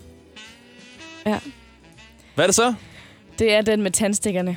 Ja. 1.26 1.38
Hvad 2.34 2.44
er 2.44 2.48
det 2.48 2.54
så? 2.54 2.74
Det 3.38 3.52
er 3.52 3.62
den 3.62 3.82
med 3.82 3.90
tandstikkerne. 3.90 4.56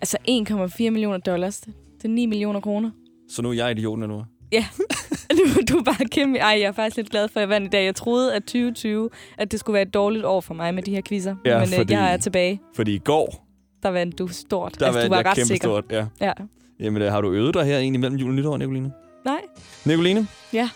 Altså 0.00 0.16
1,4 0.28 0.90
millioner 0.90 1.18
dollars. 1.18 1.60
Det 1.60 2.04
er 2.04 2.08
9 2.08 2.26
millioner 2.26 2.60
kroner. 2.60 2.90
Så 3.30 3.42
nu 3.42 3.48
er 3.48 3.52
jeg 3.52 3.70
idioten 3.70 4.08
nu. 4.08 4.24
Ja. 4.52 4.66
Du, 5.38 5.60
du 5.72 5.78
er 5.78 5.82
bare 5.82 6.04
kæmpe... 6.12 6.38
Ej, 6.38 6.48
jeg 6.60 6.60
er 6.68 6.72
faktisk 6.72 6.96
lidt 6.96 7.10
glad 7.10 7.28
for, 7.28 7.36
at 7.36 7.40
jeg 7.40 7.48
vandt 7.48 7.66
i 7.66 7.70
dag. 7.70 7.84
Jeg 7.84 7.94
troede, 7.94 8.34
at 8.34 8.42
2020, 8.42 9.10
at 9.38 9.52
det 9.52 9.60
skulle 9.60 9.74
være 9.74 9.82
et 9.82 9.94
dårligt 9.94 10.24
år 10.24 10.40
for 10.40 10.54
mig 10.54 10.74
med 10.74 10.82
de 10.82 10.90
her 10.90 11.00
quizzer. 11.08 11.34
Ja, 11.44 11.58
Men 11.58 11.68
fordi- 11.68 11.80
øh, 11.82 11.90
jeg 11.90 12.12
er 12.12 12.16
tilbage. 12.16 12.60
Fordi 12.76 12.94
i 12.94 12.98
går, 12.98 13.46
Der 13.82 13.88
vandt 13.88 14.18
du 14.18 14.28
stort. 14.28 14.80
der 14.80 14.86
altså, 14.86 14.98
var 15.00 15.04
du 15.04 15.10
var 15.10 15.16
jeg 15.16 15.26
ret 15.26 15.34
kæmpe 15.36 15.46
sikker. 15.48 15.68
stort. 15.68 15.84
Ja. 15.90 16.06
Ja. 16.20 16.32
Jamen, 16.80 17.02
øh, 17.02 17.12
har 17.12 17.20
du 17.20 17.32
øvet 17.32 17.54
dig 17.54 17.64
her 17.64 17.78
egentlig 17.78 18.00
mellem 18.00 18.18
jul 18.18 18.28
og 18.30 18.34
nytår, 18.34 18.56
Nicoline? 18.56 18.92
Nej. 19.24 19.40
Nicoline, 19.84 20.26
Ja. 20.52 20.68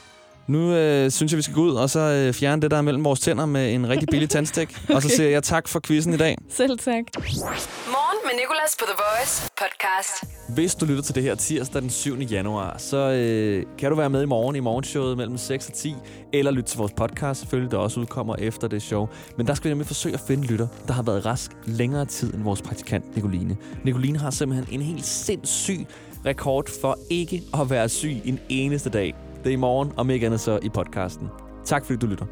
nu 0.47 0.73
øh, 0.75 1.11
synes 1.11 1.33
jeg, 1.33 1.37
vi 1.37 1.43
skal 1.43 1.55
gå 1.55 1.61
ud 1.63 1.75
og 1.75 1.91
så 1.91 2.01
øh, 2.01 2.33
fjerne 2.35 2.63
det, 2.63 2.71
der 2.71 2.77
er 2.77 2.83
mellem 2.83 3.05
vores 3.05 3.21
tænder 3.21 3.47
med 3.47 3.75
en 3.75 3.89
rigtig 3.89 4.09
billig 4.11 4.31
tandstik. 4.37 4.69
Og 4.89 5.03
så 5.03 5.09
Okay. 5.09 5.17
siger 5.17 5.29
jeg 5.31 5.43
tak 5.43 5.69
for 5.69 5.81
quizzen 5.81 6.15
i 6.15 6.17
dag. 6.17 6.37
Selv 6.49 6.79
tak. 6.79 7.05
Morgen 7.17 8.12
med 8.33 8.41
Nicolas 8.41 8.77
på 8.79 8.85
The 8.85 8.95
Voice 9.05 9.51
podcast. 9.63 10.25
Hvis 10.49 10.75
du 10.75 10.87
lytter 10.87 11.03
til 11.03 11.15
det 11.15 11.23
her 11.23 11.35
tirsdag 11.35 11.83
den 11.83 11.91
7. 11.91 12.19
januar, 12.19 12.79
så 12.79 12.97
øh, 12.97 13.65
kan 13.79 13.91
du 13.91 13.97
være 13.97 14.11
med 14.11 14.23
i 14.23 14.27
morgen 14.27 14.57
i 14.57 14.61
morgenshowet 14.61 15.17
mellem 15.17 15.39
6 15.39 15.69
og 15.69 15.73
10, 15.75 15.95
eller 16.33 16.51
lytte 16.51 16.71
til 16.71 16.79
vores 16.79 16.93
podcast, 16.97 17.41
selvfølgelig, 17.41 17.71
der 17.73 17.79
også 17.79 18.01
udkommer 18.01 18.37
efter 18.37 18.69
det 18.69 18.83
show. 18.83 19.09
Men 19.37 19.47
der 19.47 19.55
skal 19.55 19.65
vi 19.65 19.71
nemlig 19.71 19.87
forsøge 19.87 20.15
at 20.15 20.21
finde 20.21 20.47
lytter, 20.47 20.67
der 20.87 20.93
har 20.93 21.03
været 21.03 21.27
rask 21.27 21.51
længere 21.65 22.05
tid 22.05 22.35
end 22.35 22.43
vores 22.43 22.63
praktikant 22.63 23.17
Nicoline. 23.17 23.57
Nicoline 23.85 24.19
har 24.19 24.31
simpelthen 24.31 24.81
en 24.81 24.87
helt 24.87 25.07
sindssyg 25.07 25.87
rekord 26.27 26.81
for 26.81 26.99
ikke 27.11 27.43
at 27.61 27.71
være 27.71 27.89
syg 27.89 28.21
en 28.25 28.41
eneste 28.49 28.91
dag. 28.91 29.15
Det 29.45 29.51
er 29.51 29.55
i 29.55 29.57
morgen, 29.57 29.93
om 29.97 30.11
ikke 30.11 30.27
andet 30.27 30.41
så 30.41 30.59
i 30.63 30.69
podcasten. 30.69 31.29
Tak 31.65 31.85
fordi 31.85 31.99
du 31.99 32.07
lytter. 32.07 32.25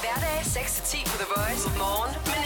Hverdag 0.00 0.40
6-10 0.40 1.10
på 1.10 1.16
The 1.16 1.26
Voice. 1.36 1.78
Morgen 1.78 2.14
med. 2.26 2.41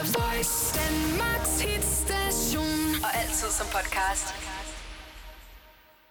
The 0.00 0.06
Voice. 0.06 0.72
Danmarks 0.72 1.60
hitstation. 1.60 3.04
Og 3.04 3.10
altid 3.20 3.50
som 3.58 3.66
podcast. 3.66 4.26